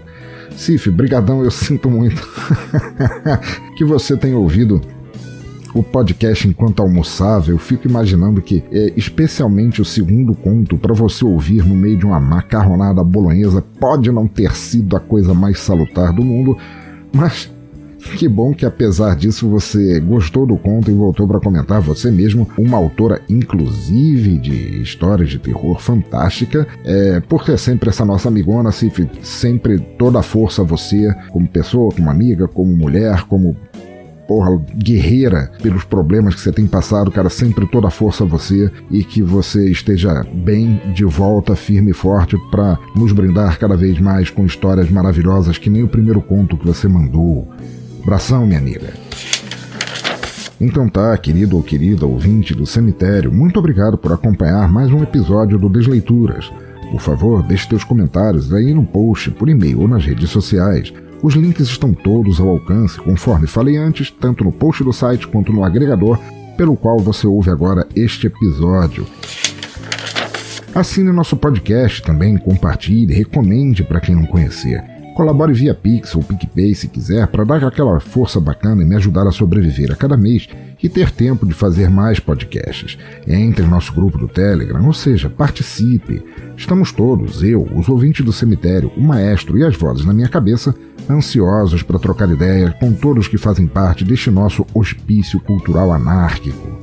Cif, 0.56 0.90
brigadão, 0.90 1.42
eu 1.44 1.50
sinto 1.52 1.90
muito 1.90 2.26
que 3.76 3.84
você 3.84 4.16
tenha 4.16 4.36
ouvido 4.36 4.80
o 5.74 5.82
podcast 5.82 6.48
enquanto 6.48 6.80
almoçava, 6.80 7.50
eu 7.50 7.58
fico 7.58 7.86
imaginando 7.86 8.40
que, 8.40 8.64
é, 8.72 8.92
especialmente 8.96 9.82
o 9.82 9.84
segundo 9.84 10.34
conto, 10.34 10.76
para 10.76 10.94
você 10.94 11.24
ouvir 11.24 11.64
no 11.64 11.74
meio 11.74 11.96
de 11.96 12.06
uma 12.06 12.18
macarronada 12.18 13.04
bolonhesa, 13.04 13.62
pode 13.78 14.10
não 14.10 14.26
ter 14.26 14.54
sido 14.56 14.96
a 14.96 15.00
coisa 15.00 15.34
mais 15.34 15.60
salutar 15.60 16.12
do 16.12 16.24
mundo, 16.24 16.56
mas 17.12 17.50
que 18.16 18.28
bom 18.28 18.52
que 18.52 18.66
apesar 18.66 19.16
disso 19.16 19.48
você 19.48 20.00
gostou 20.00 20.46
do 20.46 20.56
conto 20.56 20.90
e 20.90 20.94
voltou 20.94 21.26
para 21.26 21.40
comentar 21.40 21.80
você 21.80 22.10
mesmo, 22.10 22.48
uma 22.58 22.76
autora 22.76 23.20
inclusive 23.28 24.38
de 24.38 24.82
histórias 24.82 25.30
de 25.30 25.38
terror 25.38 25.78
fantástica, 25.80 26.66
é, 26.84 27.20
por 27.20 27.44
ter 27.44 27.58
sempre 27.58 27.88
essa 27.88 28.04
nossa 28.04 28.28
amigona, 28.28 28.70
sempre 29.22 29.78
toda 29.98 30.18
a 30.18 30.22
força 30.22 30.62
a 30.62 30.64
você, 30.64 31.14
como 31.30 31.48
pessoa, 31.48 31.92
como 31.92 32.10
amiga, 32.10 32.48
como 32.48 32.76
mulher, 32.76 33.22
como 33.24 33.56
porra, 34.28 34.62
guerreira 34.76 35.50
pelos 35.62 35.84
problemas 35.84 36.34
que 36.34 36.40
você 36.42 36.52
tem 36.52 36.66
passado, 36.66 37.10
cara, 37.10 37.30
sempre 37.30 37.66
toda 37.66 37.88
a 37.88 37.90
força 37.90 38.24
a 38.24 38.26
você 38.26 38.70
e 38.90 39.02
que 39.02 39.22
você 39.22 39.70
esteja 39.70 40.22
bem 40.44 40.80
de 40.94 41.04
volta, 41.06 41.56
firme 41.56 41.92
e 41.92 41.94
forte 41.94 42.36
para 42.50 42.78
nos 42.94 43.10
brindar 43.10 43.58
cada 43.58 43.74
vez 43.74 43.98
mais 43.98 44.28
com 44.28 44.44
histórias 44.44 44.90
maravilhosas 44.90 45.56
que 45.56 45.70
nem 45.70 45.82
o 45.82 45.88
primeiro 45.88 46.20
conto 46.20 46.58
que 46.58 46.66
você 46.66 46.86
mandou. 46.86 47.48
Abração, 48.08 48.46
minha 48.46 48.58
amiga. 48.58 48.94
Então 50.58 50.88
tá, 50.88 51.14
querido 51.18 51.58
ou 51.58 51.62
querida 51.62 52.06
ouvinte 52.06 52.54
do 52.54 52.64
cemitério, 52.64 53.30
muito 53.30 53.58
obrigado 53.58 53.98
por 53.98 54.14
acompanhar 54.14 54.66
mais 54.66 54.90
um 54.90 55.02
episódio 55.02 55.58
do 55.58 55.68
Desleituras. 55.68 56.50
Por 56.90 57.02
favor, 57.02 57.42
deixe 57.42 57.68
seus 57.68 57.84
comentários 57.84 58.50
aí 58.50 58.72
no 58.72 58.82
post, 58.82 59.30
por 59.32 59.50
e-mail 59.50 59.82
ou 59.82 59.88
nas 59.88 60.06
redes 60.06 60.30
sociais. 60.30 60.90
Os 61.22 61.34
links 61.34 61.68
estão 61.68 61.92
todos 61.92 62.40
ao 62.40 62.48
alcance, 62.48 62.98
conforme 62.98 63.46
falei 63.46 63.76
antes, 63.76 64.10
tanto 64.10 64.42
no 64.42 64.52
post 64.52 64.82
do 64.82 64.92
site 64.92 65.28
quanto 65.28 65.52
no 65.52 65.62
agregador 65.62 66.18
pelo 66.56 66.78
qual 66.78 66.98
você 66.98 67.26
ouve 67.26 67.50
agora 67.50 67.86
este 67.94 68.26
episódio. 68.26 69.06
Assine 70.74 71.12
nosso 71.12 71.36
podcast 71.36 72.00
também, 72.00 72.38
compartilhe, 72.38 73.12
recomende 73.12 73.84
para 73.84 74.00
quem 74.00 74.14
não 74.14 74.24
conhecer. 74.24 74.97
Colabore 75.18 75.52
via 75.52 75.74
Pix 75.74 76.14
ou 76.14 76.22
PicPay 76.22 76.76
se 76.76 76.86
quiser 76.86 77.26
para 77.26 77.42
dar 77.42 77.64
aquela 77.64 77.98
força 77.98 78.38
bacana 78.38 78.84
e 78.84 78.86
me 78.86 78.94
ajudar 78.94 79.26
a 79.26 79.32
sobreviver 79.32 79.90
a 79.90 79.96
cada 79.96 80.16
mês 80.16 80.48
e 80.80 80.88
ter 80.88 81.10
tempo 81.10 81.44
de 81.44 81.52
fazer 81.52 81.90
mais 81.90 82.20
podcasts. 82.20 82.96
Entre 83.26 83.66
em 83.66 83.68
nosso 83.68 83.92
grupo 83.92 84.16
do 84.16 84.28
Telegram, 84.28 84.86
ou 84.86 84.92
seja, 84.92 85.28
participe. 85.28 86.22
Estamos 86.56 86.92
todos, 86.92 87.42
eu, 87.42 87.68
os 87.74 87.88
ouvintes 87.88 88.24
do 88.24 88.32
cemitério, 88.32 88.92
o 88.96 89.00
maestro 89.00 89.58
e 89.58 89.64
as 89.64 89.74
vozes 89.74 90.04
na 90.04 90.14
minha 90.14 90.28
cabeça, 90.28 90.72
ansiosos 91.10 91.82
para 91.82 91.98
trocar 91.98 92.30
ideias 92.30 92.72
com 92.74 92.92
todos 92.92 93.26
que 93.26 93.36
fazem 93.36 93.66
parte 93.66 94.04
deste 94.04 94.30
nosso 94.30 94.64
hospício 94.72 95.40
cultural 95.40 95.92
anárquico. 95.92 96.78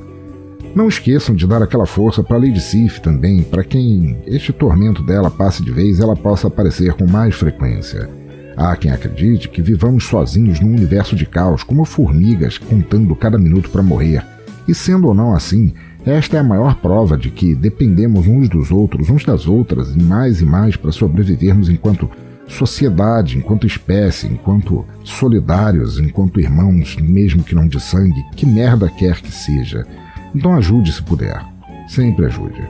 Não 0.74 0.88
esqueçam 0.88 1.34
de 1.34 1.46
dar 1.46 1.62
aquela 1.62 1.86
força 1.86 2.22
para 2.22 2.36
Lady 2.36 2.60
Sif 2.60 3.00
também, 3.00 3.42
para 3.42 3.64
quem 3.64 4.18
este 4.26 4.52
tormento 4.52 5.02
dela 5.02 5.30
passe 5.30 5.62
de 5.62 5.70
vez 5.70 6.00
ela 6.00 6.14
possa 6.14 6.48
aparecer 6.48 6.92
com 6.92 7.06
mais 7.06 7.34
frequência. 7.34 8.25
Há 8.56 8.74
quem 8.74 8.90
acredite 8.90 9.50
que 9.50 9.60
vivamos 9.60 10.04
sozinhos 10.04 10.60
num 10.60 10.72
universo 10.72 11.14
de 11.14 11.26
caos, 11.26 11.62
como 11.62 11.84
formigas 11.84 12.56
contando 12.56 13.14
cada 13.14 13.36
minuto 13.36 13.68
para 13.68 13.82
morrer. 13.82 14.24
E 14.66 14.74
sendo 14.74 15.08
ou 15.08 15.14
não 15.14 15.34
assim, 15.34 15.74
esta 16.06 16.38
é 16.38 16.40
a 16.40 16.44
maior 16.44 16.76
prova 16.76 17.18
de 17.18 17.30
que 17.30 17.54
dependemos 17.54 18.26
uns 18.26 18.48
dos 18.48 18.70
outros, 18.70 19.10
uns 19.10 19.24
das 19.24 19.46
outras, 19.46 19.94
e 19.94 20.02
mais 20.02 20.40
e 20.40 20.46
mais 20.46 20.74
para 20.74 20.90
sobrevivermos 20.90 21.68
enquanto 21.68 22.10
sociedade, 22.48 23.36
enquanto 23.36 23.66
espécie, 23.66 24.26
enquanto 24.26 24.86
solidários, 25.04 25.98
enquanto 25.98 26.40
irmãos, 26.40 26.96
mesmo 26.96 27.42
que 27.44 27.54
não 27.54 27.68
de 27.68 27.80
sangue, 27.80 28.24
que 28.34 28.46
merda 28.46 28.88
quer 28.88 29.20
que 29.20 29.32
seja. 29.32 29.84
Então 30.34 30.54
ajude 30.54 30.92
se 30.92 31.02
puder. 31.02 31.44
Sempre 31.88 32.26
ajude. 32.26 32.62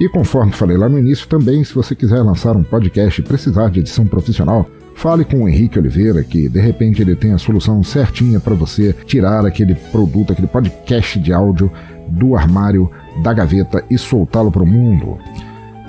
E 0.00 0.08
conforme 0.08 0.52
falei 0.52 0.78
lá 0.78 0.88
no 0.88 0.98
início, 0.98 1.28
também, 1.28 1.62
se 1.62 1.74
você 1.74 1.94
quiser 1.94 2.22
lançar 2.22 2.56
um 2.56 2.62
podcast 2.62 3.20
e 3.20 3.24
precisar 3.24 3.68
de 3.68 3.80
edição 3.80 4.06
profissional, 4.06 4.66
Fale 5.00 5.24
com 5.24 5.44
o 5.44 5.48
Henrique 5.48 5.78
Oliveira 5.78 6.22
que 6.22 6.46
de 6.46 6.60
repente 6.60 7.00
ele 7.00 7.16
tem 7.16 7.32
a 7.32 7.38
solução 7.38 7.82
certinha 7.82 8.38
para 8.38 8.54
você 8.54 8.92
tirar 8.92 9.46
aquele 9.46 9.74
produto, 9.74 10.30
aquele 10.30 10.46
podcast 10.46 11.18
de 11.18 11.32
áudio 11.32 11.72
do 12.06 12.36
armário, 12.36 12.90
da 13.22 13.32
gaveta 13.32 13.82
e 13.88 13.96
soltá-lo 13.96 14.52
para 14.52 14.62
o 14.62 14.66
mundo. 14.66 15.16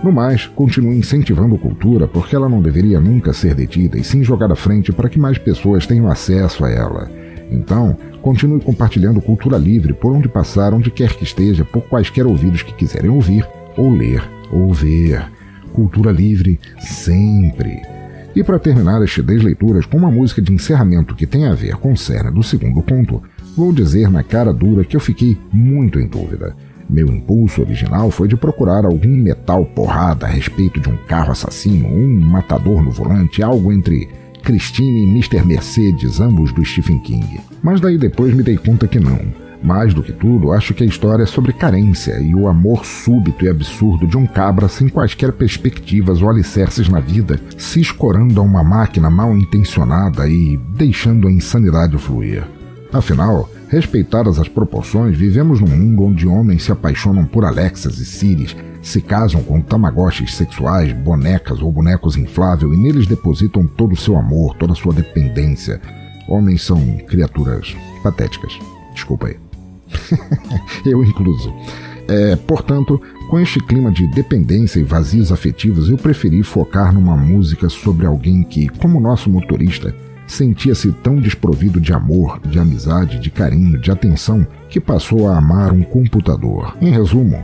No 0.02 0.14
mais, 0.14 0.48
continue 0.48 0.98
incentivando 0.98 1.56
a 1.56 1.60
cultura 1.60 2.08
porque 2.08 2.34
ela 2.34 2.48
não 2.48 2.62
deveria 2.62 3.02
nunca 3.02 3.34
ser 3.34 3.54
detida 3.54 3.98
e 3.98 4.04
sim 4.04 4.24
jogada 4.24 4.54
à 4.54 4.56
frente 4.56 4.94
para 4.94 5.10
que 5.10 5.20
mais 5.20 5.38
pessoas 5.38 5.86
tenham 5.86 6.10
acesso 6.10 6.64
a 6.64 6.70
ela. 6.70 7.12
Então, 7.52 7.98
continue 8.22 8.62
compartilhando 8.62 9.20
cultura 9.20 9.58
livre 9.58 9.92
por 9.92 10.14
onde 10.14 10.30
passar, 10.30 10.74
onde 10.74 10.90
quer 10.90 11.18
que 11.18 11.26
esteja, 11.26 11.66
por 11.66 11.82
quaisquer 11.82 12.26
ouvidos 12.26 12.64
que 12.64 12.74
quiserem 12.74 13.10
ouvir, 13.10 13.46
ou 13.76 13.92
ler, 13.92 14.24
ou 14.50 14.74
ver. 14.74 15.30
Cultura 15.74 16.14
livre 16.14 16.58
sempre. 16.80 17.91
E 18.36 18.44
para 18.44 18.60
terminar 18.60 19.04
este 19.04 19.22
10 19.22 19.44
leituras 19.44 19.86
com 19.86 19.98
uma 19.98 20.10
música 20.10 20.42
de 20.42 20.54
encerramento 20.54 21.16
que 21.16 21.28
tem 21.28 21.48
a 21.48 21.54
ver 21.54 21.76
com 21.76 21.96
cerne 21.96 22.32
do 22.32 22.42
segundo 22.42 22.82
conto, 22.82 23.22
vou 23.58 23.74
dizer 23.74 24.10
na 24.10 24.24
cara 24.24 24.54
dura 24.54 24.86
que 24.86 24.96
eu 24.96 25.02
fiquei 25.02 25.38
muito 25.52 26.00
em 26.00 26.08
dúvida. 26.08 26.56
Meu 26.90 27.08
impulso 27.08 27.62
original 27.62 28.10
foi 28.10 28.28
de 28.28 28.36
procurar 28.36 28.86
algum 28.86 29.16
metal 29.16 29.66
porrada 29.66 30.26
a 30.26 30.30
respeito 30.30 30.80
de 30.80 30.90
um 30.90 30.98
carro 31.08 31.32
assassino, 31.32 31.88
um 31.88 32.20
matador 32.20 32.82
no 32.82 32.92
volante, 32.92 33.44
algo 33.44 33.72
entre 33.72 34.10
Christine 34.44 35.04
e 35.04 35.08
Mr. 35.08 35.46
Mercedes, 35.46 36.20
ambos 36.20 36.52
do 36.52 36.66
Stephen 36.66 37.00
King. 37.00 37.40
Mas 37.62 37.80
daí 37.80 37.98
depois 37.98 38.34
me 38.34 38.44
dei 38.44 38.58
conta 38.58 38.88
que 38.88 39.00
não. 39.00 39.20
Mais 39.64 39.94
do 39.94 40.02
que 40.02 40.12
tudo, 40.12 40.52
acho 40.52 40.74
que 40.74 40.84
a 40.84 40.88
história 40.88 41.24
é 41.24 41.28
sobre 41.28 41.54
carência 41.54 42.20
e 42.20 42.34
o 42.34 42.48
amor 42.48 42.84
súbito 42.84 43.46
e 43.46 43.50
absurdo 43.50 44.08
de 44.08 44.18
um 44.18 44.26
cabra 44.26 44.68
sem 44.68 44.90
quaisquer 44.90 45.32
perspectivas 45.32 46.22
ou 46.22 46.30
alicerces 46.30 46.90
na 46.90 47.00
vida, 47.00 47.40
se 47.58 47.80
escorando 47.80 48.40
a 48.40 48.44
uma 48.44 48.64
máquina 48.64 49.10
mal 49.10 49.38
intencionada 49.38 50.28
e 50.28 50.58
deixando 50.76 51.28
a 51.28 51.32
insanidade 51.32 51.98
fluir. 52.00 52.44
Afinal, 52.92 53.50
respeitadas 53.70 54.40
as 54.40 54.48
proporções, 54.48 55.16
vivemos 55.16 55.62
num 55.62 55.68
mundo 55.68 56.04
onde 56.04 56.28
homens 56.28 56.64
se 56.64 56.72
apaixonam 56.72 57.24
por 57.24 57.46
Alexas 57.46 58.00
e 58.00 58.06
Ciris, 58.06 58.56
se 58.82 59.00
casam 59.00 59.44
com 59.44 59.62
tamagotchis 59.62 60.36
sexuais, 60.36 60.92
bonecas 60.92 61.62
ou 61.62 61.72
bonecos 61.72 62.18
infláveis 62.18 62.74
e 62.74 62.78
neles 62.78 63.06
depositam 63.06 63.66
todo 63.68 63.94
o 63.94 63.98
seu 63.98 64.18
amor, 64.18 64.56
toda 64.56 64.74
a 64.74 64.76
sua 64.76 64.94
dependência. 64.94 65.80
Homens 66.28 66.64
são 66.64 66.98
criaturas 67.08 67.76
patéticas. 68.04 68.58
Desculpa 68.94 69.28
aí. 69.28 69.51
eu 70.86 71.04
incluso. 71.04 71.54
É, 72.08 72.36
portanto, 72.36 73.02
com 73.30 73.40
este 73.40 73.60
clima 73.60 73.92
de 73.92 74.08
dependência 74.08 74.80
e 74.80 74.84
vazios 74.84 75.32
afetivos, 75.32 75.90
eu 75.90 75.98
preferi 75.98 76.44
focar 76.44 76.94
numa 76.94 77.16
música 77.16 77.70
sobre 77.70 78.06
alguém 78.06 78.44
que, 78.44 78.68
como 78.68 79.00
nosso 79.00 79.30
motorista, 79.30 79.96
sentia-se 80.28 80.92
tão 80.92 81.16
desprovido 81.18 81.80
de 81.80 81.94
amor, 81.94 82.40
de 82.46 82.60
amizade, 82.60 83.20
de 83.20 83.30
carinho, 83.30 83.80
de 83.80 83.92
atenção, 83.92 84.46
que 84.70 84.80
passou 84.80 85.28
a 85.28 85.38
amar 85.38 85.72
um 85.72 85.84
computador. 85.84 86.76
Em 86.82 86.90
resumo, 86.90 87.44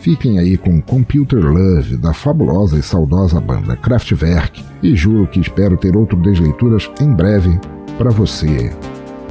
fiquem 0.00 0.38
aí 0.38 0.56
com 0.56 0.80
Computer 0.80 1.44
Love 1.44 1.96
da 1.96 2.12
fabulosa 2.12 2.78
e 2.78 2.82
saudosa 2.82 3.40
banda 3.40 3.76
Kraftwerk 3.76 4.64
e 4.82 4.94
juro 4.94 5.26
que 5.26 5.40
espero 5.40 5.76
ter 5.76 5.96
outro 5.96 6.20
Desleituras 6.20 6.90
em 7.00 7.12
breve 7.12 7.58
para 7.96 8.10
você. 8.10 8.72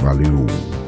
Valeu! 0.00 0.87